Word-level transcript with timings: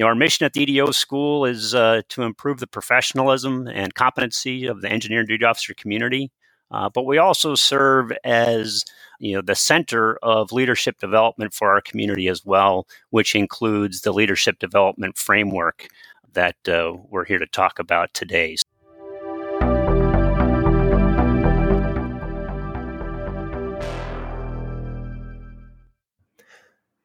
Know, 0.00 0.06
our 0.06 0.14
mission 0.14 0.46
at 0.46 0.54
the 0.54 0.62
EDO 0.62 0.92
school 0.92 1.44
is 1.44 1.74
uh, 1.74 2.00
to 2.08 2.22
improve 2.22 2.58
the 2.58 2.66
professionalism 2.66 3.68
and 3.68 3.94
competency 3.94 4.64
of 4.64 4.80
the 4.80 4.88
engineering 4.88 5.26
duty 5.26 5.44
officer 5.44 5.74
community. 5.74 6.32
Uh, 6.70 6.88
but 6.88 7.04
we 7.04 7.18
also 7.18 7.54
serve 7.54 8.10
as 8.24 8.82
you 9.18 9.34
know 9.34 9.42
the 9.42 9.54
center 9.54 10.16
of 10.22 10.52
leadership 10.52 10.98
development 11.00 11.52
for 11.52 11.68
our 11.68 11.82
community 11.82 12.28
as 12.28 12.46
well, 12.46 12.86
which 13.10 13.34
includes 13.34 14.00
the 14.00 14.10
leadership 14.10 14.58
development 14.58 15.18
framework 15.18 15.88
that 16.32 16.56
uh, 16.66 16.94
we're 17.10 17.26
here 17.26 17.38
to 17.38 17.46
talk 17.48 17.78
about 17.78 18.14
today. 18.14 18.56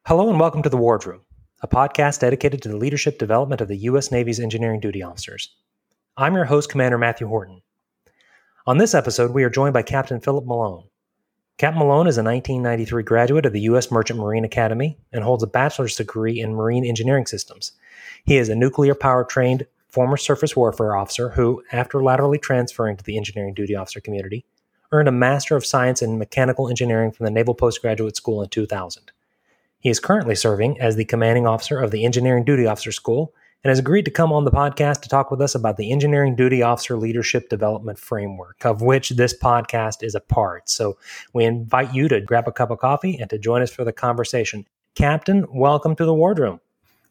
Hello 0.07 0.29
and 0.29 0.39
welcome 0.39 0.61
to 0.61 0.69
the 0.69 0.77
Wardroom, 0.77 1.25
a 1.61 1.67
podcast 1.67 2.19
dedicated 2.19 2.61
to 2.61 2.69
the 2.69 2.77
leadership 2.77 3.17
development 3.17 3.61
of 3.61 3.67
the 3.67 3.77
U.S. 3.77 4.11
Navy's 4.11 4.39
engineering 4.39 4.81
duty 4.81 5.01
officers. 5.01 5.55
I'm 6.17 6.35
your 6.35 6.45
host, 6.45 6.69
Commander 6.69 6.97
Matthew 6.97 7.27
Horton. 7.27 7.61
On 8.67 8.77
this 8.77 8.93
episode, 8.93 9.31
we 9.31 9.43
are 9.43 9.49
joined 9.49 9.73
by 9.73 9.81
Captain 9.81 10.19
Philip 10.19 10.45
Malone. 10.45 10.83
Captain 11.57 11.79
Malone 11.79 12.07
is 12.07 12.17
a 12.17 12.23
1993 12.23 13.03
graduate 13.03 13.45
of 13.45 13.53
the 13.53 13.61
U.S. 13.61 13.89
Merchant 13.89 14.19
Marine 14.19 14.43
Academy 14.43 14.97
and 15.13 15.23
holds 15.23 15.43
a 15.43 15.47
bachelor's 15.47 15.95
degree 15.95 16.41
in 16.41 16.53
marine 16.53 16.83
engineering 16.83 17.25
systems. 17.25 17.71
He 18.25 18.35
is 18.35 18.49
a 18.49 18.55
nuclear 18.55 18.93
power 18.93 19.23
trained 19.23 19.65
former 19.87 20.17
surface 20.17 20.57
warfare 20.57 20.97
officer 20.97 21.29
who, 21.29 21.63
after 21.71 22.03
laterally 22.03 22.37
transferring 22.37 22.97
to 22.97 23.03
the 23.05 23.15
engineering 23.15 23.53
duty 23.53 23.75
officer 23.75 24.01
community, 24.01 24.45
earned 24.91 25.07
a 25.07 25.13
Master 25.13 25.55
of 25.55 25.65
Science 25.65 26.01
in 26.01 26.17
Mechanical 26.17 26.67
Engineering 26.67 27.13
from 27.13 27.23
the 27.23 27.31
Naval 27.31 27.55
Postgraduate 27.55 28.17
School 28.17 28.41
in 28.41 28.49
2000. 28.49 29.11
He 29.85 29.91
is 29.91 29.99
currently 29.99 30.33
serving 30.33 30.81
as 30.81 30.95
the 30.95 31.05
commanding 31.05 31.45
officer 31.45 31.79
of 31.79 31.91
the 31.91 32.05
Engineering 32.05 32.43
Duty 32.43 32.65
Officer 32.65 32.91
School 32.91 33.35
and 33.63 33.69
has 33.69 33.77
agreed 33.77 34.05
to 34.05 34.09
come 34.09 34.33
on 34.33 34.43
the 34.43 34.49
podcast 34.49 35.01
to 35.01 35.09
talk 35.09 35.29
with 35.29 35.39
us 35.39 35.53
about 35.53 35.77
the 35.77 35.91
Engineering 35.91 36.35
Duty 36.35 36.63
Officer 36.63 36.97
Leadership 36.97 37.49
Development 37.49 37.99
Framework, 37.99 38.65
of 38.65 38.81
which 38.81 39.11
this 39.11 39.37
podcast 39.37 40.01
is 40.01 40.15
a 40.15 40.19
part. 40.19 40.71
So 40.71 40.97
we 41.33 41.45
invite 41.45 41.93
you 41.93 42.07
to 42.07 42.19
grab 42.19 42.47
a 42.47 42.51
cup 42.51 42.71
of 42.71 42.79
coffee 42.79 43.19
and 43.19 43.29
to 43.29 43.37
join 43.37 43.61
us 43.61 43.69
for 43.69 43.83
the 43.83 43.93
conversation. 43.93 44.65
Captain, 44.95 45.45
welcome 45.53 45.95
to 45.97 46.05
the 46.05 46.15
Wardroom. 46.15 46.61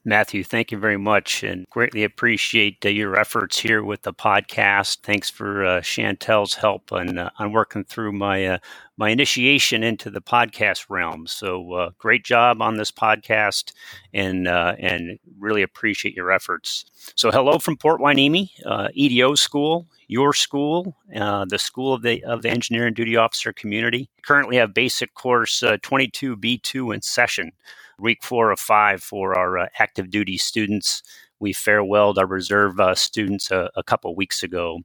Matthew, 0.07 0.45
thank 0.45 0.71
you 0.71 0.77
very 0.77 0.99
much 0.99 1.43
and 1.43 1.67
greatly 1.71 2.05
appreciate 2.05 2.85
uh, 2.85 2.91
your 2.91 3.17
efforts 3.19 3.61
here 3.61 3.83
with 3.83 4.03
the 4.03 4.13
podcast. 4.13 4.99
Thanks 5.03 5.31
for 5.31 5.65
uh, 5.65 5.81
Chantel's 5.81 6.55
help 6.55 6.93
on, 6.93 7.17
uh, 7.17 7.31
on 7.39 7.53
working 7.53 7.85
through 7.85 8.13
my 8.13 8.45
uh, 8.45 8.59
my 8.97 9.11
initiation 9.11 9.83
into 9.83 10.11
the 10.11 10.21
podcast 10.21 10.87
realm. 10.89 11.27
So 11.27 11.73
uh, 11.73 11.91
great 11.99 12.25
job 12.25 12.63
on 12.63 12.77
this 12.77 12.91
podcast 12.91 13.73
and 14.13 14.47
uh, 14.47 14.75
and 14.79 15.19
really 15.39 15.63
appreciate 15.63 16.15
your 16.15 16.31
efforts. 16.31 16.85
So 17.15 17.31
hello 17.31 17.59
from 17.59 17.77
Port 17.77 18.01
Hueneme, 18.01 18.49
EDO 18.95 19.35
school, 19.35 19.87
your 20.07 20.33
school, 20.33 20.97
the 21.09 21.59
school 21.59 21.93
of 21.93 22.03
the 22.03 22.23
of 22.25 22.43
the 22.43 22.51
engineering 22.51 22.95
duty 22.95 23.17
officer 23.17 23.53
community. 23.53 24.09
Currently 24.23 24.57
have 24.57 24.75
basic 24.75 25.15
course 25.15 25.61
22B2 25.61 26.95
in 26.95 27.03
session 27.03 27.53
week 27.99 28.23
four 28.23 28.51
of 28.51 28.61
five 28.61 29.03
for 29.03 29.37
our 29.39 29.59
uh, 29.59 29.67
active 29.79 30.11
duty 30.11 30.37
students. 30.37 31.03
We 31.41 31.53
farewelled 31.53 32.19
our 32.19 32.27
reserve 32.27 32.81
uh, 32.81 32.95
students 32.95 33.51
a, 33.51 33.71
a, 33.77 33.83
couple 33.83 34.15
weeks 34.15 34.43
ago. 34.43 34.81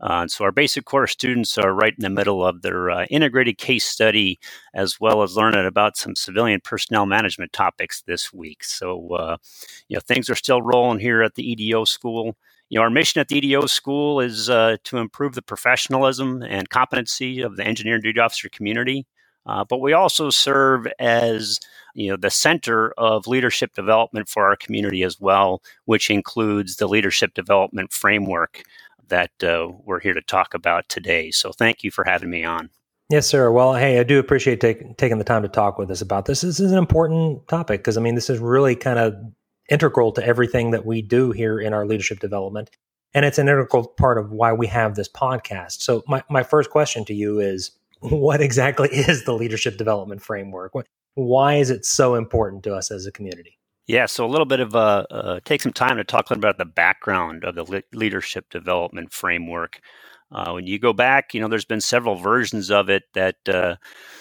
Uh, 0.00 0.26
so 0.26 0.44
our 0.44 0.52
basic 0.52 0.84
course 0.84 1.12
students 1.12 1.56
are 1.56 1.72
right 1.72 1.94
in 1.96 2.02
the 2.02 2.10
middle 2.10 2.44
of 2.44 2.62
their 2.62 2.90
uh, 2.90 3.04
integrated 3.06 3.58
case 3.58 3.84
study, 3.84 4.38
as 4.74 5.00
well 5.00 5.22
as 5.22 5.36
learning 5.36 5.66
about 5.66 5.96
some 5.96 6.14
civilian 6.14 6.60
personnel 6.62 7.06
management 7.06 7.52
topics 7.52 8.02
this 8.02 8.32
week. 8.32 8.62
So, 8.64 9.08
uh, 9.14 9.36
you 9.88 9.96
know, 9.96 10.00
things 10.00 10.28
are 10.28 10.34
still 10.34 10.62
rolling 10.62 10.98
here 10.98 11.22
at 11.22 11.34
the 11.34 11.50
EDO 11.50 11.84
school. 11.84 12.36
You 12.68 12.78
know, 12.78 12.82
our 12.82 12.90
mission 12.90 13.20
at 13.20 13.28
the 13.28 13.38
EDO 13.38 13.66
school 13.66 14.20
is 14.20 14.50
uh, 14.50 14.76
to 14.84 14.98
improve 14.98 15.34
the 15.34 15.42
professionalism 15.42 16.42
and 16.42 16.68
competency 16.68 17.40
of 17.40 17.56
the 17.56 17.64
engineering 17.64 18.02
duty 18.02 18.20
officer 18.20 18.48
community. 18.48 19.06
Uh, 19.46 19.64
but 19.64 19.80
we 19.80 19.92
also 19.92 20.30
serve 20.30 20.86
as 20.98 21.60
you 21.94 22.10
know 22.10 22.16
the 22.16 22.30
center 22.30 22.92
of 22.92 23.26
leadership 23.26 23.74
development 23.74 24.28
for 24.28 24.46
our 24.46 24.56
community 24.56 25.02
as 25.02 25.20
well, 25.20 25.62
which 25.84 26.10
includes 26.10 26.76
the 26.76 26.88
leadership 26.88 27.34
development 27.34 27.92
framework 27.92 28.62
that 29.08 29.30
uh, 29.42 29.68
we're 29.84 30.00
here 30.00 30.14
to 30.14 30.22
talk 30.22 30.54
about 30.54 30.88
today. 30.88 31.30
So 31.30 31.52
thank 31.52 31.84
you 31.84 31.90
for 31.90 32.04
having 32.04 32.30
me 32.30 32.44
on. 32.44 32.70
Yes, 33.10 33.26
sir. 33.26 33.50
Well, 33.52 33.74
hey, 33.74 33.98
I 33.98 34.02
do 34.02 34.18
appreciate 34.18 34.60
take, 34.60 34.96
taking 34.96 35.18
the 35.18 35.24
time 35.24 35.42
to 35.42 35.48
talk 35.48 35.78
with 35.78 35.90
us 35.90 36.00
about 36.00 36.24
this. 36.24 36.40
This 36.40 36.58
is 36.58 36.72
an 36.72 36.78
important 36.78 37.46
topic 37.48 37.80
because 37.80 37.98
I 37.98 38.00
mean, 38.00 38.14
this 38.14 38.30
is 38.30 38.38
really 38.38 38.74
kind 38.74 38.98
of 38.98 39.14
integral 39.68 40.12
to 40.12 40.26
everything 40.26 40.70
that 40.70 40.86
we 40.86 41.02
do 41.02 41.30
here 41.30 41.60
in 41.60 41.74
our 41.74 41.86
leadership 41.86 42.20
development. 42.20 42.70
And 43.12 43.24
it's 43.24 43.38
an 43.38 43.48
integral 43.48 43.86
part 43.86 44.18
of 44.18 44.32
why 44.32 44.52
we 44.52 44.66
have 44.68 44.94
this 44.94 45.08
podcast. 45.08 45.82
So, 45.82 46.02
my, 46.08 46.22
my 46.28 46.42
first 46.42 46.70
question 46.70 47.04
to 47.04 47.14
you 47.14 47.38
is 47.38 47.70
what 48.10 48.40
exactly 48.40 48.88
is 48.92 49.24
the 49.24 49.34
leadership 49.34 49.76
development 49.76 50.22
framework? 50.22 50.72
Why 51.14 51.56
is 51.56 51.70
it 51.70 51.84
so 51.84 52.14
important 52.14 52.64
to 52.64 52.74
us 52.74 52.90
as 52.90 53.06
a 53.06 53.12
community? 53.12 53.58
Yeah, 53.86 54.06
so 54.06 54.24
a 54.24 54.28
little 54.28 54.46
bit 54.46 54.60
of 54.60 54.74
uh, 54.74 55.04
uh, 55.10 55.40
take 55.44 55.60
some 55.60 55.72
time 55.72 55.98
to 55.98 56.04
talk 56.04 56.30
a 56.30 56.32
little 56.32 56.40
bit 56.40 56.48
about 56.50 56.58
the 56.58 56.72
background 56.72 57.44
of 57.44 57.54
the 57.54 57.64
le- 57.64 57.82
leadership 57.92 58.48
development 58.50 59.12
framework. 59.12 59.80
Uh, 60.32 60.52
when 60.52 60.66
you 60.66 60.78
go 60.78 60.92
back, 60.92 61.34
you 61.34 61.40
know, 61.40 61.48
there's 61.48 61.66
been 61.66 61.82
several 61.82 62.16
versions 62.16 62.70
of 62.70 62.88
it 62.88 63.04
that 63.12 63.36
uh, 63.46 63.76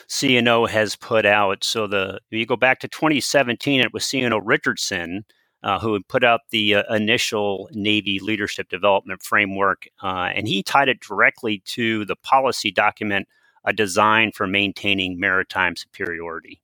CNO 0.10 0.70
has 0.70 0.96
put 0.98 1.26
out. 1.26 1.64
So 1.64 1.88
the 1.88 2.20
you 2.30 2.46
go 2.46 2.58
back 2.58 2.82
to 2.82 2.88
2017, 2.90 3.80
it 3.80 3.94
was 3.94 4.04
CNO 4.04 4.42
Richardson 4.44 5.24
uh, 5.64 5.80
who 5.80 5.94
had 5.94 6.08
put 6.08 6.24
out 6.24 6.42
the 6.52 6.76
uh, 6.76 6.94
initial 6.94 7.70
Navy 7.72 8.20
leadership 8.20 8.70
development 8.70 9.24
framework, 9.24 9.88
uh, 10.04 10.30
and 10.36 10.48
he 10.48 10.62
tied 10.62 10.90
it 10.90 11.00
directly 11.00 11.64
to 11.66 12.06
the 12.06 12.18
policy 12.18 12.70
document 12.70 13.28
a 13.66 13.74
design 13.74 14.32
for 14.32 14.48
maintaining 14.48 15.20
maritime 15.20 15.76
superiority. 15.76 16.62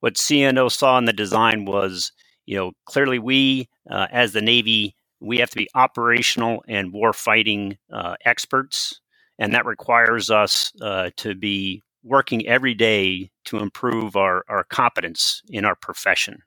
What 0.00 0.14
CNO 0.14 0.70
saw 0.70 0.98
in 0.98 1.04
the 1.04 1.12
design 1.12 1.64
was, 1.64 2.12
you 2.46 2.56
know, 2.56 2.72
clearly 2.84 3.18
we, 3.18 3.68
uh, 3.90 4.06
as 4.10 4.32
the 4.32 4.42
Navy, 4.42 4.94
we 5.20 5.38
have 5.38 5.50
to 5.50 5.56
be 5.56 5.68
operational 5.74 6.62
and 6.68 6.92
war 6.92 7.12
fighting 7.12 7.78
uh, 7.92 8.16
experts, 8.24 9.00
and 9.38 9.54
that 9.54 9.66
requires 9.66 10.30
us 10.30 10.72
uh, 10.80 11.10
to 11.16 11.34
be 11.34 11.82
working 12.04 12.46
every 12.46 12.74
day 12.74 13.30
to 13.46 13.58
improve 13.58 14.16
our, 14.16 14.44
our 14.48 14.64
competence 14.64 15.42
in 15.48 15.64
our 15.64 15.74
profession 15.74 16.42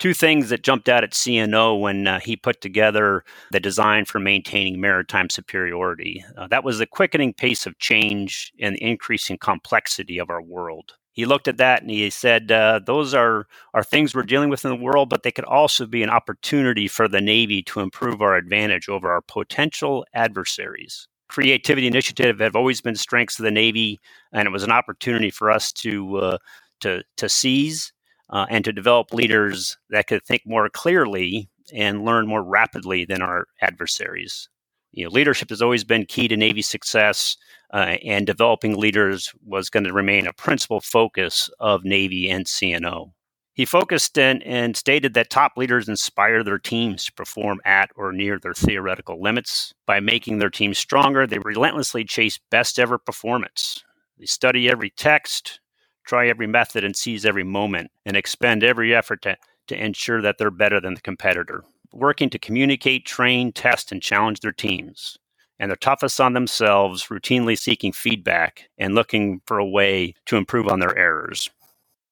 two 0.00 0.14
things 0.14 0.48
that 0.48 0.64
jumped 0.64 0.88
out 0.88 1.04
at 1.04 1.12
CNO 1.12 1.78
when 1.78 2.06
uh, 2.06 2.18
he 2.18 2.34
put 2.34 2.60
together 2.60 3.22
the 3.52 3.60
design 3.60 4.06
for 4.06 4.18
maintaining 4.18 4.80
maritime 4.80 5.30
superiority. 5.30 6.24
Uh, 6.36 6.48
that 6.48 6.64
was 6.64 6.78
the 6.78 6.86
quickening 6.86 7.34
pace 7.34 7.66
of 7.66 7.78
change 7.78 8.52
and 8.58 8.74
the 8.74 8.82
increasing 8.82 9.38
complexity 9.38 10.18
of 10.18 10.30
our 10.30 10.42
world. 10.42 10.94
He 11.12 11.26
looked 11.26 11.48
at 11.48 11.58
that 11.58 11.82
and 11.82 11.90
he 11.90 12.08
said, 12.08 12.50
uh, 12.50 12.80
"Those 12.84 13.14
are 13.14 13.46
are 13.74 13.84
things 13.84 14.14
we're 14.14 14.22
dealing 14.22 14.48
with 14.48 14.64
in 14.64 14.70
the 14.70 14.76
world, 14.76 15.10
but 15.10 15.22
they 15.22 15.32
could 15.32 15.44
also 15.44 15.84
be 15.86 16.02
an 16.02 16.10
opportunity 16.10 16.88
for 16.88 17.08
the 17.08 17.20
Navy 17.20 17.62
to 17.64 17.80
improve 17.80 18.22
our 18.22 18.36
advantage 18.36 18.88
over 18.88 19.10
our 19.10 19.20
potential 19.20 20.06
adversaries." 20.14 21.08
Creativity 21.28 21.86
initiative 21.86 22.38
have 22.40 22.56
always 22.56 22.80
been 22.80 22.96
strengths 22.96 23.38
of 23.38 23.44
the 23.44 23.50
Navy, 23.50 24.00
and 24.32 24.46
it 24.46 24.50
was 24.50 24.62
an 24.62 24.72
opportunity 24.72 25.30
for 25.30 25.50
us 25.50 25.72
to 25.72 26.16
uh, 26.16 26.38
to 26.80 27.02
to 27.18 27.28
seize 27.28 27.92
uh, 28.30 28.46
and 28.48 28.64
to 28.64 28.72
develop 28.72 29.12
leaders 29.12 29.76
that 29.90 30.06
could 30.06 30.24
think 30.24 30.42
more 30.46 30.68
clearly 30.68 31.48
and 31.72 32.04
learn 32.04 32.26
more 32.26 32.42
rapidly 32.42 33.04
than 33.04 33.22
our 33.22 33.46
adversaries. 33.60 34.48
You 34.92 35.04
know, 35.04 35.10
leadership 35.10 35.50
has 35.50 35.62
always 35.62 35.84
been 35.84 36.06
key 36.06 36.26
to 36.28 36.36
Navy 36.36 36.62
success, 36.62 37.36
uh, 37.72 37.96
and 38.04 38.26
developing 38.26 38.76
leaders 38.76 39.32
was 39.44 39.70
going 39.70 39.84
to 39.84 39.92
remain 39.92 40.26
a 40.26 40.32
principal 40.32 40.80
focus 40.80 41.48
of 41.60 41.84
Navy 41.84 42.28
and 42.28 42.44
CNO. 42.46 43.12
He 43.54 43.64
focused 43.64 44.18
and, 44.18 44.42
and 44.44 44.76
stated 44.76 45.14
that 45.14 45.30
top 45.30 45.52
leaders 45.56 45.88
inspire 45.88 46.42
their 46.42 46.58
teams 46.58 47.04
to 47.04 47.12
perform 47.12 47.60
at 47.64 47.90
or 47.94 48.12
near 48.12 48.38
their 48.38 48.54
theoretical 48.54 49.20
limits. 49.20 49.74
By 49.86 50.00
making 50.00 50.38
their 50.38 50.50
teams 50.50 50.78
stronger, 50.78 51.26
they 51.26 51.38
relentlessly 51.38 52.04
chase 52.04 52.38
best 52.50 52.78
ever 52.78 52.96
performance. 52.96 53.84
They 54.18 54.26
study 54.26 54.68
every 54.68 54.90
text, 54.90 55.60
try 56.04 56.28
every 56.28 56.46
method 56.46 56.84
and 56.84 56.96
seize 56.96 57.24
every 57.24 57.44
moment 57.44 57.90
and 58.04 58.16
expend 58.16 58.64
every 58.64 58.94
effort 58.94 59.22
to, 59.22 59.36
to 59.68 59.84
ensure 59.84 60.20
that 60.22 60.38
they're 60.38 60.50
better 60.50 60.80
than 60.80 60.94
the 60.94 61.00
competitor. 61.00 61.64
Working 61.92 62.30
to 62.30 62.38
communicate, 62.38 63.06
train, 63.06 63.52
test, 63.52 63.92
and 63.92 64.02
challenge 64.02 64.40
their 64.40 64.52
teams. 64.52 65.18
And 65.58 65.70
they're 65.70 65.76
toughest 65.76 66.20
on 66.20 66.32
themselves, 66.32 67.06
routinely 67.08 67.58
seeking 67.58 67.92
feedback 67.92 68.70
and 68.78 68.94
looking 68.94 69.40
for 69.46 69.58
a 69.58 69.66
way 69.66 70.14
to 70.26 70.36
improve 70.36 70.68
on 70.68 70.80
their 70.80 70.96
errors. 70.96 71.50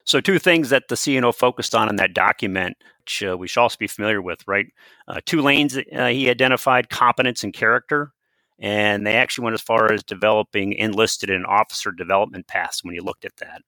So, 0.05 0.21
two 0.21 0.39
things 0.39 0.71
that 0.71 0.89
the 0.89 0.95
CNO 0.95 1.35
focused 1.35 1.75
on 1.75 1.89
in 1.89 1.97
that 1.97 2.15
document, 2.15 2.77
which 3.05 3.23
uh, 3.23 3.37
we 3.37 3.47
should 3.47 3.61
also 3.61 3.77
be 3.79 3.87
familiar 3.87 4.23
with, 4.23 4.47
right? 4.47 4.67
Uh, 5.07 5.21
two 5.25 5.43
lanes 5.43 5.77
uh, 5.77 6.07
he 6.07 6.31
identified 6.31 6.89
competence 6.89 7.45
and 7.45 7.53
character. 7.53 8.13
And 8.59 9.07
they 9.07 9.15
actually 9.15 9.45
went 9.45 9.55
as 9.55 9.61
far 9.61 9.93
as 9.93 10.03
developing 10.03 10.73
enlisted 10.73 11.31
and 11.31 11.47
officer 11.47 11.93
development 11.93 12.49
paths 12.49 12.83
when 12.83 12.95
you 12.95 13.03
looked 13.03 13.25
at 13.25 13.37
that. 13.37 13.63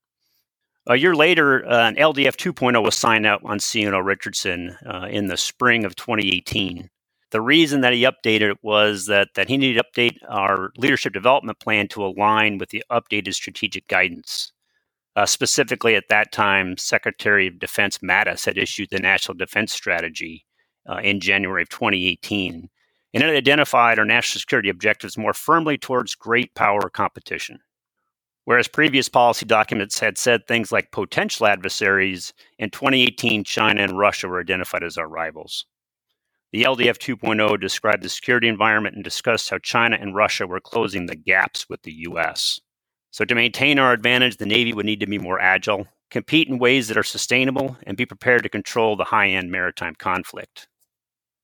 A 0.86 0.96
year 0.96 1.14
later, 1.14 1.66
uh, 1.66 1.88
an 1.88 1.96
LDF 1.96 2.36
2.0 2.36 2.82
was 2.82 2.96
signed 2.96 3.26
out 3.26 3.42
on 3.44 3.58
CNO 3.58 4.04
Richardson 4.04 4.76
uh, 4.86 5.06
in 5.10 5.26
the 5.26 5.36
spring 5.36 5.84
of 5.84 5.94
2018. 5.94 6.88
The 7.30 7.40
reason 7.40 7.82
that 7.82 7.92
he 7.92 8.02
updated 8.02 8.50
it 8.50 8.58
was 8.62 9.06
that, 9.06 9.28
that 9.34 9.48
he 9.48 9.56
needed 9.56 9.80
to 9.80 10.00
update 10.00 10.16
our 10.28 10.72
leadership 10.76 11.12
development 11.12 11.60
plan 11.60 11.86
to 11.88 12.04
align 12.04 12.58
with 12.58 12.70
the 12.70 12.82
updated 12.90 13.34
strategic 13.34 13.86
guidance. 13.88 14.52
Uh, 15.16 15.26
specifically, 15.26 15.94
at 15.94 16.08
that 16.08 16.32
time, 16.32 16.76
Secretary 16.76 17.46
of 17.46 17.58
Defense 17.58 17.98
Mattis 17.98 18.46
had 18.46 18.56
issued 18.56 18.88
the 18.90 18.98
National 18.98 19.36
Defense 19.36 19.72
Strategy 19.72 20.46
uh, 20.88 20.96
in 20.96 21.20
January 21.20 21.62
of 21.62 21.68
2018, 21.68 22.70
and 23.12 23.22
it 23.22 23.36
identified 23.36 23.98
our 23.98 24.04
national 24.04 24.40
security 24.40 24.70
objectives 24.70 25.18
more 25.18 25.34
firmly 25.34 25.76
towards 25.76 26.14
great 26.14 26.54
power 26.54 26.88
competition. 26.88 27.58
Whereas 28.50 28.67
previous 28.67 29.08
policy 29.08 29.47
documents 29.47 30.00
had 30.00 30.19
said 30.19 30.49
things 30.49 30.73
like 30.73 30.91
potential 30.91 31.47
adversaries, 31.47 32.32
in 32.58 32.70
2018, 32.70 33.44
China 33.44 33.81
and 33.81 33.97
Russia 33.97 34.26
were 34.26 34.41
identified 34.41 34.82
as 34.82 34.99
our 34.99 35.06
rivals. 35.06 35.67
The 36.50 36.64
LDF 36.64 36.99
2.0 36.99 37.61
described 37.61 38.02
the 38.02 38.08
security 38.08 38.49
environment 38.49 38.97
and 38.97 39.05
discussed 39.05 39.50
how 39.50 39.58
China 39.58 39.99
and 40.00 40.17
Russia 40.17 40.49
were 40.49 40.58
closing 40.58 41.06
the 41.06 41.14
gaps 41.14 41.69
with 41.69 41.82
the 41.82 41.93
U.S. 42.08 42.61
So, 43.12 43.25
to 43.25 43.37
maintain 43.37 43.79
our 43.79 43.93
advantage, 43.93 44.38
the 44.38 44.47
Navy 44.47 44.73
would 44.73 44.85
need 44.85 44.99
to 44.99 45.06
be 45.06 45.19
more 45.19 45.38
agile, 45.38 45.87
compete 46.11 46.49
in 46.49 46.58
ways 46.58 46.88
that 46.88 46.97
are 46.97 47.05
sustainable, 47.05 47.76
and 47.85 47.97
be 47.97 48.05
prepared 48.05 48.43
to 48.43 48.49
control 48.49 48.97
the 48.97 49.05
high 49.05 49.29
end 49.29 49.52
maritime 49.52 49.94
conflict. 49.94 50.67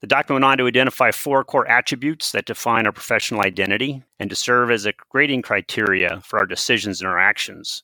The 0.06 0.14
document 0.14 0.44
went 0.44 0.52
on 0.52 0.58
to 0.58 0.68
identify 0.68 1.10
four 1.10 1.42
core 1.42 1.68
attributes 1.68 2.30
that 2.30 2.46
define 2.46 2.86
our 2.86 2.92
professional 2.92 3.40
identity 3.40 4.04
and 4.20 4.30
to 4.30 4.36
serve 4.36 4.70
as 4.70 4.86
a 4.86 4.92
grading 5.10 5.42
criteria 5.42 6.20
for 6.20 6.38
our 6.38 6.46
decisions 6.46 7.00
and 7.00 7.08
our 7.08 7.18
actions. 7.18 7.82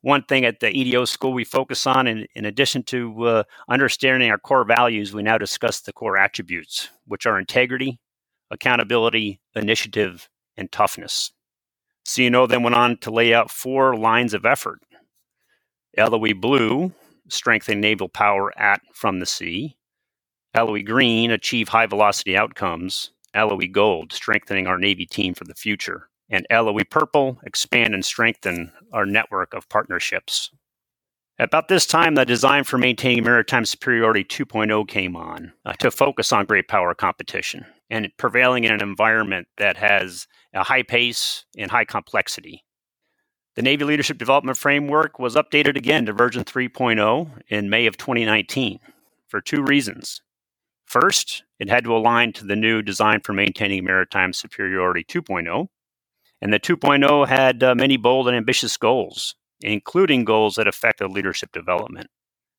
One 0.00 0.22
thing 0.22 0.46
at 0.46 0.60
the 0.60 0.74
EDO 0.74 1.04
school 1.04 1.34
we 1.34 1.44
focus 1.44 1.86
on, 1.86 2.06
in, 2.06 2.26
in 2.34 2.46
addition 2.46 2.82
to 2.84 3.24
uh, 3.26 3.42
understanding 3.68 4.30
our 4.30 4.38
core 4.38 4.64
values, 4.64 5.12
we 5.12 5.22
now 5.22 5.36
discuss 5.36 5.82
the 5.82 5.92
core 5.92 6.16
attributes, 6.16 6.88
which 7.04 7.26
are 7.26 7.38
integrity, 7.38 8.00
accountability, 8.50 9.42
initiative, 9.54 10.30
and 10.56 10.72
toughness. 10.72 11.30
CNO 12.06 12.48
then 12.48 12.62
went 12.62 12.74
on 12.74 12.96
to 13.00 13.10
lay 13.10 13.34
out 13.34 13.50
four 13.50 13.94
lines 13.98 14.32
of 14.32 14.46
effort. 14.46 14.80
LOE 15.98 16.32
Blue, 16.32 16.94
strengthen 17.28 17.82
naval 17.82 18.08
power 18.08 18.50
at 18.58 18.80
from 18.94 19.20
the 19.20 19.26
sea. 19.26 19.76
LOE 20.56 20.82
Green, 20.82 21.30
achieve 21.30 21.68
high 21.68 21.86
velocity 21.86 22.36
outcomes. 22.36 23.12
LOE 23.34 23.68
Gold, 23.70 24.12
strengthening 24.12 24.66
our 24.66 24.78
Navy 24.78 25.06
team 25.06 25.34
for 25.34 25.44
the 25.44 25.54
future. 25.54 26.08
And 26.28 26.46
LOE 26.50 26.84
Purple, 26.90 27.38
expand 27.44 27.94
and 27.94 28.04
strengthen 28.04 28.72
our 28.92 29.06
network 29.06 29.54
of 29.54 29.68
partnerships. 29.68 30.50
About 31.38 31.68
this 31.68 31.86
time, 31.86 32.16
the 32.16 32.26
design 32.26 32.64
for 32.64 32.76
maintaining 32.76 33.24
maritime 33.24 33.64
superiority 33.64 34.24
2.0 34.24 34.86
came 34.88 35.16
on 35.16 35.52
uh, 35.64 35.72
to 35.74 35.90
focus 35.90 36.32
on 36.32 36.44
great 36.44 36.68
power 36.68 36.94
competition 36.94 37.64
and 37.88 38.08
prevailing 38.18 38.64
in 38.64 38.72
an 38.72 38.82
environment 38.82 39.48
that 39.56 39.76
has 39.78 40.26
a 40.52 40.64
high 40.64 40.82
pace 40.82 41.46
and 41.56 41.70
high 41.70 41.86
complexity. 41.86 42.64
The 43.56 43.62
Navy 43.62 43.84
Leadership 43.84 44.18
Development 44.18 44.56
Framework 44.56 45.18
was 45.18 45.34
updated 45.34 45.76
again 45.76 46.06
to 46.06 46.12
version 46.12 46.44
3.0 46.44 47.40
in 47.48 47.70
May 47.70 47.86
of 47.86 47.96
2019 47.96 48.78
for 49.26 49.40
two 49.40 49.62
reasons. 49.62 50.20
First, 50.90 51.44
it 51.60 51.68
had 51.68 51.84
to 51.84 51.94
align 51.94 52.32
to 52.32 52.44
the 52.44 52.56
new 52.56 52.82
Design 52.82 53.20
for 53.20 53.32
Maintaining 53.32 53.84
Maritime 53.84 54.32
Superiority 54.32 55.04
2.0, 55.04 55.68
and 56.40 56.52
the 56.52 56.58
2.0 56.58 57.28
had 57.28 57.62
uh, 57.62 57.76
many 57.76 57.96
bold 57.96 58.26
and 58.26 58.36
ambitious 58.36 58.76
goals, 58.76 59.36
including 59.60 60.24
goals 60.24 60.56
that 60.56 60.66
affected 60.66 61.12
leadership 61.12 61.52
development. 61.52 62.08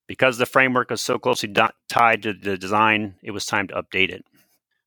Because 0.07 0.37
the 0.37 0.45
framework 0.45 0.93
is 0.93 1.01
so 1.01 1.19
closely 1.19 1.49
do- 1.49 1.67
tied 1.89 2.23
to 2.23 2.31
the 2.31 2.57
design, 2.57 3.15
it 3.21 3.31
was 3.31 3.45
time 3.45 3.67
to 3.67 3.73
update 3.73 4.09
it. 4.09 4.23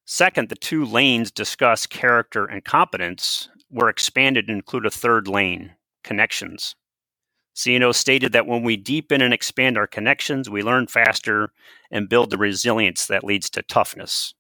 Second, 0.06 0.49
the 0.49 0.56
two 0.56 0.87
lanes 0.87 1.31
discuss 1.31 1.87
character 1.87 2.46
and 2.46 2.64
competence 2.64 3.50
were 3.70 3.91
expanded 3.91 4.46
to 4.46 4.55
include 4.55 4.87
a 4.87 4.91
third 4.91 5.29
lane, 5.29 5.73
connections. 6.02 6.76
CNO 7.55 7.95
stated 7.95 8.33
that 8.33 8.47
when 8.47 8.62
we 8.62 8.77
deepen 8.77 9.23
and 9.23 9.33
expand 9.33 9.79
our 9.79 9.87
connections, 9.87 10.51
we 10.51 10.62
learn 10.62 10.87
faster 10.87 11.53
and 11.91 12.09
build 12.09 12.31
the 12.31 12.39
resilience 12.39 13.06
that 13.06 13.25
leads 13.25 13.49
to 13.51 13.62
toughness. 13.62 14.35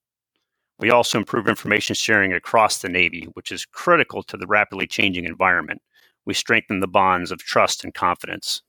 We 0.78 0.90
also 0.90 1.18
improve 1.18 1.48
information 1.48 1.94
sharing 1.94 2.32
across 2.32 2.78
the 2.78 2.88
Navy, 2.88 3.28
which 3.34 3.52
is 3.52 3.64
critical 3.64 4.22
to 4.24 4.36
the 4.36 4.46
rapidly 4.46 4.88
changing 4.88 5.24
environment. 5.24 5.80
We 6.24 6.34
strengthen 6.34 6.80
the 6.80 6.88
bonds 6.88 7.30
of 7.30 7.38
trust 7.38 7.84
and 7.84 7.94
confidence. 7.94 8.62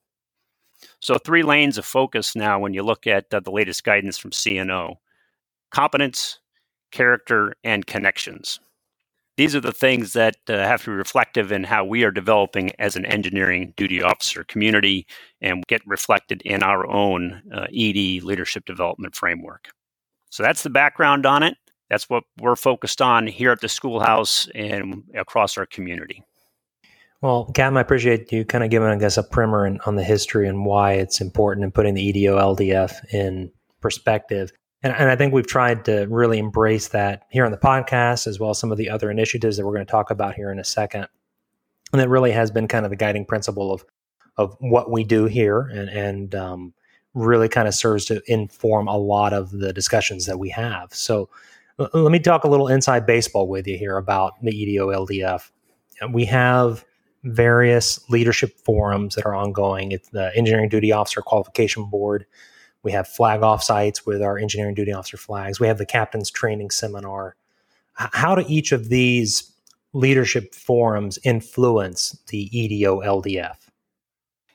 So, 1.00 1.18
three 1.18 1.42
lanes 1.42 1.78
of 1.78 1.86
focus 1.86 2.36
now 2.36 2.60
when 2.60 2.74
you 2.74 2.84
look 2.84 3.08
at 3.08 3.34
uh, 3.34 3.40
the 3.40 3.52
latest 3.52 3.84
guidance 3.84 4.18
from 4.18 4.32
CNO 4.32 4.96
competence, 5.72 6.40
character, 6.92 7.56
and 7.64 7.86
connections. 7.86 8.60
These 9.38 9.54
are 9.56 9.60
the 9.60 9.74
things 9.74 10.14
that 10.14 10.38
uh, 10.48 10.54
have 10.54 10.84
to 10.86 10.92
be 10.92 10.96
reflective 10.96 11.52
in 11.52 11.66
how 11.66 11.84
we 11.84 12.04
are 12.04 12.12
developing 12.12 12.72
as 12.80 12.96
an 12.96 13.06
engineering 13.06 13.74
duty 13.76 14.02
officer 14.02 14.46
community 14.46 15.06
and 15.42 15.66
get 15.68 15.82
reflected 15.86 16.42
in 16.44 16.64
our 16.64 16.88
own 16.88 17.44
uh, 17.54 17.68
ED 17.76 18.24
leadership 18.24 18.66
development 18.66 19.16
framework. 19.16 19.70
So 20.30 20.42
that's 20.44 20.64
the 20.64 20.70
background 20.70 21.26
on 21.26 21.44
it. 21.44 21.58
That's 21.90 22.10
what 22.10 22.24
we're 22.40 22.56
focused 22.56 23.02
on 23.02 23.28
here 23.28 23.52
at 23.52 23.62
the 23.62 23.70
schoolhouse 23.70 24.48
and 24.56 25.04
across 25.14 25.58
our 25.58 25.66
community. 25.66 26.24
Well, 27.22 27.52
Cam, 27.54 27.78
I 27.78 27.82
appreciate 27.82 28.32
you 28.32 28.46
kind 28.46 28.64
of 28.64 28.70
giving, 28.70 28.88
I 28.88 28.98
guess, 28.98 29.18
a 29.18 29.24
primer 29.24 29.66
in, 29.66 29.80
on 29.86 29.96
the 29.96 30.04
history 30.04 30.48
and 30.48 30.66
why 30.66 30.94
it's 30.94 31.22
important 31.22 31.64
and 31.64 31.74
putting 31.74 31.94
the 31.94 32.04
EDO 32.04 32.38
LDF 32.38 33.14
in 33.14 33.52
perspective. 33.82 34.52
And, 34.86 34.94
and, 34.94 35.10
I 35.10 35.16
think 35.16 35.34
we've 35.34 35.48
tried 35.48 35.84
to 35.86 36.06
really 36.12 36.38
embrace 36.38 36.90
that 36.90 37.24
here 37.32 37.44
on 37.44 37.52
the 37.52 37.58
podcast, 37.58 38.28
as 38.28 38.40
well 38.40 38.52
as 38.52 38.60
some 38.60 38.72
of 38.72 38.78
the 38.78 38.88
other 38.88 39.10
initiatives 39.10 39.58
that 39.58 39.66
we're 39.66 39.74
going 39.74 39.86
to 39.86 39.92
talk 39.92 40.12
about 40.12 40.36
here 40.36 40.52
in 40.52 40.60
a 40.60 40.64
second. 40.64 41.08
And 41.92 42.00
that 42.00 42.08
really 42.08 42.32
has 42.32 42.52
been 42.52 42.68
kind 42.68 42.86
of 42.86 42.92
the 42.92 42.96
guiding 42.96 43.26
principle 43.26 43.74
of 43.74 43.84
of 44.38 44.56
what 44.60 44.92
we 44.92 45.04
do 45.04 45.26
here, 45.26 45.62
and 45.62 45.90
and 45.90 46.36
um, 46.36 46.74
really 47.16 47.50
kind 47.50 47.68
of 47.68 47.74
serves 47.74 48.06
to 48.06 48.22
inform 48.32 48.88
a 48.88 48.96
lot 48.96 49.34
of 49.34 49.50
the 49.50 49.74
discussions 49.74 50.28
that 50.28 50.38
we 50.38 50.50
have. 50.50 50.94
So, 50.94 51.30
l- 51.80 51.90
let 51.94 52.12
me 52.12 52.20
talk 52.20 52.44
a 52.44 52.48
little 52.48 52.68
inside 52.68 53.08
baseball 53.08 53.48
with 53.48 53.66
you 53.66 53.80
here 53.80 53.98
about 53.98 54.34
the 54.44 54.52
EDO 54.52 54.90
LDF. 54.90 55.50
We 56.12 56.26
have 56.26 56.86
various 57.24 58.08
leadership 58.12 58.60
forums 58.60 59.16
that 59.16 59.26
are 59.26 59.34
ongoing. 59.34 59.94
It's 59.94 60.10
the 60.10 60.32
Engineering 60.36 60.70
Duty 60.70 60.92
Officer 60.92 61.24
Qualification 61.24 61.90
Board 61.90 62.28
we 62.86 62.92
have 62.92 63.08
flag 63.08 63.42
off 63.42 63.64
sites 63.64 64.06
with 64.06 64.22
our 64.22 64.38
engineering 64.38 64.76
duty 64.76 64.94
officer 64.94 65.18
flags. 65.18 65.60
We 65.60 65.68
have 65.68 65.80
the 65.80 65.88
captain's 65.88 66.30
training 66.30 66.70
seminar. 66.70 67.36
How 67.94 68.36
do 68.36 68.46
each 68.48 68.72
of 68.72 68.90
these 68.90 69.52
leadership 69.94 70.54
forums 70.54 71.18
influence 71.24 72.18
the 72.28 72.48
EDO 72.58 73.02
LDF? 73.02 73.56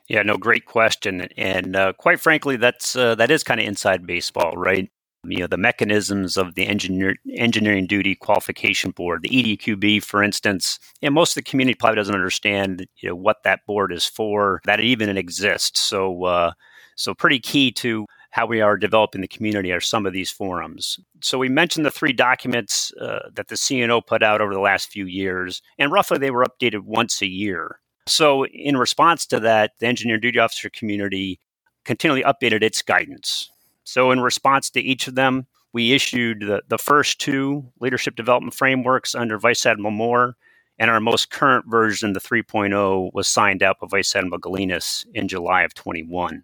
Yeah, 0.07 0.23
no, 0.23 0.37
great 0.37 0.65
question, 0.65 1.21
and 1.37 1.75
uh, 1.75 1.93
quite 1.93 2.19
frankly, 2.19 2.55
that's 2.57 2.95
uh, 2.95 3.15
that 3.15 3.31
is 3.31 3.43
kind 3.43 3.59
of 3.59 3.65
inside 3.65 4.05
baseball, 4.05 4.53
right? 4.57 4.89
You 5.25 5.39
know, 5.39 5.47
the 5.47 5.57
mechanisms 5.57 6.35
of 6.35 6.55
the 6.55 6.67
engineer, 6.67 7.15
engineering 7.35 7.85
duty 7.85 8.15
qualification 8.15 8.91
board, 8.91 9.23
the 9.23 9.29
EDQB, 9.29 10.03
for 10.03 10.23
instance, 10.23 10.79
and 11.01 11.13
most 11.13 11.31
of 11.31 11.43
the 11.43 11.49
community 11.49 11.75
probably 11.75 11.97
doesn't 11.97 12.15
understand, 12.15 12.87
you 12.97 13.09
know, 13.09 13.15
what 13.15 13.43
that 13.43 13.65
board 13.65 13.93
is 13.93 14.05
for, 14.05 14.61
that 14.65 14.79
it 14.79 14.85
even 14.85 15.15
exists. 15.17 15.79
So, 15.79 16.23
uh, 16.25 16.51
so 16.95 17.13
pretty 17.13 17.39
key 17.39 17.71
to 17.73 18.05
how 18.31 18.45
we 18.45 18.61
are 18.61 18.77
developing 18.77 19.21
the 19.21 19.27
community 19.27 19.71
are 19.71 19.81
some 19.81 20.05
of 20.05 20.13
these 20.13 20.31
forums. 20.31 20.99
So 21.21 21.37
we 21.37 21.49
mentioned 21.49 21.85
the 21.85 21.91
three 21.91 22.13
documents 22.13 22.91
uh, 22.99 23.29
that 23.33 23.49
the 23.49 23.55
CNO 23.55 24.05
put 24.05 24.23
out 24.23 24.41
over 24.41 24.53
the 24.53 24.59
last 24.59 24.89
few 24.89 25.05
years, 25.05 25.61
and 25.77 25.91
roughly 25.91 26.17
they 26.17 26.31
were 26.31 26.45
updated 26.45 26.81
once 26.81 27.21
a 27.21 27.27
year. 27.27 27.79
So 28.07 28.45
in 28.45 28.77
response 28.77 29.25
to 29.27 29.39
that, 29.41 29.73
the 29.79 29.87
engineer 29.87 30.17
duty 30.17 30.39
officer 30.39 30.69
community 30.69 31.39
continually 31.83 32.23
updated 32.23 32.63
its 32.63 32.81
guidance. 32.81 33.49
So 33.83 34.11
in 34.11 34.21
response 34.21 34.69
to 34.71 34.81
each 34.81 35.07
of 35.07 35.15
them, 35.15 35.45
we 35.73 35.93
issued 35.93 36.41
the, 36.41 36.63
the 36.67 36.77
first 36.77 37.19
two 37.19 37.65
leadership 37.79 38.15
development 38.15 38.53
frameworks 38.53 39.13
under 39.13 39.37
Vice 39.37 39.65
Admiral 39.65 39.91
Moore, 39.91 40.35
and 40.79 40.89
our 40.89 40.99
most 40.99 41.31
current 41.31 41.65
version, 41.69 42.13
the 42.13 42.19
3.0, 42.19 43.13
was 43.13 43.27
signed 43.27 43.61
out 43.61 43.79
by 43.79 43.87
Vice 43.89 44.15
Admiral 44.15 44.39
Galinis 44.39 45.05
in 45.13 45.27
July 45.27 45.63
of 45.63 45.73
21. 45.73 46.43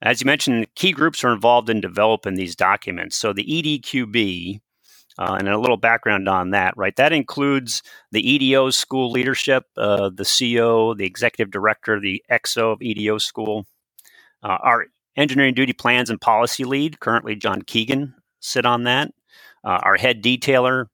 As 0.00 0.20
you 0.20 0.26
mentioned, 0.26 0.66
key 0.76 0.92
groups 0.92 1.24
are 1.24 1.32
involved 1.32 1.68
in 1.68 1.80
developing 1.80 2.34
these 2.34 2.54
documents. 2.54 3.16
So 3.16 3.32
the 3.32 3.44
EDQB, 3.44 4.60
uh, 5.18 5.36
and 5.38 5.48
a 5.48 5.58
little 5.58 5.76
background 5.76 6.28
on 6.28 6.50
that, 6.50 6.76
right? 6.76 6.94
That 6.94 7.12
includes 7.12 7.82
the 8.12 8.26
EDO 8.26 8.70
school 8.70 9.10
leadership, 9.10 9.64
uh, 9.76 10.10
the 10.10 10.24
CO, 10.24 10.94
the 10.94 11.04
executive 11.04 11.50
director, 11.50 11.98
the 11.98 12.22
XO 12.30 12.72
of 12.72 12.82
EDO 12.82 13.18
school, 13.18 13.66
uh, 14.44 14.58
our 14.62 14.86
engineering 15.16 15.54
duty 15.54 15.72
plans 15.72 16.10
and 16.10 16.20
policy 16.20 16.62
lead, 16.62 17.00
currently 17.00 17.34
John 17.34 17.62
Keegan, 17.62 18.14
sit 18.38 18.64
on 18.64 18.84
that, 18.84 19.10
uh, 19.64 19.80
our 19.82 19.96
head 19.96 20.22
detailer, 20.22 20.86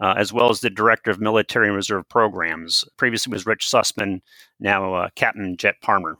uh, 0.00 0.14
as 0.16 0.32
well 0.32 0.48
as 0.48 0.60
the 0.60 0.70
director 0.70 1.10
of 1.10 1.20
military 1.20 1.66
and 1.66 1.76
reserve 1.76 2.08
programs. 2.08 2.84
Previously 2.96 3.30
was 3.30 3.44
Rich 3.44 3.66
Sussman, 3.66 4.22
now 4.58 4.94
uh, 4.94 5.08
Captain 5.14 5.58
Jet 5.58 5.74
Palmer. 5.82 6.16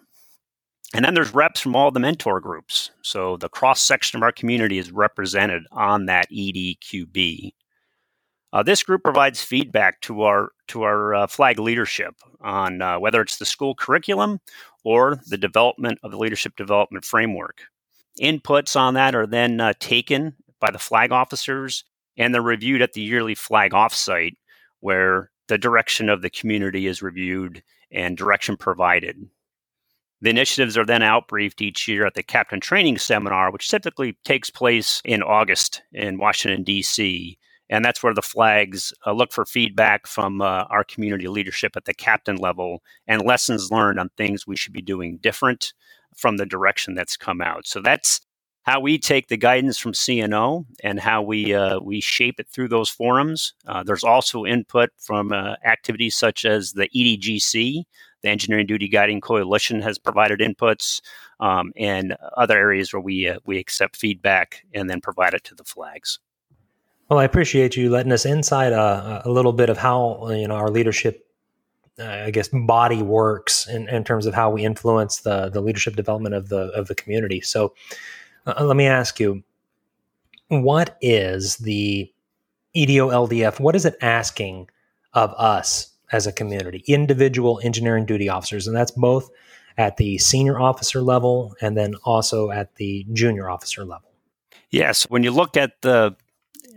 And 0.95 1.05
then 1.05 1.14
there's 1.14 1.35
reps 1.35 1.61
from 1.61 1.75
all 1.75 1.90
the 1.90 2.00
mentor 2.00 2.40
groups. 2.40 2.90
So 3.02 3.37
the 3.37 3.49
cross 3.49 3.81
section 3.81 4.16
of 4.16 4.23
our 4.23 4.33
community 4.33 4.78
is 4.78 4.93
represented 4.93 5.64
on 5.73 6.07
that 6.07 6.31
EDQB. 6.31 7.52
Uh, 8.52 8.62
this 8.62 8.83
group 8.83 9.02
provides 9.02 9.43
feedback 9.43 10.00
to 10.02 10.23
our 10.23 10.50
to 10.69 10.83
our 10.83 11.14
uh, 11.14 11.26
flag 11.26 11.59
leadership 11.59 12.14
on 12.40 12.81
uh, 12.81 12.99
whether 12.99 13.21
it's 13.21 13.37
the 13.37 13.45
school 13.45 13.75
curriculum 13.75 14.40
or 14.85 15.21
the 15.26 15.37
development 15.37 15.99
of 16.02 16.12
the 16.12 16.16
leadership 16.16 16.57
development 16.57 17.05
framework. 17.05 17.62
Inputs 18.21 18.76
on 18.76 18.95
that 18.95 19.14
are 19.14 19.26
then 19.26 19.61
uh, 19.61 19.75
taken 19.78 20.37
by 20.61 20.71
the 20.71 20.78
flag 20.78 21.12
officers 21.12 21.85
and 22.16 22.33
they're 22.33 22.43
reviewed 22.43 22.83
at 22.83 22.95
the 22.95 23.02
yearly 23.02 23.35
flag 23.35 23.73
offsite, 23.73 24.37
where 24.81 25.31
the 25.49 25.59
direction 25.59 26.09
of 26.09 26.23
the 26.23 26.31
community 26.31 26.87
is 26.87 27.02
reviewed 27.02 27.62
and 27.90 28.16
direction 28.16 28.57
provided. 28.57 29.28
The 30.23 30.30
initiatives 30.30 30.78
are 30.78 30.87
then 30.87 31.02
outbriefed 31.02 31.61
each 31.61 31.87
year 31.87 32.06
at 32.06 32.14
the 32.14 32.23
Captain 32.23 32.61
Training 32.61 32.99
Seminar, 32.99 33.50
which 33.50 33.68
typically 33.68 34.16
takes 34.25 34.49
place 34.49 35.02
in 35.04 35.23
August 35.23 35.82
in 35.92 36.18
Washington, 36.18 36.62
D.C. 36.64 37.38
And 37.68 37.85
that's 37.85 38.02
where 38.02 38.14
the 38.14 38.23
flags 38.23 38.94
uh, 39.06 39.12
look 39.12 39.32
for 39.32 39.44
feedback 39.44 40.06
from 40.06 40.40
uh, 40.40 40.64
our 40.70 40.85
community 40.85 41.28
leadership 41.28 41.76
at 41.76 41.85
the 41.85 41.94
captain 41.94 42.37
level 42.37 42.82
and 43.06 43.23
lessons 43.23 43.70
learned 43.70 43.99
on 43.99 44.08
things 44.16 44.46
we 44.46 44.56
should 44.56 44.73
be 44.73 44.82
doing 44.82 45.18
different 45.18 45.75
from 46.16 46.38
the 46.38 46.46
direction 46.46 46.94
that's 46.94 47.16
come 47.16 47.42
out. 47.42 47.66
So 47.66 47.80
that's 47.82 48.20
how 48.62 48.80
we 48.80 48.99
take 48.99 49.28
the 49.28 49.37
guidance 49.37 49.78
from 49.78 49.92
CNO 49.92 50.64
and 50.82 50.99
how 50.99 51.23
we 51.23 51.54
uh, 51.54 51.78
we 51.78 52.00
shape 52.00 52.40
it 52.40 52.49
through 52.49 52.68
those 52.68 52.88
forums. 52.88 53.54
Uh, 53.66 53.82
there's 53.85 54.02
also 54.02 54.44
input 54.44 54.90
from 54.99 55.32
uh, 55.32 55.54
activities 55.64 56.16
such 56.16 56.44
as 56.44 56.73
the 56.73 56.88
EDGC, 56.88 57.85
the 58.23 58.28
Engineering 58.28 58.66
Duty 58.66 58.88
Guiding 58.88 59.20
Coalition, 59.20 59.80
has 59.82 59.99
provided 59.99 60.40
inputs, 60.40 61.00
um, 61.40 61.73
and 61.76 62.16
other 62.37 62.56
areas 62.56 62.92
where 62.92 63.00
we 63.00 63.28
uh, 63.28 63.38
we 63.46 63.58
accept 63.58 63.96
feedback 63.96 64.64
and 64.75 64.88
then 64.88 65.00
provide 65.00 65.35
it 65.35 65.44
to 65.44 65.54
the 65.54 65.64
flags. 65.64 66.18
Well, 67.08 67.20
I 67.20 67.25
appreciate 67.25 67.76
you 67.76 67.88
letting 67.90 68.12
us 68.12 68.26
inside 68.26 68.73
a, 68.73 69.23
a 69.25 69.30
little 69.30 69.52
bit 69.52 69.70
of 69.70 69.78
how 69.78 70.30
you 70.30 70.49
know 70.49 70.54
our 70.54 70.70
leadership 70.70 71.26
I 71.99 72.30
guess 72.30 72.49
body 72.49 73.02
works 73.02 73.66
in, 73.66 73.88
in 73.88 74.04
terms 74.04 74.26
of 74.26 74.35
how 74.35 74.50
we 74.50 74.64
influence 74.64 75.20
the 75.20 75.49
the 75.49 75.61
leadership 75.61 75.96
development 75.96 76.35
of 76.35 76.49
the 76.49 76.68
of 76.73 76.88
the 76.88 76.94
community. 76.94 77.40
So, 77.40 77.75
uh, 78.46 78.64
let 78.64 78.76
me 78.76 78.87
ask 78.87 79.18
you, 79.18 79.42
what 80.49 80.96
is 81.00 81.56
the 81.58 82.12
EDO 82.75 83.11
LDF? 83.11 83.61
What 83.61 83.75
is 83.75 83.87
it 83.87 83.96
asking 84.02 84.68
of 85.14 85.32
us 85.38 85.92
as 86.13 86.27
a 86.27 86.33
community, 86.33 86.83
individual 86.87 87.61
engineering 87.63 88.07
duty 88.07 88.29
officers? 88.29 88.67
And 88.67 88.77
that's 88.77 88.91
both 88.91 89.31
at 89.79 89.97
the 89.97 90.19
senior 90.19 90.61
officer 90.61 91.03
level 91.03 91.55
and 91.61 91.77
then 91.77 91.95
also 92.05 92.51
at 92.51 92.75
the 92.77 93.07
junior 93.13 93.51
officer 93.51 93.85
level. 93.85 94.11
Yes, 94.71 95.05
when 95.05 95.23
you 95.23 95.31
look 95.31 95.57
at 95.57 95.81
the 95.83 96.17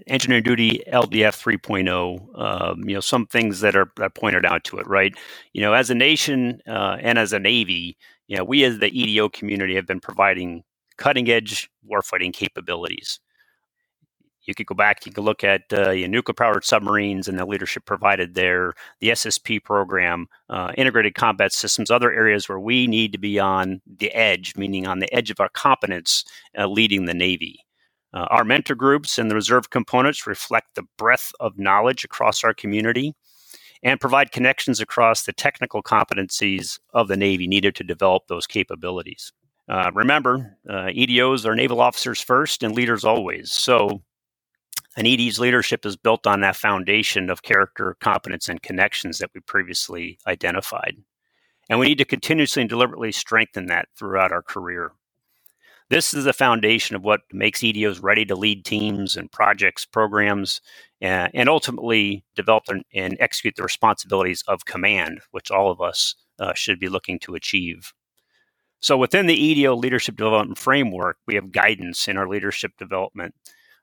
engineering 0.08 0.44
duty 0.44 0.82
LDF 0.92 1.42
3.0, 1.42 2.40
um, 2.40 2.88
you 2.88 2.96
know, 2.96 3.00
some 3.00 3.26
things 3.26 3.62
that 3.62 3.76
are, 3.76 3.92
are 4.00 4.10
pointed 4.10 4.46
out 4.46 4.64
to 4.66 4.78
it, 4.78 4.88
right? 4.88 5.14
You 5.54 5.62
know, 5.62 5.74
as 5.74 5.90
a 5.90 5.96
nation 5.96 6.62
uh, 6.68 6.98
and 7.00 7.18
as 7.18 7.34
a 7.34 7.40
Navy, 7.40 7.98
you 8.28 8.38
know, 8.38 8.44
we 8.44 8.64
as 8.64 8.80
the 8.80 8.88
EDO 8.88 9.30
community 9.30 9.76
have 9.76 9.88
been 9.88 10.00
providing 10.00 10.64
cutting 10.98 11.30
edge 11.30 11.70
warfighting 11.90 12.34
capabilities. 12.34 13.20
You 14.50 14.56
could 14.56 14.65
go 14.65 14.75
back, 14.75 15.06
you 15.06 15.12
could 15.12 15.24
look 15.24 15.44
at 15.44 15.72
uh, 15.72 15.94
nuclear 15.94 16.34
powered 16.34 16.65
submarines 16.65 17.27
and 17.27 17.38
the 17.38 17.46
leadership 17.46 17.86
provided 17.86 18.34
there, 18.34 18.74
the 19.00 19.10
SSP 19.10 19.63
program, 19.63 20.27
uh, 20.50 20.74
integrated 20.75 21.13
combat 21.13 21.53
systems, 21.53 21.91
other 21.91 22.12
areas 22.12 22.50
where 22.50 22.60
we 22.60 22.88
need 22.88 23.12
to 23.12 23.20
be 23.20 23.39
on 23.39 23.82
the 23.86 24.12
edge, 24.13 24.56
meaning 24.58 24.88
on 24.88 25.00
the 25.00 25.13
edge 25.13 25.29
of 25.29 25.39
our 25.39 25.50
competence 25.50 26.25
uh, 26.58 26.65
leading 26.68 27.06
the 27.06 27.13
Navy. 27.13 27.60
Uh, 28.12 28.25
our 28.32 28.44
mentor 28.44 28.74
groups 28.74 29.20
and 29.20 29.29
the 29.29 29.36
reserve 29.36 29.70
components 29.70 30.25
reflect 30.25 30.74
the 30.74 30.84
breadth 30.98 31.32
of 31.39 31.60
knowledge 31.60 32.03
across 32.03 32.44
our 32.44 32.53
community 32.53 33.13
and 33.84 34.00
provide 34.00 34.32
connections 34.32 34.82
across 34.82 35.24
the 35.24 35.34
technical 35.34 35.84
competencies 35.84 36.79
of 36.94 37.08
the 37.08 37.15
Navy 37.15 37.48
needed 37.48 37.75
to 37.75 37.84
develop 37.84 38.27
those 38.27 38.48
capabilities. 38.48 39.32
Uh, 39.70 39.91
remember, 39.94 40.58
uh, 40.68 40.88
EDOs 40.88 41.46
are 41.46 41.56
naval 41.56 41.79
officers 41.79 42.20
first 42.20 42.63
and 42.63 42.75
leaders 42.75 43.06
always. 43.06 43.51
So, 43.51 44.01
an 45.00 45.08
ED's 45.08 45.39
leadership 45.39 45.86
is 45.86 45.96
built 45.96 46.27
on 46.27 46.41
that 46.41 46.58
foundation 46.58 47.29
of 47.29 47.41
character, 47.41 47.96
competence, 48.01 48.50
and 48.50 48.62
connections 48.62 49.20
that 49.20 49.32
we 49.34 49.39
previously 49.39 50.20
identified. 50.27 50.98
And 51.70 51.79
we 51.79 51.88
need 51.88 52.00
to 52.00 52.06
continuously 52.06 52.62
and 52.62 52.70
deliberately 52.70 53.13
strengthen 53.13 53.68
that 53.68 53.88
throughout 53.98 54.34
our 54.34 54.41
career. 54.41 54.91
This 55.89 56.13
is 56.13 56.25
the 56.25 56.34
foundation 56.34 56.98
of 56.98 57.03
what 57.03 57.22
makes 57.32 57.62
EDOs 57.62 58.03
ready 58.03 58.25
to 58.25 58.36
lead 58.36 58.65
teams 58.65 59.15
and 59.15 59.32
projects, 59.32 59.86
programs, 59.86 60.60
uh, 61.01 61.29
and 61.34 61.48
ultimately 61.48 62.25
develop 62.36 62.63
and, 62.68 62.84
and, 62.94 63.15
execute 63.22 63.56
the 63.56 63.63
responsibilities 63.63 64.44
of 64.50 64.65
command, 64.65 65.22
which 65.32 65.50
all 65.50 65.72
of 65.72 65.79
us 65.79 66.13
uh, 66.39 66.53
should 66.53 66.79
be 66.79 66.89
looking 66.89 67.20
to 67.20 67.36
achieve. 67.36 67.94
So 68.82 68.98
within 68.98 69.27
the 69.27 69.34
EDO 69.34 69.77
leadership 69.77 70.18
development 70.18 70.58
framework, 70.58 71.18
we 71.25 71.36
have 71.36 71.53
guidance 71.53 72.08
in 72.10 72.18
our 72.18 72.27
leadership 72.27 72.74
development. 72.77 73.34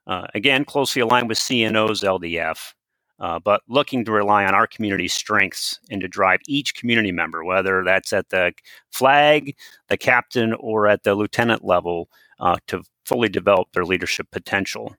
Uh, 0.07 0.25
again, 0.33 0.63
closely 0.63 1.01
aligned 1.01 1.27
with 1.27 1.37
CNO's 1.37 2.01
LDF, 2.01 2.73
uh, 3.19 3.39
but 3.39 3.61
looking 3.67 4.05
to 4.05 4.11
rely 4.11 4.45
on 4.45 4.55
our 4.55 4.65
community's 4.65 5.13
strengths 5.13 5.79
and 5.91 5.99
to 6.01 6.07
drive 6.07 6.39
each 6.47 6.75
community 6.75 7.11
member, 7.11 7.43
whether 7.43 7.83
that's 7.83 8.13
at 8.13 8.29
the 8.29 8.53
flag, 8.91 9.55
the 9.89 9.97
captain, 9.97 10.53
or 10.53 10.87
at 10.87 11.03
the 11.03 11.13
lieutenant 11.13 11.65
level, 11.65 12.09
uh, 12.39 12.55
to 12.67 12.83
fully 13.05 13.27
develop 13.27 13.67
their 13.73 13.85
leadership 13.85 14.27
potential. 14.31 14.95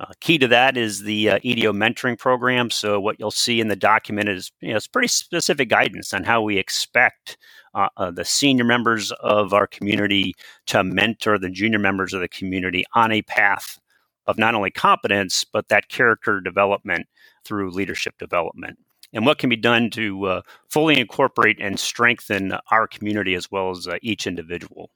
Uh, 0.00 0.06
key 0.20 0.38
to 0.38 0.48
that 0.48 0.76
is 0.76 1.02
the 1.02 1.30
uh, 1.30 1.38
EDO 1.44 1.72
mentoring 1.72 2.18
program. 2.18 2.68
So 2.68 2.98
what 2.98 3.20
you'll 3.20 3.30
see 3.30 3.60
in 3.60 3.68
the 3.68 3.76
document 3.76 4.28
is 4.28 4.50
you 4.60 4.70
know, 4.70 4.76
it's 4.76 4.88
pretty 4.88 5.06
specific 5.08 5.68
guidance 5.68 6.12
on 6.12 6.24
how 6.24 6.42
we 6.42 6.58
expect 6.58 7.38
uh, 7.74 7.88
uh, 7.96 8.10
the 8.10 8.24
senior 8.24 8.64
members 8.64 9.12
of 9.20 9.52
our 9.52 9.68
community 9.68 10.34
to 10.66 10.82
mentor 10.82 11.38
the 11.38 11.48
junior 11.48 11.78
members 11.78 12.12
of 12.12 12.20
the 12.20 12.28
community 12.28 12.84
on 12.94 13.12
a 13.12 13.22
path 13.22 13.78
of 14.26 14.38
not 14.38 14.54
only 14.54 14.70
competence 14.70 15.44
but 15.44 15.68
that 15.68 15.88
character 15.88 16.40
development 16.40 17.06
through 17.44 17.70
leadership 17.70 18.16
development. 18.18 18.78
And 19.12 19.24
what 19.24 19.38
can 19.38 19.48
be 19.48 19.56
done 19.56 19.90
to 19.90 20.26
uh, 20.26 20.42
fully 20.68 20.98
incorporate 20.98 21.58
and 21.60 21.78
strengthen 21.78 22.52
our 22.70 22.88
community 22.88 23.34
as 23.34 23.50
well 23.50 23.70
as 23.70 23.86
uh, 23.86 23.96
each 24.02 24.26
individual. 24.26 24.90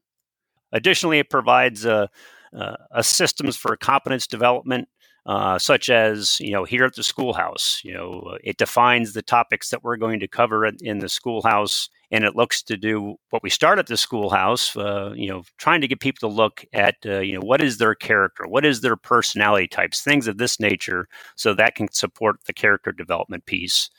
Additionally, 0.72 1.20
it 1.20 1.30
provides 1.30 1.86
uh, 1.86 2.08
uh, 2.56 2.76
a 2.90 3.02
systems 3.02 3.56
for 3.56 3.76
competence 3.76 4.26
development, 4.26 4.88
uh, 5.26 5.58
such 5.58 5.88
as 5.88 6.40
you 6.40 6.52
know 6.52 6.64
here 6.64 6.84
at 6.84 6.94
the 6.94 7.02
schoolhouse. 7.02 7.80
You 7.84 7.94
know, 7.94 8.36
it 8.42 8.56
defines 8.56 9.12
the 9.12 9.22
topics 9.22 9.70
that 9.70 9.84
we're 9.84 9.96
going 9.96 10.20
to 10.20 10.28
cover 10.28 10.66
in, 10.66 10.76
in 10.80 10.98
the 10.98 11.08
schoolhouse, 11.08 11.88
and 12.10 12.24
it 12.24 12.36
looks 12.36 12.62
to 12.62 12.76
do 12.76 13.16
what 13.30 13.42
we 13.42 13.50
start 13.50 13.78
at 13.78 13.86
the 13.86 13.96
schoolhouse. 13.96 14.76
Uh, 14.76 15.12
you 15.14 15.28
know, 15.28 15.42
trying 15.58 15.80
to 15.80 15.88
get 15.88 16.00
people 16.00 16.28
to 16.28 16.34
look 16.34 16.64
at 16.72 16.96
uh, 17.06 17.20
you 17.20 17.34
know 17.34 17.44
what 17.44 17.62
is 17.62 17.78
their 17.78 17.94
character, 17.94 18.44
what 18.46 18.64
is 18.64 18.80
their 18.80 18.96
personality 18.96 19.68
types, 19.68 20.02
things 20.02 20.26
of 20.26 20.38
this 20.38 20.58
nature, 20.60 21.08
so 21.36 21.54
that 21.54 21.74
can 21.74 21.90
support 21.92 22.36
the 22.46 22.52
character 22.52 22.92
development 22.92 23.46
piece. 23.46 23.90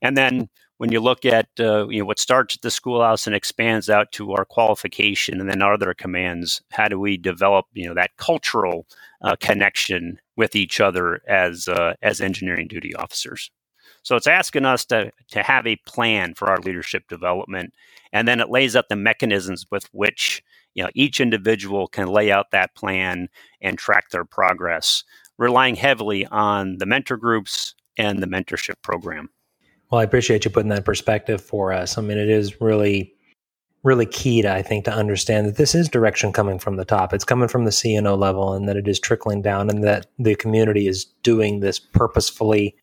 And 0.00 0.16
then 0.16 0.48
when 0.78 0.90
you 0.90 0.98
look 1.00 1.24
at 1.24 1.48
uh, 1.60 1.86
you 1.88 2.00
know 2.00 2.04
what 2.04 2.18
starts 2.18 2.56
at 2.56 2.62
the 2.62 2.70
schoolhouse 2.70 3.26
and 3.26 3.36
expands 3.36 3.88
out 3.88 4.10
to 4.12 4.32
our 4.32 4.44
qualification 4.44 5.40
and 5.40 5.48
then 5.48 5.62
other 5.62 5.94
commands, 5.94 6.60
how 6.72 6.88
do 6.88 6.98
we 6.98 7.16
develop 7.16 7.66
you 7.72 7.86
know 7.86 7.94
that 7.94 8.16
cultural 8.16 8.86
uh, 9.22 9.36
connection 9.36 10.18
with 10.36 10.56
each 10.56 10.80
other 10.80 11.20
as 11.28 11.68
uh, 11.68 11.94
as 12.02 12.20
engineering 12.20 12.66
duty 12.66 12.94
officers? 12.96 13.50
So 14.02 14.16
it's 14.16 14.26
asking 14.26 14.64
us 14.64 14.84
to 14.86 15.12
to 15.30 15.42
have 15.42 15.66
a 15.66 15.76
plan 15.86 16.34
for 16.34 16.48
our 16.48 16.58
leadership 16.58 17.08
development, 17.08 17.72
and 18.12 18.26
then 18.26 18.40
it 18.40 18.50
lays 18.50 18.76
out 18.76 18.88
the 18.88 18.96
mechanisms 18.96 19.66
with 19.70 19.88
which 19.92 20.42
you 20.74 20.82
know 20.82 20.90
each 20.94 21.20
individual 21.20 21.86
can 21.86 22.08
lay 22.08 22.30
out 22.30 22.50
that 22.50 22.74
plan 22.74 23.28
and 23.60 23.78
track 23.78 24.10
their 24.10 24.24
progress, 24.24 25.04
relying 25.38 25.76
heavily 25.76 26.26
on 26.26 26.78
the 26.78 26.86
mentor 26.86 27.16
groups 27.16 27.74
and 27.98 28.20
the 28.20 28.26
mentorship 28.26 28.80
program. 28.82 29.28
Well, 29.90 30.00
I 30.00 30.04
appreciate 30.04 30.44
you 30.44 30.50
putting 30.50 30.70
that 30.70 30.86
perspective 30.86 31.40
for 31.40 31.72
us. 31.72 31.98
I 31.98 32.00
mean, 32.00 32.16
it 32.16 32.30
is 32.30 32.62
really, 32.62 33.12
really 33.84 34.06
key 34.06 34.40
to, 34.40 34.50
I 34.50 34.62
think, 34.62 34.86
to 34.86 34.92
understand 34.92 35.46
that 35.46 35.56
this 35.56 35.74
is 35.74 35.86
direction 35.86 36.32
coming 36.32 36.58
from 36.58 36.76
the 36.76 36.84
top. 36.86 37.12
It's 37.12 37.26
coming 37.26 37.48
from 37.48 37.66
the 37.66 37.70
CNO 37.70 38.18
level 38.18 38.54
and 38.54 38.66
that 38.68 38.76
it 38.78 38.88
is 38.88 38.98
trickling 38.98 39.42
down 39.42 39.68
and 39.68 39.84
that 39.84 40.06
the 40.18 40.34
community 40.34 40.88
is 40.88 41.04
doing 41.22 41.60
this 41.60 41.78
purposefully 41.78 42.74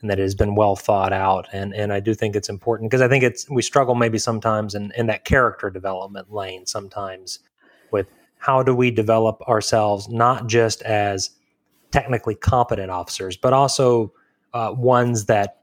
and 0.00 0.10
that 0.10 0.18
it 0.18 0.22
has 0.22 0.34
been 0.34 0.54
well 0.54 0.76
thought 0.76 1.12
out. 1.12 1.48
And, 1.52 1.74
and 1.74 1.92
I 1.92 2.00
do 2.00 2.14
think 2.14 2.36
it's 2.36 2.48
important 2.48 2.90
because 2.90 3.02
I 3.02 3.08
think 3.08 3.24
it's, 3.24 3.48
we 3.50 3.62
struggle 3.62 3.94
maybe 3.94 4.18
sometimes 4.18 4.74
in, 4.74 4.92
in 4.96 5.06
that 5.06 5.24
character 5.24 5.70
development 5.70 6.32
lane 6.32 6.66
sometimes 6.66 7.40
with 7.90 8.06
how 8.38 8.62
do 8.62 8.74
we 8.74 8.90
develop 8.90 9.40
ourselves, 9.48 10.08
not 10.08 10.46
just 10.46 10.82
as 10.82 11.30
technically 11.90 12.34
competent 12.34 12.90
officers, 12.90 13.36
but 13.36 13.52
also 13.52 14.12
uh, 14.54 14.72
ones 14.76 15.24
that 15.26 15.58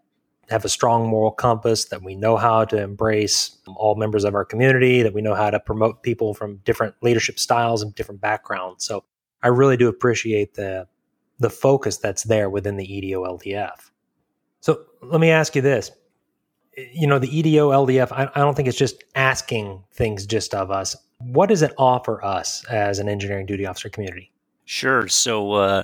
have 0.50 0.66
a 0.66 0.70
strong 0.70 1.08
moral 1.08 1.32
compass, 1.32 1.86
that 1.86 2.04
we 2.04 2.16
know 2.16 2.38
how 2.38 2.66
to 2.66 2.80
embrace 2.80 3.58
all 3.76 3.96
members 3.96 4.24
of 4.24 4.36
our 4.36 4.46
community, 4.46 5.02
that 5.02 5.14
we 5.14 5.22
know 5.22 5.34
how 5.34 5.50
to 5.50 5.60
promote 5.60 6.04
people 6.04 6.34
from 6.34 6.58
different 6.58 6.94
leadership 7.02 7.40
styles 7.40 7.82
and 7.82 7.96
different 7.96 8.22
backgrounds. 8.22 8.86
So 8.86 9.04
I 9.42 9.48
really 9.48 9.78
do 9.78 9.88
appreciate 9.88 10.54
the 10.56 10.88
the 11.38 11.50
focus 11.50 11.98
that's 11.98 12.24
there 12.24 12.50
within 12.50 12.78
the 12.78 12.96
EDO 12.96 13.26
LDF. 13.26 13.92
Let 15.10 15.22
me 15.22 15.30
ask 15.30 15.56
you 15.56 15.62
this. 15.62 15.92
You 16.94 17.08
know, 17.08 17.20
the 17.20 17.38
EDO 17.38 17.70
LDF, 17.70 18.12
I, 18.12 18.30
I 18.36 18.40
don't 18.40 18.56
think 18.56 18.68
it's 18.68 18.78
just 18.78 19.04
asking 19.16 19.84
things 19.94 20.26
just 20.26 20.54
of 20.54 20.72
us. 20.72 20.96
What 21.20 21.48
does 21.48 21.62
it 21.62 21.74
offer 21.78 22.24
us 22.24 22.66
as 22.66 23.00
an 23.00 23.08
engineering 23.08 23.46
duty 23.46 23.66
officer 23.66 23.90
community? 23.90 24.32
Sure. 24.66 25.08
So, 25.08 25.54
uh, 25.54 25.84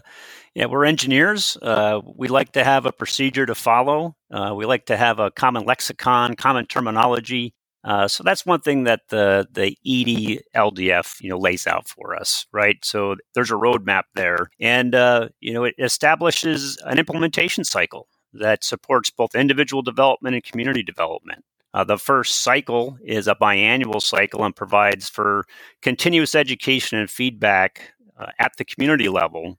yeah, 0.53 0.65
we're 0.65 0.85
engineers. 0.85 1.57
Uh, 1.61 2.01
we 2.15 2.27
like 2.27 2.51
to 2.53 2.63
have 2.63 2.85
a 2.85 2.91
procedure 2.91 3.45
to 3.45 3.55
follow. 3.55 4.15
Uh, 4.29 4.53
we 4.55 4.65
like 4.65 4.87
to 4.87 4.97
have 4.97 5.19
a 5.19 5.31
common 5.31 5.63
lexicon, 5.63 6.35
common 6.35 6.65
terminology. 6.65 7.53
Uh, 7.83 8.07
so 8.07 8.23
that's 8.23 8.45
one 8.45 8.61
thing 8.61 8.83
that 8.83 9.01
the 9.09 9.47
the 9.51 9.75
ED 9.85 10.43
LDF 10.55 11.19
you 11.19 11.29
know 11.29 11.39
lays 11.39 11.65
out 11.65 11.87
for 11.87 12.15
us, 12.15 12.45
right? 12.51 12.77
So 12.83 13.15
there's 13.33 13.49
a 13.49 13.55
roadmap 13.55 14.03
there, 14.13 14.51
and 14.59 14.93
uh, 14.93 15.29
you 15.39 15.53
know 15.53 15.63
it 15.63 15.73
establishes 15.79 16.77
an 16.85 16.99
implementation 16.99 17.63
cycle 17.63 18.07
that 18.33 18.63
supports 18.63 19.09
both 19.09 19.35
individual 19.35 19.81
development 19.81 20.35
and 20.35 20.43
community 20.43 20.83
development. 20.83 21.43
Uh, 21.73 21.83
the 21.83 21.97
first 21.97 22.41
cycle 22.41 22.97
is 23.03 23.27
a 23.27 23.35
biannual 23.35 24.01
cycle 24.01 24.43
and 24.43 24.55
provides 24.55 25.09
for 25.09 25.45
continuous 25.81 26.35
education 26.35 26.97
and 26.97 27.09
feedback 27.09 27.93
uh, 28.19 28.27
at 28.39 28.51
the 28.57 28.65
community 28.65 29.07
level 29.07 29.57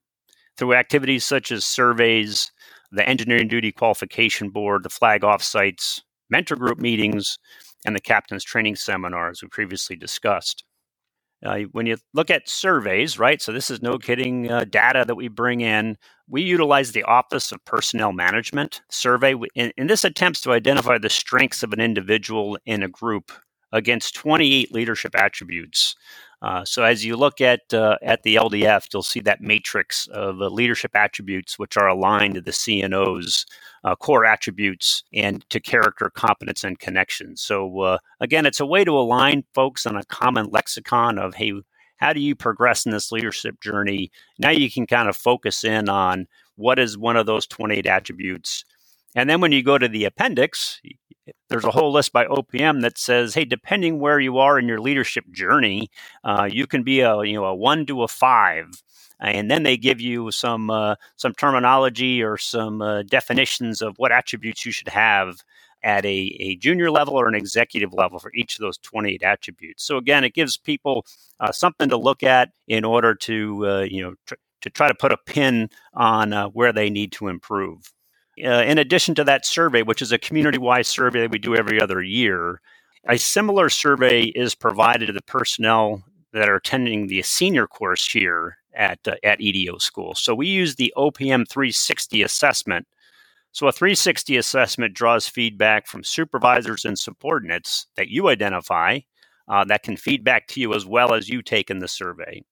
through 0.57 0.75
activities 0.75 1.25
such 1.25 1.51
as 1.51 1.65
surveys, 1.65 2.53
the 2.91 3.09
Engineering 3.09 3.49
Duty 3.49 3.73
Qualification 3.73 4.51
Board, 4.51 4.83
the 4.83 4.91
flag 4.91 5.23
offsites, 5.23 6.03
mentor 6.29 6.57
group 6.57 6.79
meetings, 6.79 7.39
and 7.87 7.97
the 7.97 8.01
captain's 8.01 8.45
training 8.45 8.77
seminars 8.77 9.43
we 9.43 9.49
previously 9.49 9.97
discussed. 9.97 10.65
Uh, 11.45 11.61
when 11.73 11.87
you 11.87 11.97
look 12.15 12.31
at 12.31 12.49
surveys, 12.49 13.19
right? 13.19 13.43
So 13.43 13.53
this 13.53 13.71
is 13.71 13.83
no 13.83 13.99
kidding 13.99 14.51
uh, 14.51 14.65
data 14.65 15.05
that 15.07 15.17
we 15.17 15.29
bring 15.29 15.61
in. 15.61 15.97
We 16.29 16.43
utilize 16.43 16.93
the 16.93 17.03
Office 17.03 17.51
of 17.51 17.65
Personnel 17.65 18.13
Management 18.13 18.83
survey, 18.91 19.35
and, 19.57 19.73
and 19.77 19.91
this 19.91 20.05
attempts 20.05 20.41
to 20.43 20.53
identify 20.53 20.99
the 20.99 21.11
strengths 21.11 21.63
of 21.63 21.73
an 21.73 21.81
individual 21.81 22.59
in 22.65 22.83
a 22.83 22.89
group 22.89 23.33
against 23.73 24.15
28 24.15 24.73
leadership 24.73 25.15
attributes 25.17 25.97
uh, 26.43 26.65
so 26.65 26.83
as 26.83 27.05
you 27.05 27.17
look 27.17 27.41
at 27.41 27.73
uh, 27.73 27.97
at 28.03 28.25
the 28.25 28.35
LDF, 28.35 28.89
you'll 28.93 29.05
see 29.05 29.21
that 29.21 29.41
matrix 29.41 30.09
of 30.09 30.43
uh, 30.43 30.49
leadership 30.49 30.91
attributes, 30.95 31.57
which 31.57 31.77
are 31.77 31.87
aligned 31.89 32.35
to 32.35 32.41
the 32.41 32.51
CNO's 32.51 33.47
uh, 33.85 33.95
core 33.95 34.25
attributes 34.25 35.05
and 35.15 35.49
to 35.51 35.61
character, 35.61 36.11
competence, 36.11 36.65
and 36.65 36.81
connections. 36.81 37.41
So 37.41 37.81
uh, 37.81 37.99
again, 38.21 38.45
it's 38.45 38.59
a 38.59 38.67
way 38.67 38.85
to 38.85 38.91
align 38.91 39.45
folks 39.55 39.87
on 39.87 39.97
a 39.97 40.05
common 40.05 40.47
lexicon 40.51 41.17
of 41.17 41.35
hey, 41.35 41.53
how 41.99 42.13
do 42.13 42.21
you 42.21 42.35
progress 42.35 42.85
in 42.85 42.91
this 42.91 43.13
leadership 43.13 43.61
journey? 43.61 44.11
Now 44.41 44.51
you 44.51 44.69
can 44.69 44.89
kind 44.89 45.09
of 45.09 45.17
focus 45.17 45.63
in 45.63 45.89
on 45.89 46.27
what 46.57 46.81
is 46.81 46.99
one 46.99 47.17
of 47.17 47.27
those 47.27 47.47
28 47.47 47.87
attributes. 47.87 48.65
And 49.15 49.31
then 49.31 49.41
when 49.41 49.53
you 49.53 49.63
go 49.63 49.79
to 49.79 49.89
the 49.89 50.07
appendix, 50.07 50.81
there's 51.49 51.65
a 51.65 51.71
whole 51.71 51.93
list 51.93 52.13
by 52.13 52.25
OPM 52.27 52.83
that 52.83 52.99
says, 52.99 53.35
hey, 53.35 53.45
depending 53.45 53.99
where 53.99 54.19
you 54.19 54.39
are 54.39 54.59
in 54.59 54.67
your 54.67 54.81
leadership 54.81 55.25
journey, 55.31 55.91
uh, 56.25 56.49
you 56.51 56.67
can 56.67 56.83
be 56.83 57.01
a 57.01 57.23
you 57.23 57.35
know 57.35 57.45
a 57.45 57.55
one 57.55 57.87
to 57.87 58.03
a 58.03 58.09
five, 58.09 58.83
and 59.21 59.51
then 59.51 59.63
they 59.63 59.77
give 59.77 60.01
you 60.01 60.31
some 60.31 60.71
uh, 60.71 60.97
some 61.17 61.33
terminology 61.35 62.23
or 62.23 62.37
some 62.37 62.83
uh, 62.83 63.03
definitions 63.03 63.83
of 63.83 63.95
what 63.99 64.13
attributes 64.13 64.65
you 64.67 64.73
should 64.73 64.89
have 64.89 65.43
at 65.85 66.05
a, 66.05 66.37
a 66.41 66.57
junior 66.57 66.91
level 66.91 67.15
or 67.15 67.27
an 67.29 67.35
executive 67.35 67.93
level 67.93 68.19
for 68.19 68.31
each 68.35 68.55
of 68.55 68.61
those 68.61 68.79
28 68.79 69.23
attributes. 69.23 69.85
So 69.85 69.97
again, 69.97 70.23
it 70.25 70.35
gives 70.35 70.57
people 70.57 71.05
uh, 71.41 71.51
something 71.51 71.89
to 71.89 71.97
look 71.97 72.23
at 72.23 72.51
in 72.69 72.85
order 72.85 73.15
to 73.17 73.67
uh, 73.69 73.81
you 73.81 74.03
know 74.03 74.15
tr- 74.27 74.35
to 74.63 74.71
try 74.71 74.89
to 74.89 74.95
put 74.95 75.13
a 75.13 75.17
pin 75.17 75.69
on 75.95 76.33
uh, 76.33 76.47
where 76.49 76.73
they 76.73 76.89
need 76.89 77.13
to 77.13 77.29
improve. 77.29 77.93
Uh, 78.39 78.63
in 78.63 78.79
addition 78.79 79.15
to 79.15 79.25
that 79.25 79.45
survey, 79.45 79.83
which 79.83 80.01
is 80.01 80.13
a 80.13 80.19
community 80.19 80.59
wide 80.59 80.87
survey 80.87 81.21
that 81.21 81.31
we 81.31 81.39
do 81.39 81.55
every 81.55 81.81
other 81.81 82.03
year, 82.03 82.61
a 83.09 83.19
similar 83.19 83.69
survey 83.69 84.23
is 84.23 84.55
provided 84.55 85.07
to 85.07 85.13
the 85.13 85.23
personnel 85.23 86.03
that 86.33 86.49
are 86.49 86.57
attending 86.57 87.07
the 87.07 87.23
senior 87.23 87.67
course 87.67 88.11
here 88.11 88.57
at, 88.75 88.99
uh, 89.07 89.17
at 89.23 89.41
EDO 89.41 89.79
school. 89.79 90.15
So 90.15 90.35
we 90.35 90.47
use 90.47 90.77
the 90.77 90.93
OPM 90.97 91.47
360 91.49 92.23
assessment. 92.23 92.87
So 93.53 93.67
a 93.67 93.73
360 93.73 94.39
assessment 94.39 94.95
draws 94.95 95.29
feedback 95.29 95.87
from 95.87 96.05
supervisors 96.05 96.87
and 96.87 96.99
subordinates 96.99 97.87
that 97.97 98.09
you 98.09 98.29
identify 98.29 99.01
uh, 99.49 99.65
that 99.65 99.83
can 99.83 99.97
feed 99.97 100.25
back 100.25 100.47
to 100.49 100.61
you 100.61 100.73
as 100.73 100.87
well 100.87 101.13
as 101.13 101.29
you 101.29 101.43
take 101.43 101.71
in 101.71 101.81
the 101.81 101.89
survey. 101.89 102.43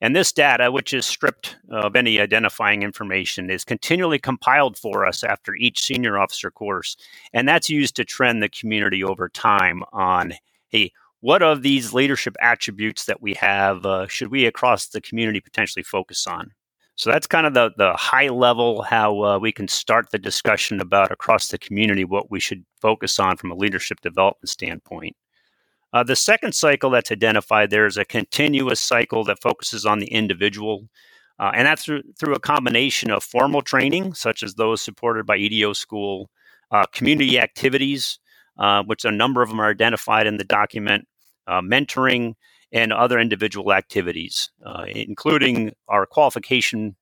And 0.00 0.14
this 0.14 0.32
data, 0.32 0.70
which 0.70 0.92
is 0.92 1.06
stripped 1.06 1.56
of 1.70 1.96
any 1.96 2.20
identifying 2.20 2.82
information, 2.82 3.50
is 3.50 3.64
continually 3.64 4.18
compiled 4.18 4.76
for 4.76 5.06
us 5.06 5.24
after 5.24 5.54
each 5.54 5.82
senior 5.82 6.18
officer 6.18 6.50
course. 6.50 6.96
And 7.32 7.48
that's 7.48 7.70
used 7.70 7.96
to 7.96 8.04
trend 8.04 8.42
the 8.42 8.48
community 8.48 9.02
over 9.02 9.28
time 9.28 9.82
on, 9.92 10.34
hey, 10.68 10.92
what 11.20 11.42
of 11.42 11.62
these 11.62 11.94
leadership 11.94 12.36
attributes 12.40 13.06
that 13.06 13.22
we 13.22 13.32
have 13.34 13.86
uh, 13.86 14.06
should 14.08 14.28
we 14.28 14.44
across 14.44 14.88
the 14.88 15.00
community 15.00 15.40
potentially 15.40 15.82
focus 15.82 16.26
on? 16.26 16.50
So 16.96 17.10
that's 17.10 17.26
kind 17.26 17.46
of 17.46 17.54
the, 17.54 17.72
the 17.76 17.94
high 17.94 18.28
level 18.28 18.82
how 18.82 19.22
uh, 19.22 19.38
we 19.38 19.50
can 19.50 19.66
start 19.66 20.10
the 20.10 20.18
discussion 20.18 20.80
about 20.80 21.10
across 21.10 21.48
the 21.48 21.58
community 21.58 22.04
what 22.04 22.30
we 22.30 22.40
should 22.40 22.64
focus 22.80 23.18
on 23.18 23.36
from 23.36 23.50
a 23.50 23.56
leadership 23.56 24.00
development 24.00 24.48
standpoint. 24.48 25.16
Uh, 25.94 26.02
the 26.02 26.16
second 26.16 26.52
cycle 26.52 26.90
that's 26.90 27.12
identified 27.12 27.70
there 27.70 27.86
is 27.86 27.96
a 27.96 28.04
continuous 28.04 28.80
cycle 28.80 29.22
that 29.22 29.40
focuses 29.40 29.86
on 29.86 30.00
the 30.00 30.08
individual. 30.08 30.88
Uh, 31.38 31.52
and 31.54 31.66
that's 31.66 31.84
through, 31.84 32.02
through 32.18 32.34
a 32.34 32.40
combination 32.40 33.12
of 33.12 33.22
formal 33.22 33.62
training, 33.62 34.12
such 34.12 34.42
as 34.42 34.54
those 34.54 34.82
supported 34.82 35.24
by 35.24 35.36
EDO 35.36 35.72
school, 35.72 36.28
uh, 36.72 36.84
community 36.92 37.38
activities, 37.38 38.18
uh, 38.58 38.82
which 38.82 39.04
a 39.04 39.10
number 39.10 39.40
of 39.40 39.48
them 39.48 39.60
are 39.60 39.70
identified 39.70 40.26
in 40.26 40.36
the 40.36 40.44
document, 40.44 41.06
uh, 41.46 41.60
mentoring, 41.60 42.34
and 42.72 42.92
other 42.92 43.20
individual 43.20 43.72
activities, 43.72 44.50
uh, 44.66 44.84
including 44.88 45.72
our 45.88 46.06
qualification 46.06 46.96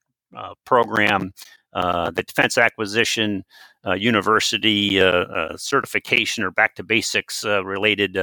program, 0.66 1.32
the 1.72 2.24
defense 2.26 2.58
acquisition 2.58 3.44
uh, 3.86 3.94
university 3.94 5.00
uh, 5.00 5.06
uh, 5.06 5.56
certification 5.56 6.44
or 6.44 6.50
back 6.50 6.74
to 6.76 6.84
basics 6.84 7.44
related 7.44 8.16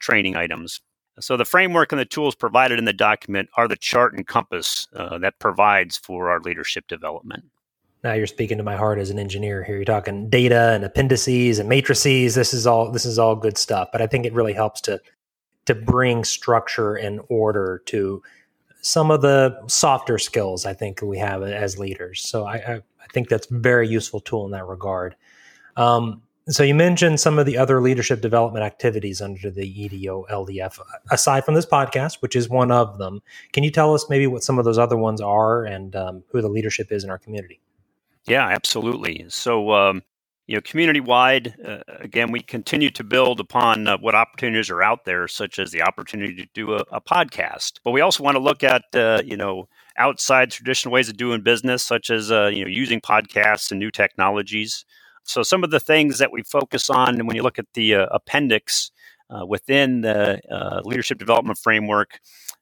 training 0.00 0.36
items. 0.36 0.80
So 1.20 1.36
the 1.36 1.44
framework 1.44 1.92
and 1.92 2.00
the 2.00 2.06
tools 2.06 2.34
provided 2.34 2.78
in 2.78 2.86
the 2.86 2.92
document 2.92 3.48
are 3.56 3.68
the 3.68 3.76
chart 3.76 4.14
and 4.14 4.26
compass 4.26 4.86
that 4.92 5.38
provides 5.38 5.96
for 5.98 6.30
our 6.30 6.40
leadership 6.40 6.86
development. 6.88 7.44
Now 8.04 8.14
you're 8.14 8.26
speaking 8.26 8.58
to 8.58 8.64
my 8.64 8.76
heart 8.76 8.98
as 8.98 9.10
an 9.10 9.18
engineer 9.18 9.62
here. 9.62 9.76
You're 9.76 9.84
talking 9.84 10.28
data 10.28 10.72
and 10.72 10.84
appendices 10.84 11.60
and 11.60 11.68
matrices. 11.68 12.34
This 12.34 12.52
is 12.52 12.66
all 12.66 12.90
this 12.90 13.04
is 13.04 13.18
all 13.18 13.36
good 13.36 13.56
stuff, 13.56 13.90
but 13.92 14.02
I 14.02 14.08
think 14.08 14.26
it 14.26 14.32
really 14.32 14.52
helps 14.52 14.80
to 14.82 15.00
to 15.66 15.74
bring 15.74 16.24
structure 16.24 16.96
and 16.96 17.20
order 17.28 17.82
to 17.86 18.20
some 18.82 19.10
of 19.10 19.22
the 19.22 19.58
softer 19.68 20.18
skills 20.18 20.66
I 20.66 20.74
think 20.74 21.00
we 21.02 21.18
have 21.18 21.42
as 21.42 21.78
leaders. 21.78 22.20
So 22.20 22.44
I, 22.44 22.56
I, 22.56 22.74
I 22.74 23.06
think 23.12 23.28
that's 23.28 23.50
a 23.50 23.54
very 23.54 23.88
useful 23.88 24.20
tool 24.20 24.44
in 24.44 24.50
that 24.50 24.66
regard. 24.66 25.16
Um, 25.76 26.22
so 26.48 26.64
you 26.64 26.74
mentioned 26.74 27.20
some 27.20 27.38
of 27.38 27.46
the 27.46 27.56
other 27.56 27.80
leadership 27.80 28.20
development 28.20 28.64
activities 28.64 29.22
under 29.22 29.48
the 29.48 29.64
EDO 29.84 30.26
LDF, 30.28 30.80
aside 31.10 31.44
from 31.44 31.54
this 31.54 31.64
podcast, 31.64 32.20
which 32.20 32.34
is 32.34 32.48
one 32.48 32.72
of 32.72 32.98
them. 32.98 33.22
Can 33.52 33.62
you 33.62 33.70
tell 33.70 33.94
us 33.94 34.10
maybe 34.10 34.26
what 34.26 34.42
some 34.42 34.58
of 34.58 34.64
those 34.64 34.78
other 34.78 34.96
ones 34.96 35.20
are 35.20 35.64
and 35.64 35.94
um, 35.94 36.24
who 36.32 36.42
the 36.42 36.48
leadership 36.48 36.90
is 36.90 37.04
in 37.04 37.10
our 37.10 37.18
community? 37.18 37.60
Yeah, 38.24 38.48
absolutely. 38.48 39.24
So 39.28 39.72
um, 39.72 40.02
you 40.52 40.58
know, 40.58 40.62
community 40.66 41.00
wide, 41.00 41.54
uh, 41.66 41.78
again, 42.00 42.30
we 42.30 42.40
continue 42.40 42.90
to 42.90 43.02
build 43.02 43.40
upon 43.40 43.88
uh, 43.88 43.96
what 43.96 44.14
opportunities 44.14 44.68
are 44.68 44.82
out 44.82 45.06
there, 45.06 45.26
such 45.26 45.58
as 45.58 45.70
the 45.70 45.80
opportunity 45.80 46.34
to 46.34 46.46
do 46.52 46.74
a, 46.74 46.84
a 46.92 47.00
podcast. 47.00 47.80
But 47.82 47.92
we 47.92 48.02
also 48.02 48.22
want 48.22 48.34
to 48.34 48.42
look 48.42 48.62
at, 48.62 48.82
uh, 48.94 49.22
you 49.24 49.34
know, 49.34 49.70
outside 49.96 50.50
traditional 50.50 50.92
ways 50.92 51.08
of 51.08 51.16
doing 51.16 51.40
business, 51.40 51.82
such 51.82 52.10
as, 52.10 52.30
uh, 52.30 52.48
you 52.52 52.62
know, 52.62 52.68
using 52.68 53.00
podcasts 53.00 53.70
and 53.70 53.80
new 53.80 53.90
technologies. 53.90 54.84
So 55.24 55.42
some 55.42 55.64
of 55.64 55.70
the 55.70 55.80
things 55.80 56.18
that 56.18 56.32
we 56.32 56.42
focus 56.42 56.90
on, 56.90 57.14
and 57.14 57.26
when 57.26 57.34
you 57.34 57.42
look 57.42 57.58
at 57.58 57.72
the 57.72 57.94
uh, 57.94 58.06
appendix 58.10 58.90
uh, 59.30 59.46
within 59.46 60.02
the 60.02 60.38
leadership 60.84 61.18
development 61.18 61.56
framework, 61.56 62.20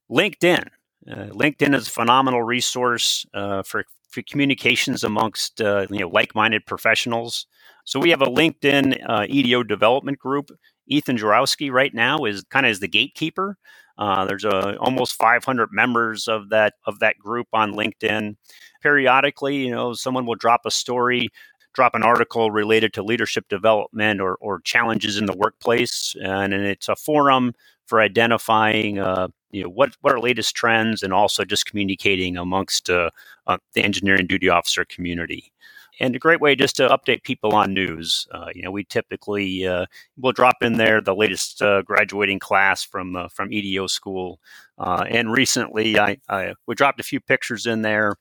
LinkedIn. 0.08 0.62
LinkedIn 1.08 1.74
is 1.74 1.88
a 1.88 1.90
phenomenal 1.90 2.44
resource 2.44 3.26
for 3.64 3.84
for 4.10 4.22
communications 4.22 5.04
amongst 5.04 5.60
uh, 5.60 5.86
you 5.90 6.00
know 6.00 6.08
like-minded 6.08 6.66
professionals. 6.66 7.46
So 7.84 7.98
we 7.98 8.10
have 8.10 8.22
a 8.22 8.26
LinkedIn 8.26 9.02
uh, 9.08 9.26
EDO 9.28 9.64
development 9.64 10.18
group. 10.18 10.50
Ethan 10.86 11.16
Jarowski 11.16 11.70
right 11.70 11.94
now 11.94 12.24
is 12.24 12.42
kind 12.50 12.66
of 12.66 12.70
is 12.70 12.80
the 12.80 12.88
gatekeeper. 12.88 13.56
Uh, 13.98 14.24
there's 14.24 14.44
a, 14.44 14.76
almost 14.78 15.14
500 15.14 15.68
members 15.72 16.26
of 16.26 16.48
that 16.50 16.74
of 16.86 16.98
that 17.00 17.18
group 17.18 17.48
on 17.52 17.74
LinkedIn. 17.74 18.36
Periodically, 18.82 19.56
you 19.56 19.70
know, 19.70 19.92
someone 19.92 20.26
will 20.26 20.36
drop 20.36 20.62
a 20.64 20.70
story 20.70 21.28
drop 21.72 21.94
an 21.94 22.02
article 22.02 22.50
related 22.50 22.92
to 22.92 23.02
leadership 23.02 23.46
development 23.48 24.20
or, 24.20 24.34
or 24.36 24.60
challenges 24.60 25.16
in 25.16 25.26
the 25.26 25.36
workplace, 25.36 26.16
and, 26.20 26.52
and 26.52 26.64
it's 26.64 26.88
a 26.88 26.96
forum 26.96 27.52
for 27.86 28.00
identifying 28.00 28.98
uh, 28.98 29.28
you 29.50 29.62
know 29.62 29.68
what 29.68 29.96
what 30.00 30.14
are 30.14 30.20
latest 30.20 30.54
trends 30.54 31.02
and 31.02 31.12
also 31.12 31.44
just 31.44 31.66
communicating 31.66 32.36
amongst 32.36 32.90
uh, 32.90 33.10
uh, 33.46 33.58
the 33.74 33.82
engineering 33.82 34.26
duty 34.26 34.48
officer 34.48 34.84
community 34.84 35.52
and 36.00 36.16
a 36.16 36.18
great 36.18 36.40
way 36.40 36.54
just 36.54 36.76
to 36.76 36.88
update 36.88 37.22
people 37.22 37.54
on 37.54 37.74
news. 37.74 38.26
Uh, 38.32 38.48
you 38.54 38.62
know, 38.62 38.70
we 38.70 38.84
typically 38.84 39.66
uh, 39.66 39.84
will 40.16 40.32
drop 40.32 40.56
in 40.62 40.78
there 40.78 41.00
the 41.00 41.14
latest 41.14 41.60
uh, 41.60 41.82
graduating 41.82 42.38
class 42.38 42.82
from 42.82 43.14
uh, 43.14 43.28
from 43.28 43.52
EDO 43.52 43.86
school. 43.86 44.40
And 44.78 45.30
recently, 45.30 45.98
I, 45.98 46.16
I, 46.28 46.54
we 46.66 46.74
dropped 46.74 47.00
a 47.00 47.04
few 47.04 47.20
pictures 47.20 47.66
in 47.66 47.82
there 47.82 48.16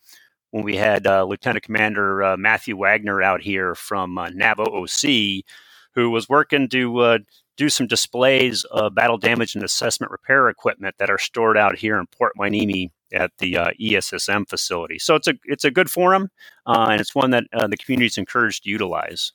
when 0.51 0.63
we 0.63 0.75
had 0.75 1.05
Lieutenant 1.05 1.63
Commander 1.63 2.35
Matthew 2.37 2.75
Wagner 2.75 3.21
out 3.21 3.41
here 3.41 3.75
from 3.75 4.15
NAVO 4.15 4.65
OC, 4.65 5.45
who 5.93 6.09
was 6.09 6.27
working 6.27 6.67
to 6.69 7.19
do 7.59 7.69
some 7.69 7.87
displays 7.87 8.63
of 8.71 8.95
battle 8.95 9.17
damage 9.17 9.53
and 9.53 9.65
assessment 9.65 10.11
repair 10.11 10.47
equipment 10.47 10.95
that 10.97 11.09
are 11.09 11.17
stored 11.17 11.57
out 11.57 11.77
here 11.77 11.99
in 11.99 12.07
Port 12.07 12.31
Hueneme 12.39 12.89
at 13.11 13.31
the 13.39 13.57
uh, 13.57 13.71
ESSM 13.79 14.47
facility. 14.47 14.97
So 14.97 15.15
it's 15.15 15.27
a 15.27 15.33
it's 15.43 15.65
a 15.65 15.71
good 15.71 15.91
forum, 15.91 16.29
uh, 16.65 16.87
and 16.89 17.01
it's 17.01 17.13
one 17.13 17.31
that 17.31 17.43
uh, 17.53 17.67
the 17.67 17.75
community 17.75 18.07
is 18.07 18.17
encouraged 18.17 18.63
to 18.63 18.69
utilize. 18.69 19.33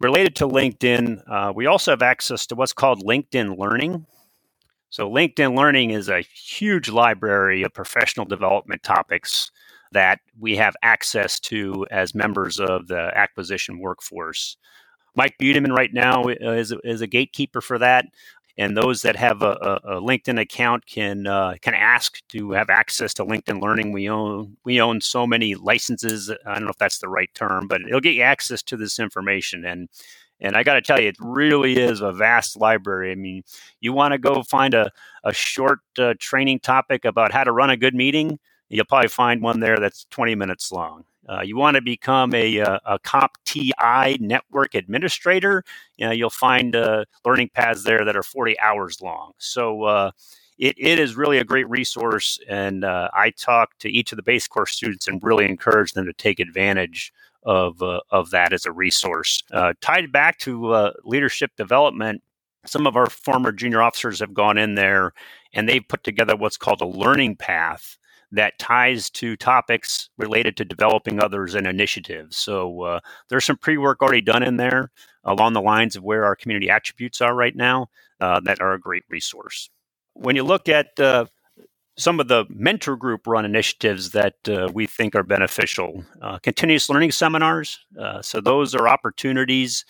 Related 0.00 0.36
to 0.36 0.46
LinkedIn, 0.46 1.20
uh, 1.28 1.52
we 1.52 1.66
also 1.66 1.90
have 1.90 2.02
access 2.02 2.46
to 2.46 2.54
what's 2.54 2.72
called 2.72 3.04
LinkedIn 3.04 3.58
Learning. 3.58 4.06
So 4.90 5.10
LinkedIn 5.10 5.56
Learning 5.56 5.90
is 5.90 6.08
a 6.08 6.20
huge 6.20 6.88
library 6.88 7.64
of 7.64 7.74
professional 7.74 8.24
development 8.24 8.84
topics 8.84 9.50
that 9.90 10.20
we 10.38 10.54
have 10.56 10.76
access 10.84 11.40
to 11.40 11.86
as 11.90 12.14
members 12.14 12.60
of 12.60 12.86
the 12.86 13.10
acquisition 13.16 13.80
workforce. 13.80 14.56
Mike 15.18 15.36
Budeman 15.38 15.76
right 15.76 15.92
now 15.92 16.22
uh, 16.22 16.52
is, 16.52 16.72
is 16.84 17.00
a 17.00 17.06
gatekeeper 17.08 17.60
for 17.60 17.78
that 17.78 18.06
and 18.58 18.76
those 18.76 19.02
that 19.02 19.16
have 19.16 19.40
a, 19.42 19.80
a, 19.84 19.98
a 19.98 20.00
LinkedIn 20.00 20.40
account 20.40 20.84
can 20.84 21.26
uh, 21.26 21.54
can 21.62 21.74
ask 21.74 22.20
to 22.28 22.50
have 22.52 22.68
access 22.68 23.14
to 23.14 23.24
LinkedIn 23.24 23.62
Learning. 23.62 23.92
We 23.92 24.08
own 24.08 24.56
we 24.64 24.80
own 24.80 25.00
so 25.00 25.26
many 25.26 25.54
licenses. 25.54 26.30
I 26.44 26.54
don't 26.54 26.64
know 26.64 26.70
if 26.70 26.76
that's 26.76 26.98
the 26.98 27.08
right 27.08 27.32
term, 27.34 27.68
but 27.68 27.80
it'll 27.82 28.00
get 28.00 28.14
you 28.14 28.22
access 28.22 28.62
to 28.64 28.76
this 28.76 28.98
information. 28.98 29.64
And 29.64 29.88
and 30.40 30.56
I 30.56 30.64
got 30.64 30.74
to 30.74 30.82
tell 30.82 31.00
you, 31.00 31.08
it 31.08 31.16
really 31.20 31.78
is 31.78 32.00
a 32.00 32.12
vast 32.12 32.56
library. 32.56 33.12
I 33.12 33.14
mean, 33.14 33.42
you 33.80 33.92
want 33.92 34.12
to 34.12 34.18
go 34.18 34.42
find 34.42 34.74
a 34.74 34.90
a 35.22 35.32
short 35.32 35.80
uh, 35.98 36.14
training 36.18 36.58
topic 36.58 37.04
about 37.04 37.32
how 37.32 37.44
to 37.44 37.52
run 37.52 37.70
a 37.70 37.76
good 37.76 37.94
meeting, 37.94 38.40
you'll 38.68 38.86
probably 38.86 39.08
find 39.08 39.40
one 39.40 39.60
there 39.60 39.78
that's 39.78 40.04
20 40.10 40.34
minutes 40.34 40.72
long. 40.72 41.04
Uh, 41.28 41.42
you 41.42 41.56
want 41.56 41.74
to 41.74 41.82
become 41.82 42.34
a, 42.34 42.60
uh, 42.60 42.78
a, 42.86 42.94
a 42.94 42.98
CompTIA 43.00 44.20
network 44.20 44.74
administrator, 44.74 45.64
you 45.96 46.06
know, 46.06 46.12
you'll 46.12 46.30
find 46.30 46.74
uh, 46.74 47.04
learning 47.24 47.50
paths 47.54 47.84
there 47.84 48.04
that 48.04 48.16
are 48.16 48.22
40 48.22 48.58
hours 48.60 49.00
long. 49.02 49.32
So 49.38 49.84
uh, 49.84 50.10
it, 50.58 50.74
it 50.78 50.98
is 50.98 51.16
really 51.16 51.38
a 51.38 51.44
great 51.44 51.68
resource. 51.68 52.38
And 52.48 52.84
uh, 52.84 53.10
I 53.12 53.30
talk 53.30 53.78
to 53.80 53.90
each 53.90 54.12
of 54.12 54.16
the 54.16 54.22
base 54.22 54.46
course 54.46 54.72
students 54.72 55.06
and 55.08 55.22
really 55.22 55.44
encourage 55.44 55.92
them 55.92 56.06
to 56.06 56.12
take 56.12 56.40
advantage 56.40 57.12
of, 57.44 57.82
uh, 57.82 58.00
of 58.10 58.30
that 58.30 58.52
as 58.52 58.66
a 58.66 58.72
resource. 58.72 59.42
tied 59.80 60.10
back 60.12 60.38
to 60.38 60.92
leadership 61.04 61.52
development, 61.56 62.22
some 62.66 62.86
of 62.86 62.96
our 62.96 63.08
former 63.08 63.52
junior 63.52 63.80
officers 63.80 64.20
have 64.20 64.34
gone 64.34 64.58
in 64.58 64.74
there 64.74 65.12
and 65.52 65.68
they've 65.68 65.86
put 65.88 66.04
together 66.04 66.36
what's 66.36 66.56
called 66.56 66.80
a 66.80 66.86
learning 66.86 67.36
path 67.36 67.96
that 68.32 68.58
ties 68.58 69.08
to 69.10 69.36
topics 69.36 70.10
related 70.18 70.56
to 70.56 70.64
developing 70.64 71.20
others 71.20 71.54
and 71.54 71.66
initiatives. 71.66 72.36
So 72.36 72.82
uh, 72.82 73.00
there's 73.28 73.44
some 73.44 73.56
pre 73.56 73.78
work 73.78 74.02
already 74.02 74.20
done 74.20 74.42
in 74.42 74.56
there 74.56 74.90
along 75.24 75.52
the 75.52 75.62
lines 75.62 75.96
of 75.96 76.02
where 76.02 76.24
our 76.24 76.36
community 76.36 76.70
attributes 76.70 77.20
are 77.20 77.34
right 77.34 77.54
now 77.54 77.88
uh, 78.20 78.40
that 78.40 78.60
are 78.60 78.72
a 78.72 78.80
great 78.80 79.04
resource. 79.08 79.70
When 80.14 80.36
you 80.36 80.42
look 80.42 80.68
at 80.68 80.98
uh, 80.98 81.26
some 81.96 82.20
of 82.20 82.28
the 82.28 82.44
mentor 82.48 82.96
group 82.96 83.26
run 83.26 83.44
initiatives 83.44 84.10
that 84.10 84.34
uh, 84.48 84.68
we 84.72 84.86
think 84.86 85.14
are 85.14 85.22
beneficial, 85.22 86.04
uh, 86.22 86.38
continuous 86.38 86.88
learning 86.88 87.12
seminars. 87.12 87.78
Uh, 87.98 88.22
so 88.22 88.40
those 88.40 88.74
are 88.74 88.88
opportunities 88.88 89.84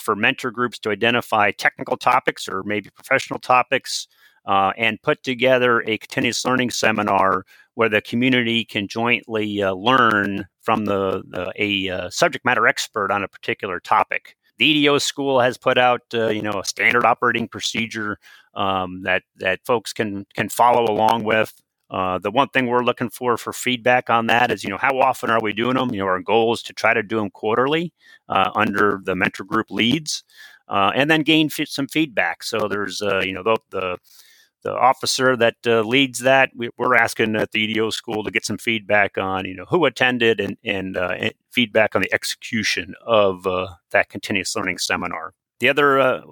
for 0.00 0.14
mentor 0.14 0.52
groups 0.52 0.78
to 0.78 0.90
identify 0.90 1.50
technical 1.50 1.96
topics 1.96 2.48
or 2.48 2.62
maybe 2.62 2.88
professional 2.90 3.40
topics 3.40 4.06
and 4.46 5.02
put 5.02 5.22
together 5.24 5.80
a 5.88 5.98
continuous 5.98 6.44
learning 6.44 6.70
seminar 6.70 7.44
where 7.74 7.88
the 7.88 8.00
community 8.00 8.64
can 8.64 8.86
jointly 8.88 9.62
uh, 9.62 9.72
learn 9.72 10.46
from 10.60 10.84
the, 10.84 11.22
the 11.28 11.52
a 11.56 11.88
uh, 11.88 12.10
subject 12.10 12.44
matter 12.44 12.66
expert 12.66 13.10
on 13.10 13.22
a 13.22 13.28
particular 13.28 13.80
topic. 13.80 14.36
The 14.58 14.66
EDO 14.66 14.98
school 14.98 15.40
has 15.40 15.56
put 15.56 15.78
out, 15.78 16.02
uh, 16.14 16.28
you 16.28 16.42
know, 16.42 16.60
a 16.60 16.64
standard 16.64 17.04
operating 17.04 17.48
procedure 17.48 18.18
um, 18.54 19.02
that 19.02 19.22
that 19.36 19.64
folks 19.64 19.92
can 19.92 20.26
can 20.34 20.48
follow 20.48 20.84
along 20.84 21.24
with. 21.24 21.54
Uh, 21.90 22.18
the 22.18 22.30
one 22.30 22.48
thing 22.48 22.66
we're 22.66 22.84
looking 22.84 23.10
for 23.10 23.36
for 23.36 23.52
feedback 23.52 24.08
on 24.08 24.26
that 24.26 24.50
is, 24.50 24.64
you 24.64 24.70
know, 24.70 24.78
how 24.78 24.98
often 24.98 25.30
are 25.30 25.40
we 25.42 25.52
doing 25.52 25.76
them? 25.76 25.92
You 25.92 26.00
know, 26.00 26.06
our 26.06 26.20
goal 26.20 26.52
is 26.54 26.62
to 26.64 26.72
try 26.72 26.94
to 26.94 27.02
do 27.02 27.16
them 27.16 27.30
quarterly 27.30 27.92
uh, 28.28 28.50
under 28.54 29.00
the 29.04 29.14
mentor 29.14 29.44
group 29.44 29.70
leads, 29.70 30.24
and 30.68 31.10
then 31.10 31.22
gain 31.22 31.46
f- 31.46 31.68
some 31.68 31.88
feedback. 31.88 32.44
So 32.44 32.66
there's, 32.68 33.00
you 33.00 33.32
know, 33.32 33.42
the, 33.42 33.56
the 33.70 33.98
the 34.62 34.74
officer 34.74 35.36
that 35.36 35.56
uh, 35.66 35.82
leads 35.82 36.20
that, 36.20 36.50
we, 36.54 36.70
are 36.78 36.94
asking 36.94 37.36
at 37.36 37.52
the 37.52 37.60
EDO 37.60 37.90
school 37.90 38.24
to 38.24 38.30
get 38.30 38.44
some 38.44 38.58
feedback 38.58 39.18
on, 39.18 39.44
you 39.44 39.54
know, 39.54 39.64
who 39.66 39.84
attended 39.84 40.40
and, 40.40 40.56
and, 40.64 40.96
uh, 40.96 41.14
and 41.18 41.34
feedback 41.50 41.94
on 41.94 42.02
the 42.02 42.12
execution 42.12 42.94
of 43.04 43.46
uh, 43.46 43.68
that 43.90 44.08
continuous 44.08 44.54
learning 44.56 44.78
seminar. 44.78 45.34
The 45.60 45.68
other 45.68 46.00
uh, 46.00 46.22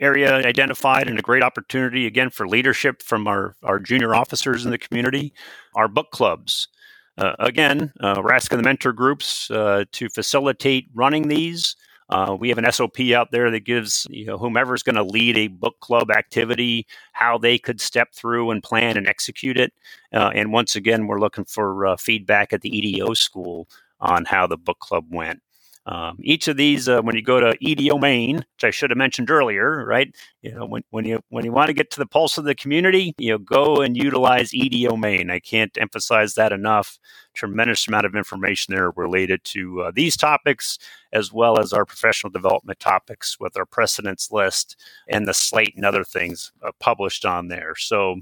area 0.00 0.34
identified 0.34 1.08
and 1.08 1.18
a 1.18 1.22
great 1.22 1.42
opportunity, 1.42 2.06
again, 2.06 2.30
for 2.30 2.48
leadership 2.48 3.02
from 3.02 3.26
our, 3.26 3.56
our 3.62 3.78
junior 3.78 4.14
officers 4.14 4.64
in 4.64 4.70
the 4.70 4.78
community 4.78 5.32
are 5.74 5.88
book 5.88 6.10
clubs. 6.10 6.68
Uh, 7.16 7.34
again, 7.38 7.92
uh, 8.00 8.20
we're 8.22 8.32
asking 8.32 8.58
the 8.58 8.64
mentor 8.64 8.92
groups 8.92 9.46
to 9.48 10.08
facilitate 10.12 10.88
running 10.94 11.28
these. 11.28 11.76
Uh, 12.10 12.36
we 12.38 12.48
have 12.48 12.58
an 12.58 12.70
SOP 12.70 13.00
out 13.14 13.30
there 13.30 13.50
that 13.50 13.64
gives 13.64 14.06
you 14.10 14.26
know 14.26 14.36
whomever 14.38 14.74
is 14.74 14.82
going 14.82 14.96
to 14.96 15.02
lead 15.02 15.36
a 15.38 15.48
book 15.48 15.80
club 15.80 16.10
activity 16.10 16.86
how 17.12 17.38
they 17.38 17.58
could 17.58 17.80
step 17.80 18.12
through 18.14 18.50
and 18.50 18.62
plan 18.62 18.96
and 18.96 19.08
execute 19.08 19.56
it. 19.58 19.72
Uh, 20.12 20.30
and 20.34 20.52
once 20.52 20.76
again, 20.76 21.06
we're 21.06 21.20
looking 21.20 21.44
for 21.44 21.86
uh, 21.86 21.96
feedback 21.96 22.52
at 22.52 22.60
the 22.60 22.76
EDO 22.76 23.14
school 23.14 23.68
on 24.00 24.24
how 24.26 24.46
the 24.46 24.56
book 24.56 24.78
club 24.80 25.06
went. 25.10 25.40
Um, 25.86 26.16
each 26.22 26.48
of 26.48 26.56
these, 26.56 26.88
uh, 26.88 27.02
when 27.02 27.14
you 27.14 27.22
go 27.22 27.40
to 27.40 27.56
EDO 27.60 27.98
Main, 27.98 28.36
which 28.36 28.64
I 28.64 28.70
should 28.70 28.90
have 28.90 28.96
mentioned 28.96 29.30
earlier, 29.30 29.84
right? 29.84 30.14
You 30.40 30.54
know, 30.54 30.64
when, 30.64 30.82
when 30.90 31.04
you 31.04 31.20
when 31.28 31.44
you 31.44 31.52
want 31.52 31.66
to 31.66 31.74
get 31.74 31.90
to 31.90 31.98
the 31.98 32.06
pulse 32.06 32.38
of 32.38 32.44
the 32.44 32.54
community, 32.54 33.14
you 33.18 33.32
know, 33.32 33.38
go 33.38 33.82
and 33.82 33.94
utilize 33.94 34.54
EDO 34.54 34.96
Main. 34.96 35.30
I 35.30 35.40
can't 35.40 35.76
emphasize 35.78 36.34
that 36.34 36.52
enough. 36.52 36.98
Tremendous 37.34 37.86
amount 37.86 38.06
of 38.06 38.14
information 38.14 38.74
there 38.74 38.92
related 38.92 39.44
to 39.44 39.82
uh, 39.82 39.92
these 39.94 40.16
topics, 40.16 40.78
as 41.12 41.32
well 41.32 41.58
as 41.58 41.72
our 41.74 41.84
professional 41.84 42.30
development 42.30 42.80
topics 42.80 43.38
with 43.38 43.56
our 43.56 43.66
precedence 43.66 44.30
list 44.30 44.76
and 45.08 45.28
the 45.28 45.34
slate 45.34 45.74
and 45.76 45.84
other 45.84 46.04
things 46.04 46.50
uh, 46.62 46.70
published 46.80 47.26
on 47.26 47.48
there. 47.48 47.74
So 47.76 48.20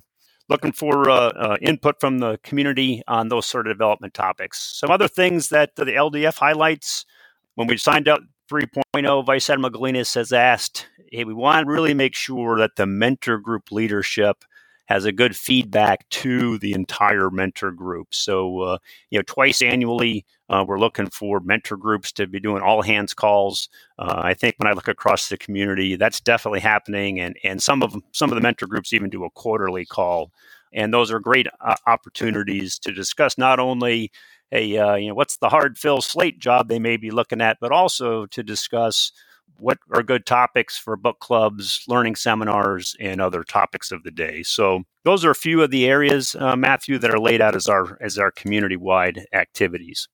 looking 0.48 0.72
for 0.72 1.08
uh, 1.08 1.28
uh, 1.28 1.56
input 1.62 2.00
from 2.00 2.18
the 2.18 2.38
community 2.42 3.02
on 3.06 3.28
those 3.28 3.46
sort 3.46 3.66
of 3.66 3.74
development 3.74 4.14
topics. 4.14 4.58
Some 4.78 4.90
other 4.90 5.08
things 5.08 5.48
that 5.50 5.76
the 5.76 5.84
LDF 5.84 6.36
highlights 6.36 7.06
when 7.54 7.68
we 7.68 7.76
signed 7.76 8.08
up 8.08 8.20
3.0, 8.50 9.26
Vice 9.26 9.50
Admiral 9.50 9.72
Galinis 9.72 10.14
has 10.14 10.32
asked, 10.32 10.86
hey, 11.10 11.24
we 11.24 11.34
want 11.34 11.66
to 11.66 11.72
really 11.72 11.94
make 11.94 12.14
sure 12.14 12.58
that 12.58 12.76
the 12.76 12.86
mentor 12.86 13.38
group 13.38 13.72
leadership 13.72 14.44
has 14.86 15.04
a 15.04 15.12
good 15.12 15.34
feedback 15.34 16.08
to 16.10 16.58
the 16.58 16.72
entire 16.72 17.30
mentor 17.30 17.70
group. 17.70 18.14
So, 18.14 18.60
uh, 18.60 18.78
you 19.10 19.18
know, 19.18 19.22
twice 19.26 19.62
annually, 19.62 20.26
uh, 20.50 20.64
we're 20.66 20.78
looking 20.78 21.08
for 21.08 21.40
mentor 21.40 21.76
groups 21.76 22.12
to 22.12 22.26
be 22.26 22.40
doing 22.40 22.62
all 22.62 22.82
hands 22.82 23.14
calls. 23.14 23.68
Uh, 23.98 24.20
I 24.22 24.34
think 24.34 24.56
when 24.58 24.68
I 24.68 24.74
look 24.74 24.88
across 24.88 25.28
the 25.28 25.38
community, 25.38 25.96
that's 25.96 26.20
definitely 26.20 26.60
happening, 26.60 27.20
and 27.20 27.36
and 27.42 27.62
some 27.62 27.82
of 27.82 27.96
some 28.12 28.30
of 28.30 28.34
the 28.34 28.42
mentor 28.42 28.66
groups 28.66 28.92
even 28.92 29.08
do 29.08 29.24
a 29.24 29.30
quarterly 29.30 29.86
call, 29.86 30.30
and 30.74 30.92
those 30.92 31.10
are 31.10 31.20
great 31.20 31.46
uh, 31.60 31.76
opportunities 31.86 32.78
to 32.80 32.92
discuss 32.92 33.38
not 33.38 33.58
only 33.60 34.10
a 34.52 34.76
uh, 34.76 34.94
you 34.94 35.08
know 35.08 35.14
what's 35.14 35.38
the 35.38 35.48
hard 35.48 35.78
fill 35.78 36.00
slate 36.00 36.38
job 36.38 36.68
they 36.68 36.78
may 36.78 36.96
be 36.96 37.10
looking 37.10 37.40
at, 37.40 37.58
but 37.60 37.72
also 37.72 38.26
to 38.26 38.42
discuss 38.42 39.12
what 39.58 39.78
are 39.92 40.02
good 40.02 40.26
topics 40.26 40.76
for 40.76 40.96
book 40.96 41.20
clubs, 41.20 41.84
learning 41.88 42.16
seminars, 42.16 42.96
and 43.00 43.20
other 43.20 43.44
topics 43.44 43.92
of 43.92 44.02
the 44.02 44.10
day. 44.10 44.42
So 44.42 44.82
those 45.04 45.24
are 45.24 45.30
a 45.30 45.36
few 45.36 45.62
of 45.62 45.70
the 45.70 45.86
areas, 45.86 46.34
uh, 46.38 46.56
Matthew, 46.56 46.98
that 46.98 47.10
are 47.10 47.20
laid 47.20 47.40
out 47.40 47.54
as 47.54 47.68
our 47.68 47.98
as 48.00 48.18
our 48.18 48.30
community 48.30 48.76
wide 48.76 49.26
activities. 49.32 50.08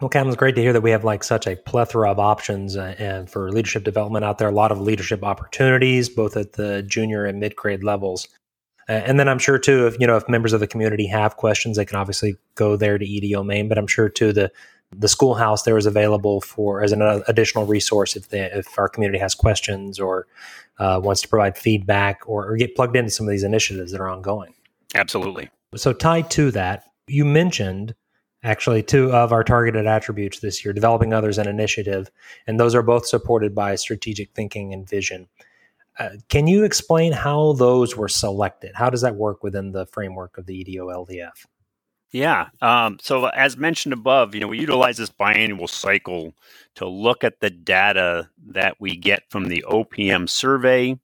Well, 0.00 0.08
Cam, 0.08 0.28
it's 0.28 0.36
great 0.36 0.54
to 0.54 0.62
hear 0.62 0.72
that 0.72 0.80
we 0.80 0.92
have 0.92 1.04
like 1.04 1.22
such 1.22 1.46
a 1.46 1.56
plethora 1.56 2.10
of 2.10 2.18
options 2.18 2.74
uh, 2.74 2.94
and 2.98 3.28
for 3.28 3.52
leadership 3.52 3.84
development 3.84 4.24
out 4.24 4.38
there. 4.38 4.48
A 4.48 4.52
lot 4.52 4.72
of 4.72 4.80
leadership 4.80 5.22
opportunities, 5.22 6.08
both 6.08 6.38
at 6.38 6.52
the 6.52 6.82
junior 6.84 7.26
and 7.26 7.38
mid 7.38 7.54
grade 7.54 7.84
levels. 7.84 8.26
And 8.90 9.20
then 9.20 9.28
I'm 9.28 9.38
sure 9.38 9.56
too, 9.56 9.86
if 9.86 9.98
you 10.00 10.06
know, 10.06 10.16
if 10.16 10.28
members 10.28 10.52
of 10.52 10.58
the 10.58 10.66
community 10.66 11.06
have 11.06 11.36
questions, 11.36 11.76
they 11.76 11.84
can 11.84 11.96
obviously 11.96 12.36
go 12.56 12.76
there 12.76 12.98
to 12.98 13.04
EDO 13.04 13.44
main. 13.44 13.68
But 13.68 13.78
I'm 13.78 13.86
sure 13.86 14.08
too 14.08 14.32
the 14.32 14.50
the 14.92 15.06
schoolhouse 15.06 15.62
there 15.62 15.78
is 15.78 15.86
available 15.86 16.40
for 16.40 16.82
as 16.82 16.90
an 16.90 17.00
additional 17.28 17.64
resource 17.64 18.16
if 18.16 18.30
they, 18.30 18.40
if 18.40 18.76
our 18.76 18.88
community 18.88 19.20
has 19.20 19.36
questions 19.36 20.00
or 20.00 20.26
uh, 20.80 21.00
wants 21.00 21.22
to 21.22 21.28
provide 21.28 21.56
feedback 21.56 22.22
or, 22.26 22.50
or 22.50 22.56
get 22.56 22.74
plugged 22.74 22.96
into 22.96 23.10
some 23.10 23.26
of 23.26 23.30
these 23.30 23.44
initiatives 23.44 23.92
that 23.92 24.00
are 24.00 24.08
ongoing. 24.08 24.52
Absolutely. 24.96 25.48
So 25.76 25.92
tied 25.92 26.28
to 26.32 26.50
that, 26.50 26.82
you 27.06 27.24
mentioned 27.24 27.94
actually 28.42 28.82
two 28.82 29.12
of 29.12 29.32
our 29.32 29.44
targeted 29.44 29.86
attributes 29.86 30.40
this 30.40 30.64
year 30.64 30.72
developing 30.72 31.12
others 31.12 31.38
and 31.38 31.48
initiative 31.48 32.10
and 32.46 32.58
those 32.58 32.74
are 32.74 32.82
both 32.82 33.06
supported 33.06 33.54
by 33.54 33.74
strategic 33.74 34.32
thinking 34.32 34.72
and 34.72 34.88
vision 34.88 35.28
uh, 36.00 36.16
can 36.30 36.46
you 36.46 36.64
explain 36.64 37.12
how 37.12 37.52
those 37.52 37.94
were 37.94 38.08
selected? 38.08 38.72
How 38.74 38.88
does 38.88 39.02
that 39.02 39.16
work 39.16 39.42
within 39.42 39.72
the 39.72 39.84
framework 39.86 40.38
of 40.38 40.46
the 40.46 40.58
edo 40.58 40.86
ldf 40.86 41.46
yeah 42.12 42.48
um, 42.60 42.98
so 43.00 43.26
as 43.26 43.56
mentioned 43.56 43.92
above 43.92 44.34
you 44.34 44.40
know 44.40 44.48
we 44.48 44.58
utilize 44.58 44.96
this 44.96 45.10
biannual 45.10 45.68
cycle 45.68 46.34
to 46.74 46.86
look 46.86 47.22
at 47.22 47.40
the 47.40 47.50
data 47.50 48.28
that 48.48 48.80
we 48.80 48.96
get 48.96 49.22
from 49.30 49.48
the 49.48 49.64
opm 49.68 50.28
survey 50.28 50.98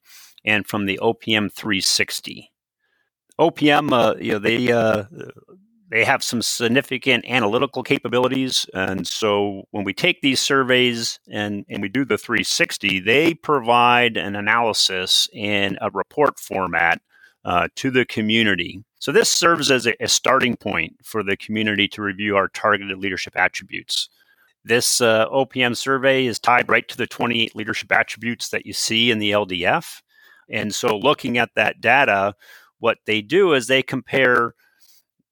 and 0.44 0.66
from 0.66 0.86
the 0.86 0.98
opm 1.02 1.52
360 1.52 2.50
opm 3.38 3.92
uh, 3.92 4.14
you 4.18 4.32
know 4.32 4.38
they 4.38 4.72
uh, 4.72 5.04
they 5.88 6.04
have 6.04 6.22
some 6.22 6.42
significant 6.42 7.24
analytical 7.28 7.82
capabilities. 7.82 8.66
And 8.74 9.06
so 9.06 9.64
when 9.70 9.84
we 9.84 9.94
take 9.94 10.20
these 10.20 10.40
surveys 10.40 11.20
and, 11.30 11.64
and 11.68 11.80
we 11.80 11.88
do 11.88 12.04
the 12.04 12.18
360, 12.18 13.00
they 13.00 13.34
provide 13.34 14.16
an 14.16 14.34
analysis 14.34 15.28
in 15.32 15.78
a 15.80 15.90
report 15.90 16.38
format 16.38 17.00
uh, 17.44 17.68
to 17.76 17.90
the 17.90 18.04
community. 18.04 18.82
So 18.98 19.12
this 19.12 19.30
serves 19.30 19.70
as 19.70 19.86
a, 19.86 19.94
a, 20.02 20.08
starting 20.08 20.56
point 20.56 20.96
for 21.04 21.22
the 21.22 21.36
community 21.36 21.86
to 21.88 22.02
review 22.02 22.36
our 22.36 22.48
targeted 22.48 22.98
leadership 22.98 23.34
attributes. 23.36 24.08
This 24.64 25.00
uh, 25.00 25.28
OPM 25.28 25.76
survey 25.76 26.26
is 26.26 26.40
tied 26.40 26.68
right 26.68 26.88
to 26.88 26.96
the 26.96 27.06
28 27.06 27.54
leadership 27.54 27.92
attributes 27.92 28.48
that 28.48 28.66
you 28.66 28.72
see 28.72 29.12
in 29.12 29.20
the 29.20 29.30
LDF. 29.30 30.02
And 30.50 30.74
so 30.74 30.96
looking 30.98 31.38
at 31.38 31.50
that 31.54 31.80
data, 31.80 32.34
what 32.80 32.98
they 33.06 33.22
do 33.22 33.52
is 33.52 33.68
they 33.68 33.82
compare 33.82 34.54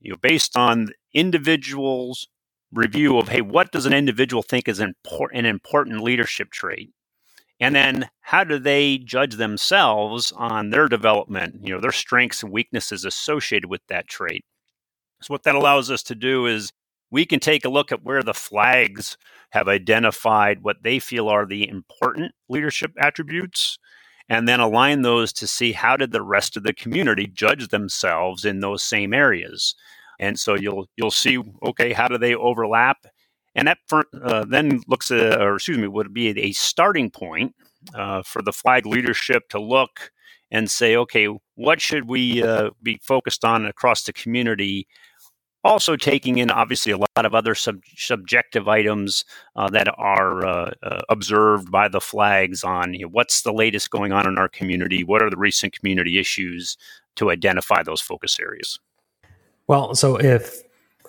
you 0.05 0.11
know, 0.11 0.19
based 0.21 0.57
on 0.57 0.90
individuals' 1.14 2.29
review 2.73 3.19
of, 3.19 3.29
hey, 3.29 3.40
what 3.40 3.73
does 3.73 3.87
an 3.87 3.93
individual 3.93 4.43
think 4.43 4.69
is 4.69 4.79
important, 4.79 5.40
an 5.40 5.47
important 5.47 6.03
leadership 6.03 6.51
trait? 6.51 6.90
And 7.59 7.75
then 7.75 8.11
how 8.21 8.45
do 8.45 8.59
they 8.59 8.99
judge 8.99 9.37
themselves 9.37 10.33
on 10.33 10.71
their 10.71 10.88
development, 10.88 11.61
you 11.62 11.73
know, 11.73 11.81
their 11.81 11.93
strengths 11.93 12.43
and 12.43 12.53
weaknesses 12.53 13.05
associated 13.05 13.69
with 13.69 13.81
that 13.88 14.09
trait? 14.09 14.45
So, 15.23 15.33
what 15.33 15.45
that 15.45 15.55
allows 15.55 15.90
us 15.90 16.03
to 16.05 16.14
do 16.14 16.47
is 16.47 16.73
we 17.11 17.25
can 17.25 17.40
take 17.40 17.64
a 17.64 17.71
look 17.71 17.90
at 17.93 18.03
where 18.03 18.23
the 18.23 18.35
flags 18.35 19.17
have 19.53 19.69
identified 19.69 20.62
what 20.62 20.83
they 20.83 20.99
feel 20.99 21.29
are 21.29 21.47
the 21.47 21.67
important 21.67 22.33
leadership 22.49 22.93
attributes 22.99 23.79
and 24.29 24.49
then 24.49 24.61
align 24.61 25.03
those 25.03 25.33
to 25.35 25.47
see 25.47 25.73
how 25.73 25.97
did 25.97 26.11
the 26.12 26.23
rest 26.23 26.57
of 26.57 26.62
the 26.62 26.73
community 26.73 27.27
judge 27.27 27.69
themselves 27.69 28.45
in 28.45 28.61
those 28.61 28.83
same 28.83 29.14
areas 29.14 29.75
and 30.18 30.38
so 30.38 30.55
you'll 30.55 30.87
you'll 30.96 31.11
see 31.11 31.38
okay 31.64 31.92
how 31.92 32.09
do 32.09 32.18
they 32.18 32.35
overlap? 32.35 33.07
And 33.55 33.68
that 33.68 33.79
uh, 34.22 34.44
then 34.48 34.83
looks 34.88 35.11
at, 35.11 35.40
or 35.40 35.57
excuse 35.57 35.79
me 35.79 35.87
would 35.87 36.12
be 36.12 36.29
a 36.40 36.53
starting 36.53 37.11
point 37.11 37.55
uh, 37.94 38.22
for 38.22 38.42
the 38.42 38.53
flag 38.53 38.87
leadership 38.87 39.48
to 39.50 39.61
look 39.61 40.11
and 40.50 40.70
say 40.70 40.96
okay 40.96 41.29
what 41.55 41.81
should 41.81 42.09
we 42.09 42.42
uh, 42.42 42.70
be 42.83 42.98
focused 43.03 43.44
on 43.44 43.66
across 43.66 44.05
the 44.05 44.12
community? 44.12 44.87
Also 45.62 45.96
taking 45.96 46.37
in 46.37 46.50
obviously 46.50 46.92
a 46.92 46.98
lot 46.98 47.24
of 47.24 47.35
other 47.35 47.55
sub- 47.55 47.81
subjective 47.96 48.68
items 48.68 49.24
uh, 49.57 49.70
that 49.70 49.88
are 49.96 50.44
uh, 50.44 50.70
uh, 50.83 51.00
observed 51.09 51.70
by 51.70 51.88
the 51.88 52.03
flags 52.03 52.62
on 52.62 52.92
you 52.92 53.07
know, 53.07 53.09
what's 53.11 53.42
the 53.42 53.53
latest 53.53 53.90
going 53.90 54.12
on 54.12 54.29
in 54.29 54.37
our 54.37 54.48
community, 54.48 55.05
what 55.05 55.22
are 55.22 55.31
the 55.31 55.38
recent 55.38 55.72
community 55.72 56.18
issues 56.18 56.77
to 57.16 57.31
identify 57.31 57.83
those 57.83 58.00
focus 58.00 58.38
areas. 58.40 58.79
Well, 59.66 59.94
so 59.94 60.16
if 60.16 60.62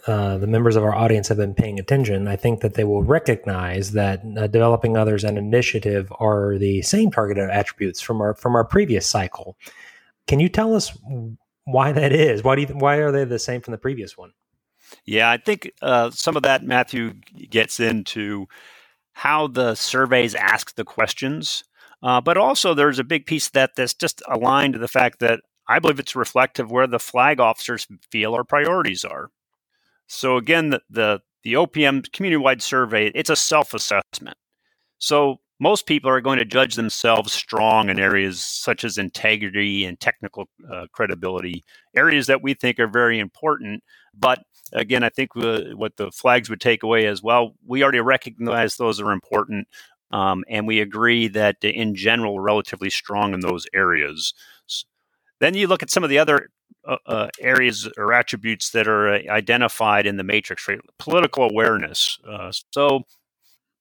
uh, 0.07 0.37
the 0.37 0.47
members 0.47 0.75
of 0.75 0.83
our 0.83 0.93
audience 0.93 1.27
have 1.27 1.37
been 1.37 1.53
paying 1.55 1.79
attention, 1.79 2.27
I 2.27 2.35
think 2.35 2.61
that 2.61 2.75
they 2.75 2.83
will 2.83 3.03
recognize 3.03 3.91
that 3.93 4.21
uh, 4.37 4.47
developing 4.47 4.95
others 4.95 5.23
and 5.23 5.37
initiative 5.37 6.11
are 6.19 6.57
the 6.57 6.81
same 6.83 7.11
targeted 7.11 7.49
attributes 7.49 8.01
from 8.01 8.21
our 8.21 8.35
from 8.35 8.55
our 8.55 8.63
previous 8.63 9.07
cycle. 9.07 9.57
Can 10.27 10.39
you 10.39 10.49
tell 10.49 10.75
us 10.75 10.95
why 11.65 11.91
that 11.91 12.11
is? 12.11 12.43
Why 12.43 12.55
do 12.55 12.61
you, 12.61 12.67
why 12.67 12.97
are 12.97 13.11
they 13.11 13.25
the 13.25 13.39
same 13.39 13.61
from 13.61 13.71
the 13.71 13.77
previous 13.77 14.17
one? 14.17 14.31
Yeah, 15.05 15.29
I 15.29 15.37
think 15.37 15.71
uh, 15.81 16.11
some 16.11 16.37
of 16.37 16.43
that 16.43 16.63
Matthew 16.63 17.15
gets 17.49 17.79
into 17.79 18.45
how 19.13 19.47
the 19.47 19.75
surveys 19.75 20.35
ask 20.35 20.75
the 20.75 20.83
questions, 20.83 21.63
uh, 22.03 22.21
but 22.21 22.37
also 22.37 22.73
there's 22.73 22.99
a 22.99 23.03
big 23.03 23.25
piece 23.25 23.49
that 23.49 23.75
that's 23.75 23.93
just 23.93 24.21
aligned 24.27 24.73
to 24.73 24.79
the 24.79 24.87
fact 24.87 25.19
that 25.19 25.41
I 25.67 25.80
believe 25.80 25.99
it's 25.99 26.15
reflective 26.15 26.71
where 26.71 26.88
the 26.88 26.99
flag 26.99 27.39
officers 27.39 27.88
feel 28.12 28.34
our 28.34 28.43
priorities 28.43 29.04
are. 29.04 29.30
So 30.08 30.38
again, 30.38 30.69
the 30.69 30.82
the, 30.89 31.21
the 31.43 31.54
OPM 31.54 32.12
community-wide 32.12 32.62
survey 32.62 33.12
it's 33.15 33.30
a 33.30 33.36
self-assessment. 33.36 34.38
So 34.97 35.38
most 35.60 35.86
people 35.86 36.10
are 36.10 36.21
going 36.21 36.39
to 36.39 36.45
judge 36.45 36.75
themselves 36.75 37.32
strong 37.32 37.89
in 37.89 37.99
areas 37.99 38.43
such 38.43 38.84
as 38.84 38.97
integrity 38.97 39.86
and 39.86 39.99
technical 39.99 40.49
uh, 40.71 40.86
credibility, 40.91 41.63
areas 41.95 42.28
that 42.28 42.43
we 42.43 42.54
think 42.54 42.80
are 42.80 42.88
very 42.88 43.19
important. 43.19 43.82
But 44.13 44.43
again, 44.73 45.04
I 45.04 45.10
think 45.10 45.32
uh, 45.36 45.62
what 45.75 45.95
the 45.95 46.12
flags 46.12 46.49
would 46.49 46.60
take 46.60 46.84
away 46.84 47.08
as 47.08 47.23
well, 47.23 47.56
we 47.65 47.84
already 47.84 48.01
recognize 48.01 48.75
those 48.75 48.99
are 48.99 49.12
important. 49.12 49.67
Um, 50.12 50.43
and 50.49 50.67
we 50.67 50.82
agree 50.82 51.28
that 51.30 51.58
in 51.62 51.95
general, 51.95 52.39
relatively 52.39 52.89
strong 52.89 53.34
in 53.34 53.39
those 53.39 53.65
areas. 53.73 54.34
Then 55.39 55.53
you 55.53 55.67
look 55.67 55.83
at 55.83 55.89
some 55.89 56.03
of 56.03 56.09
the 56.09 56.19
other 56.19 56.49
uh, 56.87 56.97
uh, 57.05 57.27
areas 57.39 57.89
or 57.97 58.13
attributes 58.13 58.69
that 58.71 58.87
are 58.87 59.15
uh, 59.15 59.19
identified 59.29 60.05
in 60.05 60.17
the 60.17 60.23
matrix, 60.23 60.67
right? 60.67 60.79
Political 60.99 61.49
awareness. 61.49 62.19
Uh, 62.27 62.51
so 62.71 63.01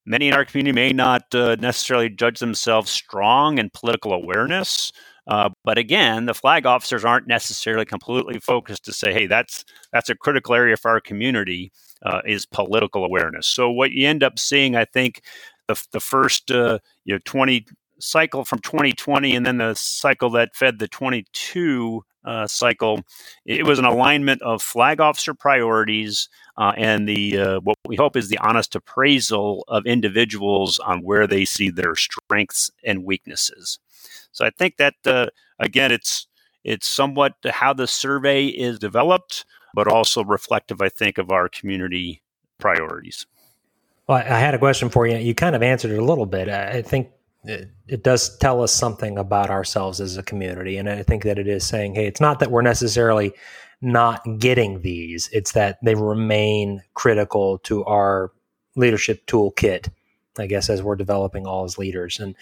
many 0.06 0.28
in 0.28 0.34
our 0.34 0.44
community 0.44 0.74
may 0.74 0.92
not 0.92 1.22
necessarily 1.32 2.08
judge 2.08 2.38
themselves 2.38 2.90
strong 2.90 3.58
in 3.58 3.70
political 3.70 4.12
awareness. 4.12 4.92
Uh, 5.26 5.48
but 5.64 5.78
again, 5.78 6.26
the 6.26 6.34
flag 6.34 6.66
officers 6.66 7.04
aren't 7.04 7.26
necessarily 7.26 7.84
completely 7.84 8.38
focused 8.38 8.84
to 8.84 8.92
say, 8.92 9.12
"Hey, 9.12 9.26
that's 9.26 9.64
that's 9.92 10.10
a 10.10 10.14
critical 10.14 10.54
area 10.54 10.76
for 10.76 10.90
our 10.90 11.00
community." 11.00 11.72
Uh, 12.04 12.20
is 12.26 12.44
political 12.44 13.02
awareness. 13.02 13.46
So 13.46 13.70
what 13.70 13.92
you 13.92 14.06
end 14.06 14.22
up 14.22 14.38
seeing, 14.38 14.76
I 14.76 14.84
think, 14.84 15.22
the 15.68 15.82
the 15.92 16.00
first 16.00 16.50
uh, 16.50 16.78
you 17.06 17.14
know 17.14 17.20
twenty 17.24 17.66
cycle 17.98 18.44
from 18.44 18.58
2020, 18.60 19.34
and 19.34 19.46
then 19.46 19.58
the 19.58 19.74
cycle 19.74 20.30
that 20.30 20.54
fed 20.54 20.78
the 20.78 20.88
22 20.88 22.04
uh, 22.24 22.46
cycle, 22.46 23.00
it 23.44 23.66
was 23.66 23.78
an 23.78 23.84
alignment 23.84 24.40
of 24.42 24.62
flag 24.62 25.00
officer 25.00 25.34
priorities 25.34 26.28
uh, 26.56 26.72
and 26.76 27.08
the 27.08 27.38
uh, 27.38 27.60
what 27.60 27.76
we 27.86 27.96
hope 27.96 28.16
is 28.16 28.28
the 28.28 28.38
honest 28.38 28.74
appraisal 28.74 29.64
of 29.68 29.84
individuals 29.86 30.78
on 30.78 31.02
where 31.02 31.26
they 31.26 31.44
see 31.44 31.70
their 31.70 31.94
strengths 31.94 32.70
and 32.82 33.04
weaknesses. 33.04 33.78
So 34.32 34.44
I 34.44 34.50
think 34.50 34.76
that 34.78 34.94
uh, 35.04 35.26
again, 35.58 35.92
it's 35.92 36.26
it's 36.62 36.86
somewhat 36.86 37.34
how 37.44 37.74
the 37.74 37.86
survey 37.86 38.46
is 38.46 38.78
developed, 38.78 39.44
but 39.74 39.86
also 39.86 40.24
reflective, 40.24 40.80
I 40.80 40.88
think, 40.88 41.18
of 41.18 41.30
our 41.30 41.48
community 41.48 42.22
priorities. 42.58 43.26
Well, 44.06 44.18
I 44.18 44.38
had 44.38 44.54
a 44.54 44.58
question 44.58 44.88
for 44.90 45.06
you. 45.06 45.16
You 45.16 45.34
kind 45.34 45.54
of 45.54 45.62
answered 45.62 45.90
it 45.90 45.98
a 45.98 46.04
little 46.04 46.26
bit. 46.26 46.48
I 46.48 46.82
think 46.82 47.10
it, 47.44 47.70
it, 47.88 48.02
does 48.02 48.36
tell 48.38 48.62
us 48.62 48.72
something 48.72 49.18
about 49.18 49.50
ourselves 49.50 50.00
as 50.00 50.16
a 50.16 50.22
community. 50.22 50.76
And 50.76 50.88
I 50.88 51.02
think 51.02 51.24
that 51.24 51.38
it 51.38 51.46
is 51.46 51.64
saying, 51.64 51.94
hey, 51.94 52.06
it's 52.06 52.20
not 52.20 52.40
that 52.40 52.50
we're 52.50 52.62
necessarily 52.62 53.32
not 53.80 54.22
getting 54.38 54.80
these, 54.80 55.28
it's 55.32 55.52
that 55.52 55.78
they 55.82 55.94
remain 55.94 56.82
critical 56.94 57.58
to 57.58 57.84
our 57.84 58.32
leadership 58.76 59.26
toolkit, 59.26 59.90
I 60.38 60.46
guess, 60.46 60.70
as 60.70 60.82
we're 60.82 60.96
developing 60.96 61.46
all 61.46 61.64
as 61.64 61.78
leaders. 61.78 62.18
And 62.18 62.34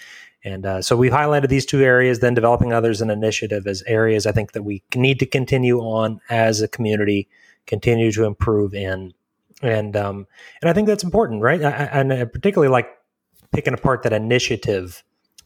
and 0.45 0.67
uh, 0.67 0.83
so 0.83 0.97
we've 0.97 1.13
highlighted 1.13 1.49
these 1.49 1.67
two 1.67 1.83
areas, 1.83 2.19
then 2.19 2.35
developing 2.35 2.73
others 2.73 3.01
and 3.01 3.13
initiative 3.13 3.67
as 3.67 3.83
areas 3.87 4.27
I 4.27 4.33
think 4.33 4.53
that 4.53 4.63
we 4.63 4.83
need 4.95 5.21
to 5.21 5.27
continue 5.27 5.79
on 5.79 6.21
as 6.31 6.61
a 6.61 6.67
community, 6.67 7.29
continue 7.67 8.11
to 8.13 8.25
improve 8.25 8.75
in. 8.75 9.15
And 9.63 9.97
um, 9.97 10.27
and 10.61 10.69
I 10.69 10.73
think 10.73 10.89
that's 10.89 11.05
important, 11.05 11.43
right? 11.43 11.63
I, 11.63 11.71
and 11.71 12.13
I 12.13 12.25
particularly 12.25 12.71
like 12.71 12.89
picking 13.53 13.75
apart 13.75 14.03
that 14.03 14.13
initiative 14.13 15.03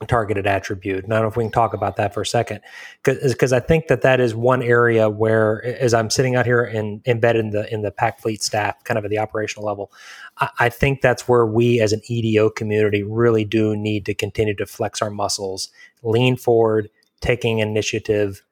targeted 0.06 0.46
attribute. 0.46 1.04
And 1.04 1.14
I 1.14 1.16
don't 1.16 1.24
know 1.24 1.28
if 1.28 1.36
we 1.36 1.44
can 1.44 1.50
talk 1.50 1.72
about 1.72 1.96
that 1.96 2.12
for 2.12 2.20
a 2.20 2.26
second, 2.26 2.60
because 3.02 3.52
I 3.52 3.60
think 3.60 3.86
that 3.86 4.02
that 4.02 4.20
is 4.20 4.34
one 4.34 4.62
area 4.62 5.08
where, 5.08 5.64
as 5.64 5.94
I'm 5.94 6.10
sitting 6.10 6.36
out 6.36 6.44
here 6.44 6.62
and 6.62 7.00
embedded 7.06 7.46
in 7.46 7.50
the 7.50 7.72
in 7.72 7.80
the 7.80 7.90
Pac 7.90 8.20
Fleet 8.20 8.42
staff, 8.42 8.84
kind 8.84 8.98
of 8.98 9.04
at 9.04 9.10
the 9.10 9.18
operational 9.18 9.66
level, 9.66 9.90
I, 10.38 10.50
I 10.58 10.68
think 10.68 11.00
that's 11.00 11.26
where 11.26 11.46
we 11.46 11.80
as 11.80 11.94
an 11.94 12.02
EDO 12.06 12.50
community 12.50 13.02
really 13.02 13.44
do 13.46 13.74
need 13.74 14.04
to 14.06 14.14
continue 14.14 14.54
to 14.56 14.66
flex 14.66 15.00
our 15.00 15.10
muscles, 15.10 15.70
lean 16.02 16.36
forward, 16.36 16.90
taking 17.20 17.60
initiative, 17.60 18.42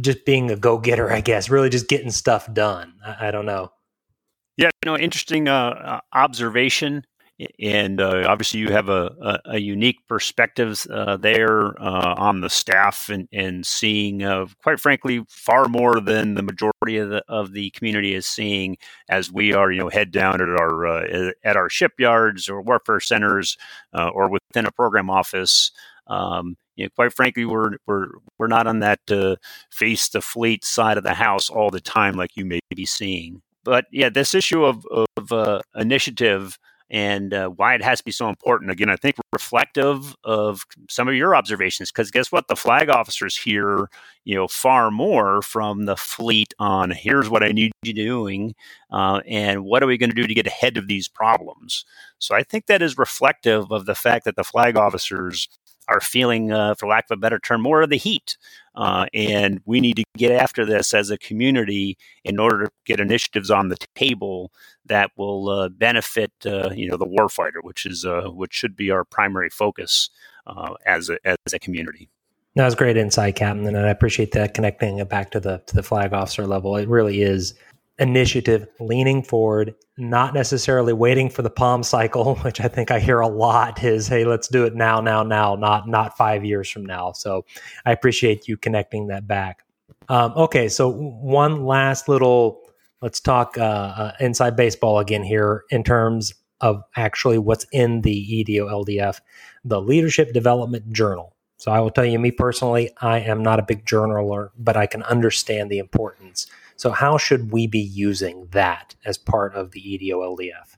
just 0.00 0.24
being 0.24 0.48
a 0.52 0.56
go 0.56 0.78
getter, 0.78 1.10
I 1.10 1.22
guess, 1.22 1.50
really 1.50 1.70
just 1.70 1.88
getting 1.88 2.12
stuff 2.12 2.52
done. 2.52 2.94
I, 3.04 3.28
I 3.28 3.30
don't 3.32 3.46
know. 3.46 3.72
Yeah, 4.56 4.70
no, 4.84 4.96
interesting 4.96 5.48
uh, 5.48 6.00
observation 6.12 7.04
and 7.58 8.00
uh, 8.00 8.24
obviously 8.26 8.60
you 8.60 8.72
have 8.72 8.88
a, 8.88 9.14
a, 9.20 9.50
a 9.52 9.58
unique 9.58 9.98
perspective 10.08 10.86
uh, 10.90 11.16
there 11.18 11.80
uh, 11.80 12.14
on 12.16 12.40
the 12.40 12.48
staff 12.48 13.10
and, 13.10 13.28
and 13.32 13.66
seeing, 13.66 14.22
uh, 14.22 14.46
quite 14.62 14.80
frankly, 14.80 15.22
far 15.28 15.68
more 15.68 16.00
than 16.00 16.34
the 16.34 16.42
majority 16.42 16.96
of 16.96 17.10
the, 17.10 17.22
of 17.28 17.52
the 17.52 17.70
community 17.70 18.14
is 18.14 18.26
seeing 18.26 18.76
as 19.10 19.30
we 19.30 19.52
are, 19.52 19.70
you 19.70 19.80
know, 19.80 19.90
head 19.90 20.10
down 20.10 20.40
at 20.40 20.48
our 20.48 20.86
uh, 20.86 21.30
at 21.44 21.56
our 21.56 21.68
shipyards 21.68 22.48
or 22.48 22.62
warfare 22.62 23.00
centers 23.00 23.58
uh, 23.92 24.08
or 24.08 24.30
within 24.30 24.64
a 24.64 24.72
program 24.72 25.10
office. 25.10 25.72
Um, 26.06 26.56
you 26.76 26.86
know, 26.86 26.90
quite 26.94 27.12
frankly, 27.12 27.44
we're 27.44 27.72
we're 27.86 28.08
we're 28.38 28.46
not 28.46 28.66
on 28.66 28.78
that 28.80 29.00
face 29.70 30.08
the 30.08 30.22
fleet 30.22 30.64
side 30.64 30.96
of 30.96 31.04
the 31.04 31.14
house 31.14 31.50
all 31.50 31.70
the 31.70 31.80
time 31.80 32.14
like 32.14 32.30
you 32.34 32.46
may 32.46 32.60
be 32.74 32.86
seeing. 32.86 33.42
But 33.62 33.86
yeah, 33.90 34.08
this 34.08 34.34
issue 34.34 34.64
of 34.64 34.86
of 35.16 35.62
initiative 35.74 36.58
and 36.90 37.34
uh, 37.34 37.48
why 37.48 37.74
it 37.74 37.82
has 37.82 37.98
to 37.98 38.04
be 38.04 38.12
so 38.12 38.28
important. 38.28 38.70
Again, 38.70 38.88
I 38.88 38.96
think 38.96 39.16
reflective 39.32 40.14
of 40.24 40.64
some 40.88 41.08
of 41.08 41.14
your 41.14 41.34
observations, 41.34 41.90
because 41.90 42.10
guess 42.10 42.30
what? 42.30 42.48
The 42.48 42.56
flag 42.56 42.88
officers 42.88 43.36
hear, 43.36 43.88
you 44.24 44.34
know, 44.34 44.46
far 44.48 44.90
more 44.90 45.42
from 45.42 45.86
the 45.86 45.96
fleet 45.96 46.54
on 46.58 46.90
here's 46.90 47.28
what 47.28 47.42
I 47.42 47.52
need 47.52 47.72
you 47.82 47.92
doing, 47.92 48.54
uh, 48.90 49.20
and 49.26 49.64
what 49.64 49.82
are 49.82 49.86
we 49.86 49.98
going 49.98 50.10
to 50.10 50.16
do 50.16 50.26
to 50.26 50.34
get 50.34 50.46
ahead 50.46 50.76
of 50.76 50.86
these 50.86 51.08
problems. 51.08 51.84
So 52.18 52.34
I 52.34 52.42
think 52.42 52.66
that 52.66 52.82
is 52.82 52.98
reflective 52.98 53.70
of 53.70 53.86
the 53.86 53.94
fact 53.94 54.24
that 54.24 54.36
the 54.36 54.44
flag 54.44 54.76
officers 54.76 55.48
are 55.88 56.00
feeling, 56.00 56.52
uh, 56.52 56.74
for 56.74 56.88
lack 56.88 57.06
of 57.10 57.16
a 57.16 57.20
better 57.20 57.38
term, 57.38 57.60
more 57.60 57.82
of 57.82 57.90
the 57.90 57.96
heat. 57.96 58.36
Uh, 58.74 59.06
and 59.14 59.60
we 59.64 59.80
need 59.80 59.96
to 59.96 60.04
get 60.16 60.32
after 60.32 60.64
this 60.64 60.92
as 60.92 61.10
a 61.10 61.18
community 61.18 61.96
in 62.24 62.38
order 62.38 62.66
to 62.66 62.70
get 62.84 63.00
initiatives 63.00 63.50
on 63.50 63.68
the 63.68 63.76
table 63.94 64.52
that 64.84 65.10
will 65.16 65.48
uh, 65.48 65.68
benefit, 65.68 66.32
uh, 66.44 66.70
you 66.74 66.88
know, 66.88 66.96
the 66.96 67.06
warfighter, 67.06 67.62
which 67.62 67.86
is 67.86 68.04
uh, 68.04 68.28
which 68.28 68.52
should 68.52 68.76
be 68.76 68.90
our 68.90 69.04
primary 69.04 69.48
focus 69.48 70.10
uh, 70.46 70.74
as 70.84 71.08
a, 71.08 71.18
as 71.24 71.52
a 71.54 71.58
community. 71.58 72.10
That 72.54 72.64
was 72.64 72.74
great 72.74 72.96
insight, 72.96 73.36
Captain, 73.36 73.66
and 73.66 73.78
I 73.78 73.90
appreciate 73.90 74.32
that 74.32 74.54
connecting 74.54 74.98
it 74.98 75.08
back 75.08 75.30
to 75.32 75.40
the 75.40 75.62
to 75.66 75.74
the 75.74 75.82
flag 75.82 76.12
officer 76.12 76.46
level. 76.46 76.76
It 76.76 76.88
really 76.88 77.22
is 77.22 77.54
initiative, 77.98 78.66
leaning 78.78 79.22
forward, 79.22 79.74
not 79.96 80.34
necessarily 80.34 80.92
waiting 80.92 81.30
for 81.30 81.42
the 81.42 81.50
POM 81.50 81.82
cycle, 81.82 82.36
which 82.42 82.60
I 82.60 82.68
think 82.68 82.90
I 82.90 82.98
hear 82.98 83.20
a 83.20 83.28
lot 83.28 83.82
is, 83.82 84.08
hey, 84.08 84.24
let's 84.24 84.48
do 84.48 84.64
it 84.64 84.74
now, 84.74 85.00
now, 85.00 85.22
now, 85.22 85.54
not 85.54 85.88
not 85.88 86.16
five 86.16 86.44
years 86.44 86.70
from 86.70 86.84
now. 86.84 87.12
So 87.12 87.44
I 87.84 87.92
appreciate 87.92 88.48
you 88.48 88.56
connecting 88.56 89.08
that 89.08 89.26
back. 89.26 89.62
Um, 90.08 90.32
okay, 90.36 90.68
so 90.68 90.90
one 90.90 91.64
last 91.64 92.08
little, 92.08 92.60
let's 93.02 93.20
talk 93.20 93.58
uh, 93.58 93.62
uh, 93.62 94.12
inside 94.20 94.56
baseball 94.56 94.98
again 94.98 95.24
here 95.24 95.64
in 95.70 95.82
terms 95.82 96.32
of 96.60 96.82
actually 96.96 97.38
what's 97.38 97.66
in 97.72 98.02
the 98.02 98.10
EDO 98.12 98.68
LDF, 98.68 99.20
the 99.64 99.80
Leadership 99.80 100.32
Development 100.32 100.92
Journal. 100.92 101.34
So 101.58 101.72
I 101.72 101.80
will 101.80 101.90
tell 101.90 102.04
you, 102.04 102.18
me 102.18 102.30
personally, 102.30 102.90
I 103.00 103.20
am 103.20 103.42
not 103.42 103.58
a 103.58 103.62
big 103.62 103.86
journaler, 103.86 104.50
but 104.58 104.76
I 104.76 104.86
can 104.86 105.02
understand 105.04 105.70
the 105.70 105.78
importance 105.78 106.46
so, 106.76 106.90
how 106.90 107.18
should 107.18 107.52
we 107.52 107.66
be 107.66 107.80
using 107.80 108.48
that 108.50 108.94
as 109.04 109.18
part 109.18 109.54
of 109.54 109.72
the 109.72 109.80
EDO 109.80 110.20
LDF? 110.20 110.76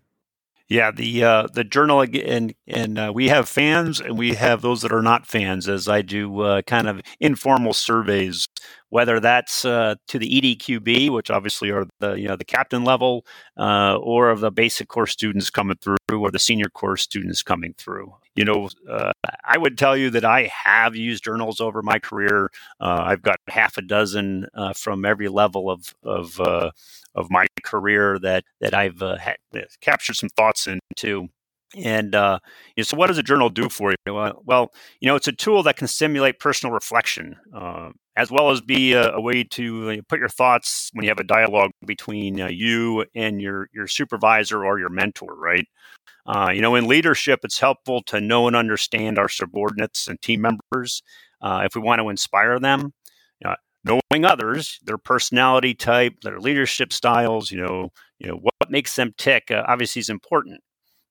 Yeah, 0.69 0.91
the 0.91 1.25
uh, 1.25 1.47
the 1.53 1.65
journal 1.65 2.03
and 2.03 2.55
and 2.67 2.99
uh, 2.99 3.11
we 3.15 3.29
have 3.29 3.49
fans 3.49 4.01
and 4.01 4.19
we 4.19 4.35
have 4.35 4.61
those 4.61 4.83
that 4.83 4.93
are 4.93 5.03
not 5.03 5.27
fans. 5.27 5.67
As 5.67 5.89
I 5.89 6.03
do 6.03 6.43
uh, 6.43 6.63
kind 6.63 6.89
of 6.89 7.01
informal 7.21 7.73
surveys, 7.73 8.47
whether 8.90 9.20
that's 9.20 9.64
uh, 9.64 9.96
to 10.09 10.18
the 10.18 10.29
EDQB, 10.29 11.11
which 11.11 11.31
obviously 11.31 11.70
are 11.70 11.87
the 12.01 12.14
you 12.14 12.29
know 12.29 12.37
the 12.37 12.44
captain 12.44 12.85
level, 12.85 13.27
uh, 13.57 13.96
or 13.96 14.31
of 14.31 14.40
the 14.40 14.51
basic 14.51 14.88
course 14.88 15.12
students 15.12 15.51
coming 15.51 15.77
through, 15.77 15.96
or 16.11 16.31
the 16.31 16.38
senior 16.38 16.68
course 16.68 17.03
students 17.03 17.42
coming 17.42 17.74
through 17.77 18.12
you 18.38 18.44
know, 18.44 18.68
uh, 18.88 19.11
I 19.44 19.59
would 19.59 19.77
tell 19.77 19.96
you 19.96 20.11
that 20.11 20.24
I 20.24 20.48
have 20.64 20.94
used 20.94 21.24
journals 21.24 21.61
over 21.61 21.83
my 21.83 21.98
career. 21.98 22.53
Uh, 22.81 23.03
I've 23.05 23.20
got 23.20 23.40
half 23.48 23.77
a 23.77 23.83
dozen 23.83 24.46
uh, 24.55 24.74
from 24.74 25.05
every 25.05 25.27
level 25.27 25.68
of 25.68 25.92
of 26.05 26.40
uh, 26.40 26.70
of 27.16 27.33
my 27.33 27.46
career 27.64 28.16
that 28.20 28.44
that 28.61 28.74
I've 28.74 29.03
captured 29.81 30.14
some 30.14 30.29
thoughts 30.29 30.68
into. 30.68 31.31
And 31.77 32.15
uh, 32.15 32.39
you 32.77 32.81
know, 32.81 32.85
so, 32.85 32.97
what 32.97 33.09
does 33.09 33.19
a 33.19 33.23
journal 33.23 33.51
do 33.51 33.69
for 33.69 33.93
you? 33.93 34.33
Well, 34.45 34.73
you 35.01 35.09
know, 35.09 35.17
it's 35.17 35.29
a 35.29 35.33
tool 35.33 35.63
that 35.65 35.77
can 35.77 35.87
stimulate 35.87 36.39
personal 36.39 36.73
reflection, 36.73 37.37
as 38.17 38.31
well 38.31 38.51
as 38.51 38.63
be 38.63 38.95
a, 38.95 39.13
a 39.13 39.21
way 39.21 39.45
to 39.45 40.03
put 40.09 40.19
your 40.19 40.31
thoughts 40.31 40.91
when 40.95 41.05
you 41.05 41.11
have 41.11 41.19
a 41.19 41.25
dialogue 41.25 41.73
between 41.87 42.39
you 42.39 43.05
and 43.15 43.43
your 43.43 43.69
your 43.75 43.87
supervisor 43.87 44.65
or 44.65 44.79
your 44.79 44.89
mentor, 44.89 45.35
right? 45.35 45.67
Uh, 46.27 46.51
you 46.55 46.61
know, 46.61 46.75
in 46.75 46.87
leadership, 46.87 47.41
it's 47.43 47.59
helpful 47.59 48.03
to 48.03 48.21
know 48.21 48.47
and 48.47 48.55
understand 48.57 49.19
our 49.19 49.29
subordinates 49.29 50.09
and 50.09 50.21
team 50.21 50.43
members 50.43 51.03
uh, 51.41 51.63
if 51.65 51.75
we 51.75 51.81
want 51.81 52.01
to 52.01 52.09
inspire 52.11 52.59
them. 52.59 52.93
Uh, 53.45 53.55
knowing 53.85 54.25
others, 54.25 54.79
their 54.85 54.99
personality 54.99 55.75
type, 55.75 56.13
their 56.23 56.41
leadership 56.41 56.93
styles, 56.93 57.51
you 57.51 57.59
know, 57.59 57.91
you 58.19 58.29
know 58.29 58.37
what 58.37 58.71
makes 58.71 58.97
them 58.97 59.15
tick, 59.17 59.51
uh, 59.51 59.65
obviously 59.67 60.01
is 60.01 60.11
important. 60.11 60.61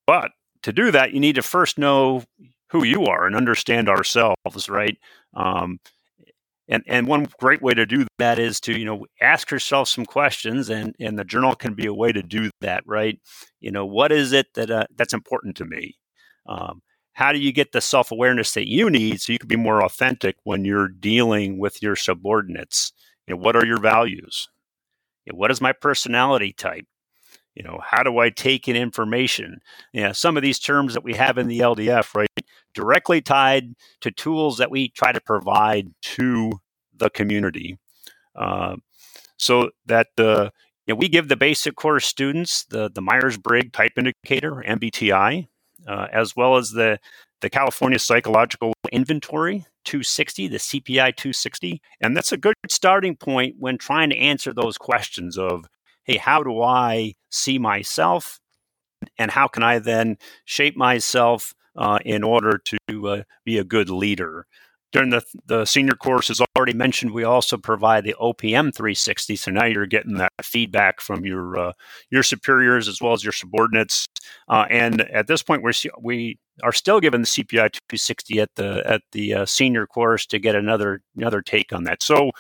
But 0.06 0.32
to 0.64 0.74
do 0.74 0.92
that, 0.92 1.14
you 1.14 1.20
need 1.20 1.36
to 1.36 1.42
first 1.42 1.78
know 1.78 2.24
who 2.70 2.84
you 2.84 3.06
are 3.06 3.26
and 3.26 3.36
understand 3.36 3.90
ourselves, 3.90 4.70
right? 4.70 4.98
Um, 5.34 5.80
and 6.68 6.84
and 6.88 7.08
one 7.08 7.28
great 7.40 7.62
way 7.62 7.74
to 7.74 7.86
do 7.86 8.06
that 8.20 8.40
is 8.40 8.60
to 8.62 8.78
you 8.78 8.86
know 8.86 9.06
ask 9.22 9.52
yourself 9.52 9.88
some 9.88 10.06
questions 10.06 10.70
and 10.70 10.96
and 11.00 11.18
the 11.18 11.24
journal 11.24 11.56
can 11.56 11.74
be 11.74 11.86
a 11.86 11.94
way 11.94 12.12
to 12.12 12.22
do 12.22 12.50
that 12.62 12.84
right? 12.86 13.20
You 13.62 13.72
know 13.72 13.86
what 13.86 14.12
is 14.12 14.34
it 14.34 14.54
that 14.56 14.70
uh, 14.70 14.86
that's 14.96 15.14
important 15.14 15.56
to 15.58 15.66
me? 15.66 15.96
Um, 16.48 16.82
how 17.14 17.32
do 17.32 17.40
you 17.40 17.52
get 17.52 17.72
the 17.72 17.82
self-awareness 17.82 18.54
that 18.54 18.70
you 18.70 18.90
need 18.90 19.22
so 19.22 19.34
you 19.34 19.40
can 19.40 19.48
be 19.48 19.56
more 19.56 19.84
authentic 19.84 20.36
when 20.44 20.66
you're 20.66 20.88
dealing 20.88 21.58
with 21.58 21.82
your 21.82 21.96
subordinates? 21.96 22.92
You 23.28 23.36
know 23.36 23.42
what 23.42 23.56
are 23.56 23.66
your 23.66 23.80
values? 23.80 24.50
You 25.26 25.34
know, 25.34 25.38
what 25.40 25.52
is 25.52 25.62
my 25.62 25.74
personality 25.74 26.54
type 26.54 26.86
you 27.58 27.64
know 27.64 27.80
how 27.84 28.04
do 28.04 28.20
i 28.20 28.30
take 28.30 28.68
in 28.68 28.76
information 28.76 29.60
you 29.92 30.02
know 30.02 30.14
some 30.14 30.38
of 30.38 30.44
these 30.44 30.60
terms 30.60 30.94
that 30.94 31.04
we 31.04 31.14
have 31.14 31.38
in 31.38 31.48
the 31.48 31.60
ldf 31.60 32.14
right 32.16 32.30
directly 32.74 33.22
tied 33.22 33.74
to 34.00 34.12
tools 34.12 34.58
that 34.58 34.70
we 34.70 34.90
try 34.90 35.12
to 35.12 35.22
provide 35.22 35.90
to 36.02 36.52
the 36.96 37.10
community 37.10 37.78
uh, 38.36 38.76
so 39.38 39.72
that 39.86 40.08
uh, 40.20 40.50
you 40.86 40.94
know, 40.94 40.96
we 40.96 41.10
give 41.10 41.28
the 41.28 41.36
basic 41.36 41.76
course 41.76 42.06
students 42.06 42.64
the, 42.66 42.90
the 42.90 43.02
myers-briggs 43.02 43.72
type 43.72 43.92
indicator 43.98 44.64
mbti 44.68 45.48
uh, 45.88 46.08
as 46.14 46.36
well 46.36 46.58
as 46.58 46.72
the 46.72 47.00
the 47.40 47.52
California 47.52 48.00
Psychological 48.00 48.74
Inventory 48.92 49.64
260, 49.86 50.48
the 50.48 50.58
CPI 50.58 51.16
260. 51.16 51.80
And 52.02 52.18
that's 52.18 52.32
a 52.32 52.38
good 52.38 52.56
starting 52.68 53.16
point 53.16 53.58
when 53.60 53.78
trying 53.78 54.10
to 54.10 54.18
answer 54.18 54.52
those 54.52 54.76
questions 54.76 55.38
of 55.38 55.66
hey, 56.04 56.18
how 56.18 56.42
do 56.42 56.64
I 56.64 57.14
see 57.38 57.58
myself? 57.58 58.40
And 59.18 59.32
how 59.32 59.48
can 59.48 59.64
I 59.64 59.80
then 59.80 60.18
shape 60.46 60.76
myself 60.76 61.54
uh, 61.76 62.00
in 62.04 62.24
order 62.24 62.60
to 62.66 63.08
uh, 63.08 63.24
be 63.46 63.58
a 63.58 63.64
good 63.64 63.90
leader? 63.90 64.48
During 64.94 65.10
the, 65.10 65.22
the 65.46 65.66
senior 65.66 65.96
course, 65.96 66.30
as 66.30 66.42
already 66.56 66.74
mentioned, 66.74 67.12
we 67.12 67.26
also 67.26 67.58
provide 67.58 68.06
the 68.06 68.16
OPM 68.20 68.74
360. 68.74 69.36
So 69.36 69.52
now 69.52 69.66
you're 69.66 69.86
getting 69.86 70.16
that 70.16 70.32
feedback 70.42 71.02
from 71.02 71.26
your 71.26 71.58
uh, 71.58 71.74
your 72.10 72.24
superiors 72.24 72.88
as 72.88 73.02
well 73.02 73.12
as 73.12 73.24
your 73.24 73.34
subordinates. 73.34 74.08
Uh, 74.48 74.66
and 74.70 75.02
at 75.02 75.28
this 75.28 75.44
point, 75.44 75.62
we're 75.62 75.74
we 76.02 76.40
are 76.64 76.72
still 76.72 77.02
given 77.02 77.22
the 77.22 77.28
CPI 77.28 77.74
260 77.74 78.40
at 78.40 78.50
the 78.56 78.82
at 78.86 79.02
the 79.12 79.34
uh, 79.34 79.46
senior 79.46 79.86
course 79.88 80.26
to 80.28 80.40
get 80.40 80.56
another 80.56 81.02
another 81.18 81.42
take 81.42 81.74
on 81.74 81.84
that. 81.84 82.02
So 82.02 82.32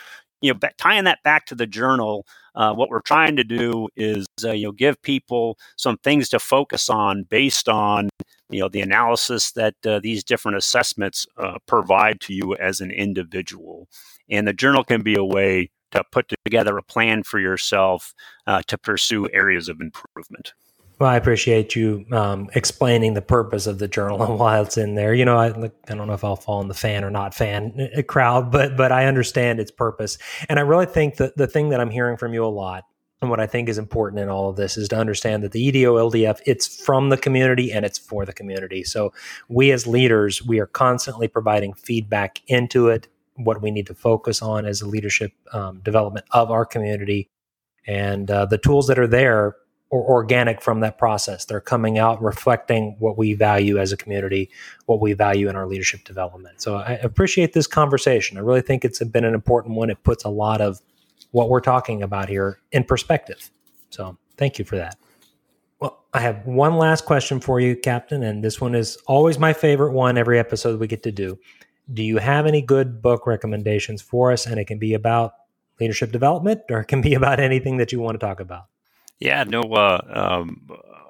you 0.42 0.54
know, 0.54 0.60
tying 0.78 1.06
that 1.06 1.24
back 1.24 1.46
to 1.48 1.56
the 1.56 1.68
journal, 1.68 2.26
uh, 2.58 2.74
what 2.74 2.90
we're 2.90 3.02
trying 3.02 3.36
to 3.36 3.44
do 3.44 3.88
is 3.96 4.26
uh, 4.44 4.52
you 4.52 4.66
know 4.66 4.72
give 4.72 5.02
people 5.04 5.58
some 5.78 5.98
things 5.98 6.28
to 6.28 6.40
focus 6.40 6.90
on 6.90 7.24
based 7.24 7.70
on 7.70 8.10
you 8.50 8.60
know 8.60 8.68
the 8.68 8.82
analysis 8.82 9.52
that 9.52 9.76
uh, 9.86 10.00
these 10.00 10.24
different 10.24 10.58
assessments 10.58 11.26
uh, 11.38 11.58
provide 11.68 12.20
to 12.20 12.34
you 12.34 12.56
as 12.56 12.82
an 12.82 12.92
individual, 12.92 13.88
and 14.30 14.48
the 14.48 14.54
journal 14.54 14.84
can 14.84 15.04
be 15.04 15.16
a 15.16 15.24
way 15.24 15.70
to 15.92 16.04
put 16.12 16.34
together 16.46 16.78
a 16.78 16.84
plan 16.84 17.24
for 17.24 17.40
yourself 17.40 18.14
uh, 18.48 18.62
to 18.68 18.78
pursue 18.78 19.30
areas 19.32 19.70
of 19.70 19.80
improvement. 19.80 20.54
Well, 21.00 21.12
I 21.12 21.16
appreciate 21.16 21.76
you 21.76 22.06
um, 22.12 22.50
explaining 22.56 23.14
the 23.14 23.22
purpose 23.22 23.68
of 23.68 23.78
the 23.78 23.88
journal 23.88 24.22
and 24.28 24.40
why 24.40 24.60
it's 24.60 24.78
in 24.78 24.96
there. 24.96 25.14
You 25.14 25.26
know, 25.26 25.38
I, 25.38 25.48
I 25.48 25.96
don't 25.96 26.08
know 26.08 26.14
if 26.14 26.24
I'll 26.24 26.36
fall 26.36 26.62
in 26.62 26.68
the 26.68 26.74
fan 26.74 27.04
or 27.04 27.12
not 27.12 27.36
fan 27.36 27.90
uh, 27.96 28.02
crowd, 28.02 28.52
but 28.52 28.76
but 28.76 28.92
I 28.92 29.06
understand 29.06 29.60
its 29.60 29.72
purpose, 29.72 30.18
and 30.50 30.60
I 30.60 30.64
really 30.64 30.86
think 30.86 31.18
that 31.18 31.38
the 31.38 31.48
thing 31.48 31.70
that 31.70 31.80
I'm 31.80 31.92
hearing 31.92 32.18
from 32.18 32.34
you 32.34 32.44
a 32.44 32.48
lot, 32.48 32.86
and 33.22 33.30
what 33.30 33.40
I 33.40 33.46
think 33.46 33.70
is 33.70 33.78
important 33.78 34.22
in 34.22 34.30
all 34.30 34.50
of 34.50 34.56
this, 34.56 34.76
is 34.76 34.88
to 34.90 34.98
understand 34.98 35.44
that 35.44 35.52
the 35.52 35.64
EDO 35.64 35.96
LDF 35.96 36.40
it's 36.46 36.68
from 36.84 37.10
the 37.10 37.18
community 37.18 37.72
and 37.72 37.86
it's 37.86 38.00
for 38.00 38.26
the 38.26 38.34
community. 38.34 38.84
So 38.84 39.14
we 39.50 39.72
as 39.72 39.86
leaders, 39.86 40.42
we 40.44 40.60
are 40.60 40.68
constantly 40.68 41.28
providing 41.28 41.74
feedback 41.74 42.42
into 42.48 42.88
it, 42.88 43.08
what 43.36 43.62
we 43.62 43.70
need 43.70 43.86
to 43.88 43.94
focus 43.94 44.42
on 44.42 44.66
as 44.66 44.82
a 44.82 44.88
leadership 44.88 45.32
um, 45.54 45.80
development 45.82 46.26
of 46.32 46.50
our 46.50 46.66
community, 46.66 47.30
and 47.86 48.32
uh, 48.32 48.48
the 48.48 48.58
tools 48.58 48.88
that 48.88 48.98
are 48.98 49.08
there 49.08 49.58
or 49.90 50.04
organic 50.04 50.62
from 50.62 50.82
that 50.82 50.98
process. 50.98 51.46
They're 51.46 51.62
coming 51.62 51.98
out 51.98 52.22
reflecting 52.22 52.96
what 53.00 53.18
we 53.18 53.34
value 53.34 53.78
as 53.78 53.92
a 53.92 53.98
community, 53.98 54.50
what 54.86 55.00
we 55.00 55.14
value 55.14 55.50
in 55.50 55.56
our 55.56 55.66
leadership 55.66 56.04
development. 56.04 56.62
So 56.62 56.76
I 56.76 56.94
appreciate 56.94 57.54
this 57.54 57.68
conversation. 57.68 58.38
I 58.38 58.42
really 58.42 58.62
think 58.62 58.84
it's 58.84 59.02
been 59.04 59.24
an 59.24 59.34
important 59.34 59.76
one. 59.76 59.90
It 59.90 60.04
puts 60.04 60.26
a 60.26 60.30
lot 60.30 60.60
of 60.60 60.82
what 61.32 61.50
we're 61.50 61.62
talking 61.62 62.04
about 62.04 62.28
here 62.28 62.60
in 62.72 62.84
perspective. 62.84 63.50
So 63.90 64.18
thank 64.36 64.60
you 64.60 64.66
for 64.66 64.76
that. 64.76 64.98
Well, 65.80 66.04
I 66.14 66.20
have 66.20 66.46
one 66.46 66.78
last 66.78 67.06
question 67.06 67.40
for 67.40 67.60
you, 67.60 67.76
Captain, 67.76 68.24
and 68.24 68.44
this 68.44 68.60
one 68.60 68.76
is 68.76 68.98
always 69.06 69.40
my 69.40 69.54
favorite 69.54 69.92
one 69.92 70.18
every 70.18 70.40
episode 70.40 70.80
we 70.80 70.88
get 70.88 71.04
to 71.04 71.12
do. 71.12 71.38
Do 71.94 72.04
you 72.04 72.18
have 72.18 72.46
any 72.46 72.62
good 72.62 73.02
book 73.02 73.26
recommendations 73.26 74.02
for 74.02 74.32
us? 74.32 74.46
And 74.46 74.60
it 74.60 74.66
can 74.66 74.80
be 74.80 74.94
about 74.94 75.34
leadership 75.80 76.12
development 76.12 76.62
or 76.70 76.82
it 76.82 76.86
can 76.86 77.02
be 77.02 77.14
about 77.14 77.40
anything 77.40 77.78
that 77.78 77.94
you 77.94 78.00
want 78.02 78.20
to 78.20 78.26
talk 78.26 78.42
about. 78.42 78.66
Yeah, 79.20 79.44
no, 79.46 79.62
uh, 79.62 80.02
um, 80.08 80.68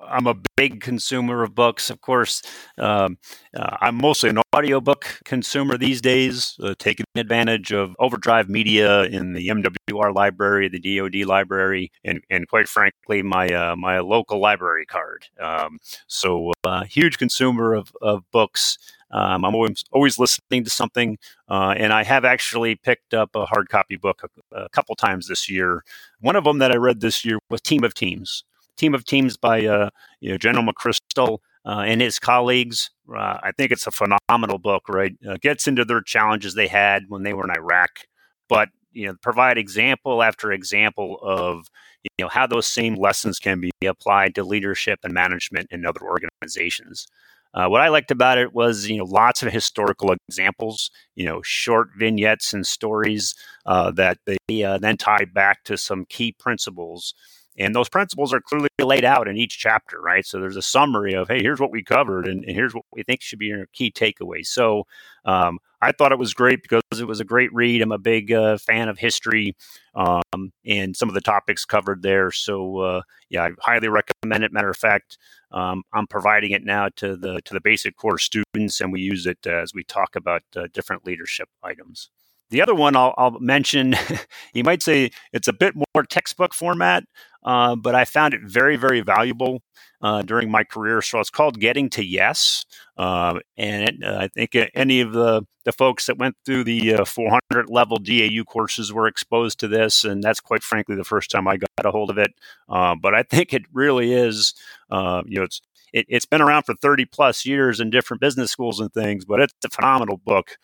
I'm 0.09 0.27
a 0.27 0.35
big 0.55 0.79
consumer 0.79 1.43
of 1.43 1.53
books. 1.53 1.89
Of 1.89 1.99
course, 1.99 2.41
um, 2.77 3.17
uh, 3.53 3.75
I'm 3.81 3.95
mostly 3.95 4.29
an 4.29 4.39
audiobook 4.55 5.19
consumer 5.25 5.77
these 5.77 5.99
days, 5.99 6.55
uh, 6.63 6.73
taking 6.79 7.05
advantage 7.15 7.73
of 7.73 7.95
Overdrive 7.99 8.47
Media 8.47 9.03
in 9.03 9.33
the 9.33 9.49
MWR 9.49 10.13
library, 10.15 10.69
the 10.69 10.79
DoD 10.79 11.27
library, 11.27 11.91
and, 12.05 12.21
and 12.29 12.47
quite 12.47 12.69
frankly, 12.69 13.21
my 13.21 13.47
uh, 13.49 13.75
my 13.75 13.99
local 13.99 14.39
library 14.39 14.85
card. 14.85 15.25
Um, 15.39 15.79
so, 16.07 16.53
uh, 16.63 16.85
huge 16.85 17.17
consumer 17.17 17.73
of, 17.73 17.91
of 18.01 18.23
books. 18.31 18.77
Um, 19.11 19.45
I'm 19.45 19.55
always, 19.55 19.83
always 19.91 20.19
listening 20.19 20.63
to 20.65 20.69
something, 20.69 21.17
uh, 21.49 21.73
and 21.77 21.93
I 21.93 22.03
have 22.03 22.25
actually 22.25 22.75
picked 22.75 23.13
up 23.13 23.35
a 23.35 23.45
hard 23.45 23.69
copy 23.69 23.95
book 23.95 24.21
a, 24.23 24.55
a, 24.55 24.69
couple 24.69 24.95
times 24.95 25.27
this 25.27 25.49
year. 25.49 25.83
One 26.19 26.35
of 26.35 26.43
them 26.43 26.57
that 26.59 26.71
I 26.71 26.75
read 26.75 26.99
this 26.99 27.23
year 27.23 27.39
was 27.49 27.61
Team 27.61 27.83
of 27.83 27.93
Teams. 27.93 28.43
Team 28.75 28.93
of 28.93 29.05
Teams 29.05 29.37
by 29.37 29.65
uh, 29.65 29.89
you 30.19 30.31
know, 30.31 30.37
General 30.37 30.65
McChrystal 30.65 31.39
uh, 31.65 31.83
and 31.85 32.01
his 32.01 32.19
colleagues. 32.19 32.89
Uh, 33.09 33.39
I 33.41 33.51
think 33.57 33.71
it's 33.71 33.87
a 33.87 33.91
phenomenal 33.91 34.57
book. 34.57 34.83
Right, 34.89 35.15
uh, 35.27 35.37
gets 35.41 35.67
into 35.67 35.85
their 35.85 36.01
challenges 36.01 36.53
they 36.53 36.67
had 36.67 37.03
when 37.07 37.23
they 37.23 37.33
were 37.33 37.45
in 37.45 37.51
Iraq, 37.51 38.01
but 38.49 38.69
you 38.91 39.07
know, 39.07 39.15
provide 39.21 39.57
example 39.57 40.23
after 40.23 40.51
example 40.51 41.19
of 41.21 41.67
you 42.03 42.25
know 42.25 42.29
how 42.29 42.47
those 42.47 42.67
same 42.67 42.95
lessons 42.95 43.39
can 43.39 43.59
be 43.59 43.71
applied 43.85 44.35
to 44.35 44.43
leadership 44.43 44.99
and 45.03 45.13
management 45.13 45.67
in 45.71 45.85
other 45.85 46.01
organizations. 46.01 47.07
Uh, 47.53 47.67
what 47.67 47.81
I 47.81 47.87
liked 47.89 48.11
about 48.11 48.37
it 48.37 48.53
was, 48.53 48.89
you 48.89 48.97
know, 48.97 49.05
lots 49.05 49.41
of 49.41 49.51
historical 49.51 50.13
examples, 50.27 50.91
you 51.15 51.25
know, 51.25 51.41
short 51.43 51.89
vignettes 51.97 52.53
and 52.53 52.65
stories 52.65 53.33
uh, 53.65 53.91
that 53.91 54.19
they 54.25 54.63
uh, 54.63 54.77
then 54.77 54.97
tie 54.97 55.25
back 55.25 55.63
to 55.65 55.77
some 55.77 56.05
key 56.05 56.31
principles. 56.31 57.13
And 57.57 57.73
those 57.73 57.89
principles 57.89 58.33
are 58.33 58.41
clearly 58.41 58.69
laid 58.79 59.03
out 59.03 59.27
in 59.27 59.35
each 59.35 59.57
chapter, 59.57 59.99
right? 59.99 60.25
So 60.25 60.39
there's 60.39 60.57
a 60.57 60.61
summary 60.61 61.13
of, 61.13 61.27
hey, 61.27 61.41
here's 61.41 61.59
what 61.59 61.71
we 61.71 61.83
covered, 61.83 62.27
and, 62.27 62.43
and 62.45 62.55
here's 62.55 62.75
what 62.75 62.85
we 62.93 63.03
think 63.03 63.21
should 63.21 63.39
be 63.39 63.47
your 63.47 63.65
key 63.73 63.91
takeaway. 63.91 64.45
So 64.45 64.83
um, 65.25 65.59
I 65.81 65.91
thought 65.91 66.11
it 66.11 66.19
was 66.19 66.33
great 66.33 66.61
because 66.61 66.81
it 66.99 67.07
was 67.07 67.19
a 67.19 67.25
great 67.25 67.53
read. 67.53 67.81
I'm 67.81 67.91
a 67.91 67.97
big 67.97 68.31
uh, 68.31 68.57
fan 68.57 68.89
of 68.89 68.97
history 68.97 69.55
um, 69.95 70.51
and 70.65 70.95
some 70.95 71.09
of 71.09 71.15
the 71.15 71.21
topics 71.21 71.65
covered 71.65 72.01
there. 72.01 72.31
So 72.31 72.79
uh, 72.79 73.01
yeah, 73.29 73.43
I 73.43 73.51
highly 73.59 73.87
recommend 73.87 74.43
it. 74.43 74.53
Matter 74.53 74.69
of 74.69 74.77
fact, 74.77 75.17
um, 75.51 75.83
I'm 75.93 76.07
providing 76.07 76.51
it 76.51 76.63
now 76.63 76.89
to 76.97 77.15
the 77.15 77.41
to 77.41 77.53
the 77.53 77.61
basic 77.61 77.95
core 77.95 78.17
students, 78.17 78.81
and 78.81 78.91
we 78.91 79.01
use 79.01 79.25
it 79.25 79.45
as 79.45 79.73
we 79.73 79.83
talk 79.83 80.15
about 80.15 80.43
uh, 80.55 80.67
different 80.73 81.05
leadership 81.05 81.49
items. 81.63 82.09
The 82.49 82.61
other 82.61 82.75
one 82.75 82.95
I'll, 82.95 83.13
I'll 83.17 83.39
mention, 83.39 83.95
you 84.53 84.63
might 84.63 84.81
say 84.81 85.11
it's 85.33 85.47
a 85.47 85.53
bit 85.53 85.75
more 85.75 86.03
textbook 86.03 86.53
format, 86.53 87.03
uh, 87.43 87.75
but 87.75 87.95
I 87.95 88.05
found 88.05 88.33
it 88.33 88.41
very, 88.43 88.75
very 88.75 89.01
valuable 89.01 89.61
uh, 90.01 90.21
during 90.21 90.51
my 90.51 90.63
career. 90.63 91.01
So 91.01 91.19
it's 91.19 91.29
called 91.29 91.59
Getting 91.59 91.89
to 91.91 92.05
Yes. 92.05 92.65
Uh, 92.97 93.39
and 93.57 93.89
it, 93.89 93.95
uh, 94.03 94.17
I 94.19 94.27
think 94.27 94.55
any 94.75 95.01
of 95.01 95.13
the, 95.13 95.43
the 95.65 95.71
folks 95.71 96.05
that 96.05 96.17
went 96.17 96.35
through 96.45 96.63
the 96.63 96.95
uh, 96.95 97.05
400 97.05 97.69
level 97.69 97.97
DAU 97.97 98.43
courses 98.45 98.93
were 98.93 99.07
exposed 99.07 99.59
to 99.59 99.67
this. 99.67 100.03
And 100.03 100.23
that's 100.23 100.39
quite 100.39 100.63
frankly 100.63 100.95
the 100.95 101.03
first 101.03 101.31
time 101.31 101.47
I 101.47 101.57
got 101.57 101.85
a 101.85 101.91
hold 101.91 102.09
of 102.09 102.17
it. 102.17 102.31
Uh, 102.69 102.95
but 103.01 103.13
I 103.13 103.23
think 103.29 103.53
it 103.53 103.63
really 103.73 104.13
is, 104.13 104.53
you 104.91 104.97
know, 105.39 105.43
it's, 105.43 105.61
it, 105.93 106.05
has 106.11 106.25
been 106.25 106.41
around 106.41 106.63
for 106.63 106.75
30 106.75 107.05
plus 107.05 107.45
years 107.45 107.79
in 107.79 107.89
different 107.89 108.21
business 108.21 108.51
schools 108.51 108.79
and 108.79 108.93
things, 108.93 109.25
but 109.25 109.39
it's 109.39 109.53
a 109.65 109.69
phenomenal 109.69 110.17
book. 110.17 110.57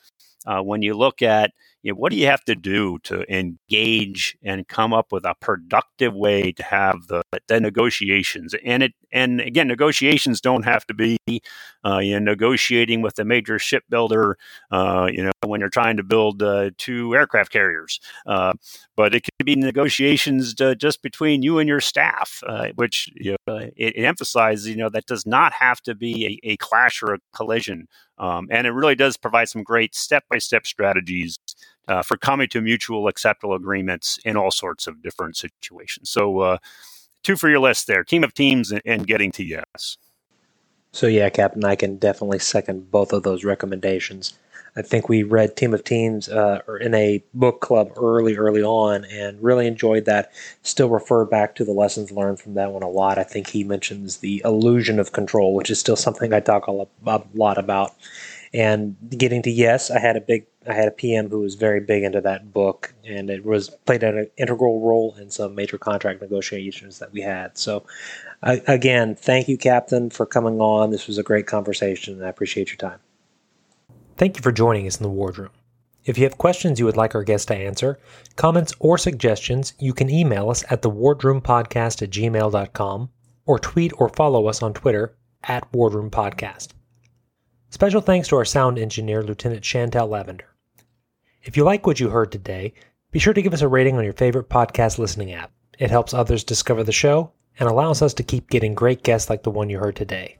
When 0.45 0.81
you 0.81 0.93
look 0.93 1.21
at 1.21 1.51
you 1.83 1.91
know, 1.91 1.97
what 1.97 2.11
do 2.11 2.17
you 2.17 2.27
have 2.27 2.43
to 2.45 2.55
do 2.55 2.97
to 2.99 3.25
engage 3.33 4.37
and 4.41 4.67
come 4.67 4.93
up 4.93 5.11
with 5.11 5.25
a 5.25 5.35
productive 5.41 6.13
way 6.13 6.53
to 6.53 6.63
have 6.63 7.07
the, 7.07 7.21
the 7.47 7.59
negotiations? 7.59 8.55
And 8.65 8.83
it 8.83 8.93
and 9.11 9.41
again, 9.41 9.67
negotiations 9.67 10.39
don't 10.41 10.63
have 10.63 10.87
to 10.87 10.93
be 10.93 11.17
uh, 11.85 11.97
you 11.97 12.13
know 12.13 12.31
negotiating 12.31 13.01
with 13.01 13.19
a 13.19 13.25
major 13.25 13.59
shipbuilder, 13.59 14.37
uh, 14.71 15.09
you 15.11 15.23
know, 15.23 15.31
when 15.45 15.59
you're 15.59 15.69
trying 15.69 15.97
to 15.97 16.03
build 16.03 16.41
uh, 16.41 16.71
two 16.77 17.13
aircraft 17.13 17.51
carriers, 17.51 17.99
uh, 18.25 18.53
but 18.95 19.13
it 19.13 19.23
could 19.23 19.45
be 19.45 19.55
negotiations 19.55 20.59
uh, 20.61 20.75
just 20.75 21.01
between 21.01 21.43
you 21.43 21.59
and 21.59 21.67
your 21.67 21.81
staff, 21.81 22.41
uh, 22.47 22.69
which 22.75 23.11
you 23.15 23.35
know, 23.45 23.57
it, 23.57 23.73
it, 23.75 24.03
emphasizes 24.03 24.69
you 24.69 24.77
know 24.77 24.89
that 24.89 25.05
does 25.05 25.25
not 25.25 25.51
have 25.51 25.81
to 25.81 25.93
be 25.93 26.39
a, 26.43 26.51
a 26.51 26.57
clash 26.57 27.03
or 27.03 27.13
a 27.13 27.19
collision, 27.35 27.87
um, 28.17 28.47
and 28.51 28.67
it 28.67 28.71
really 28.71 28.95
does 28.95 29.17
provide 29.17 29.49
some 29.49 29.63
great 29.63 29.95
step 29.95 30.23
by 30.29 30.37
step 30.37 30.65
strategies 30.65 31.37
uh, 31.87 32.01
for 32.01 32.17
coming 32.17 32.47
to 32.49 32.61
mutual 32.61 33.07
acceptable 33.07 33.55
agreements 33.55 34.19
in 34.25 34.37
all 34.37 34.51
sorts 34.51 34.87
of 34.87 35.01
different 35.01 35.35
situations. 35.35 36.09
So, 36.09 36.39
uh, 36.39 36.57
two 37.23 37.35
for 37.35 37.49
your 37.49 37.59
list 37.59 37.87
there 37.87 38.03
team 38.03 38.23
of 38.23 38.33
teams 38.33 38.71
and, 38.71 38.81
and 38.85 39.07
getting 39.07 39.31
to 39.33 39.43
yes. 39.43 39.97
So, 40.91 41.07
yeah, 41.07 41.29
Captain, 41.29 41.65
I 41.65 41.75
can 41.75 41.97
definitely 41.97 42.39
second 42.39 42.91
both 42.91 43.13
of 43.13 43.23
those 43.23 43.43
recommendations. 43.43 44.37
I 44.75 44.81
think 44.81 45.07
we 45.07 45.23
read 45.23 45.55
Team 45.55 45.73
of 45.73 45.83
Teams 45.83 46.27
uh, 46.29 46.61
in 46.81 46.95
a 46.95 47.23
book 47.33 47.61
club 47.61 47.91
early, 47.95 48.37
early 48.37 48.63
on, 48.63 49.05
and 49.05 49.41
really 49.41 49.67
enjoyed 49.67 50.05
that. 50.05 50.31
Still 50.63 50.89
refer 50.89 51.25
back 51.25 51.55
to 51.55 51.65
the 51.65 51.71
lessons 51.71 52.11
learned 52.11 52.39
from 52.39 52.55
that 52.55 52.71
one 52.71 52.81
a 52.81 52.89
lot. 52.89 53.19
I 53.19 53.23
think 53.23 53.47
he 53.47 53.63
mentions 53.63 54.17
the 54.17 54.41
illusion 54.43 54.99
of 54.99 55.11
control, 55.11 55.53
which 55.53 55.69
is 55.69 55.79
still 55.79 55.95
something 55.95 56.33
I 56.33 56.39
talk 56.39 56.67
a 56.67 56.71
lot 56.71 57.57
about. 57.57 57.93
And 58.53 58.95
getting 59.09 59.41
to 59.43 59.49
yes, 59.51 59.89
I 59.89 59.99
had 59.99 60.15
a 60.15 60.21
big, 60.21 60.45
I 60.67 60.73
had 60.73 60.87
a 60.87 60.91
PM 60.91 61.29
who 61.29 61.39
was 61.39 61.55
very 61.55 61.79
big 61.79 62.03
into 62.03 62.21
that 62.21 62.53
book, 62.53 62.93
and 63.03 63.29
it 63.29 63.43
was 63.45 63.69
played 63.69 64.03
an 64.03 64.29
integral 64.37 64.79
role 64.79 65.15
in 65.19 65.31
some 65.31 65.55
major 65.55 65.79
contract 65.79 66.21
negotiations 66.21 66.99
that 66.99 67.11
we 67.11 67.21
had. 67.21 67.57
So, 67.57 67.83
uh, 68.43 68.57
again, 68.67 69.15
thank 69.15 69.47
you, 69.47 69.57
Captain, 69.57 70.11
for 70.11 70.27
coming 70.27 70.61
on. 70.61 70.91
This 70.91 71.07
was 71.07 71.17
a 71.17 71.23
great 71.23 71.47
conversation, 71.47 72.13
and 72.15 72.25
I 72.25 72.29
appreciate 72.29 72.69
your 72.69 72.77
time. 72.77 72.99
Thank 74.17 74.37
you 74.37 74.43
for 74.43 74.51
joining 74.51 74.87
us 74.87 74.97
in 74.97 75.03
the 75.03 75.09
wardroom. 75.09 75.49
If 76.05 76.17
you 76.17 76.25
have 76.25 76.37
questions 76.37 76.79
you 76.79 76.85
would 76.85 76.97
like 76.97 77.15
our 77.15 77.23
guest 77.23 77.47
to 77.47 77.55
answer, 77.55 77.97
comments, 78.35 78.73
or 78.79 78.97
suggestions, 78.97 79.73
you 79.79 79.93
can 79.93 80.09
email 80.09 80.49
us 80.49 80.63
at 80.69 80.81
thewardroompodcast 80.81 82.01
at 82.01 82.09
gmail.com 82.09 83.09
or 83.45 83.59
tweet 83.59 83.93
or 83.97 84.09
follow 84.09 84.47
us 84.47 84.61
on 84.61 84.73
Twitter 84.73 85.15
at 85.43 85.71
Wardroom 85.73 86.09
Podcast. 86.09 86.69
Special 87.69 88.01
thanks 88.01 88.27
to 88.27 88.35
our 88.35 88.45
sound 88.45 88.77
engineer, 88.77 89.23
Lieutenant 89.23 89.61
Chantel 89.61 90.09
Lavender. 90.09 90.49
If 91.41 91.57
you 91.57 91.63
like 91.63 91.87
what 91.87 91.99
you 91.99 92.09
heard 92.09 92.31
today, 92.31 92.73
be 93.11 93.19
sure 93.19 93.33
to 93.33 93.41
give 93.41 93.53
us 93.53 93.61
a 93.61 93.67
rating 93.67 93.97
on 93.97 94.03
your 94.03 94.13
favorite 94.13 94.49
podcast 94.49 94.97
listening 94.97 95.33
app. 95.33 95.51
It 95.79 95.89
helps 95.89 96.13
others 96.13 96.43
discover 96.43 96.83
the 96.83 96.91
show 96.91 97.31
and 97.59 97.69
allows 97.69 98.01
us 98.01 98.13
to 98.15 98.23
keep 98.23 98.49
getting 98.49 98.73
great 98.73 99.03
guests 99.03 99.29
like 99.29 99.43
the 99.43 99.51
one 99.51 99.69
you 99.69 99.79
heard 99.79 99.95
today. 99.95 100.37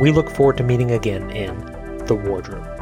We 0.00 0.10
look 0.10 0.30
forward 0.30 0.56
to 0.58 0.64
meeting 0.64 0.92
again 0.92 1.30
in 1.30 1.58
the 2.06 2.14
wardroom. 2.14 2.73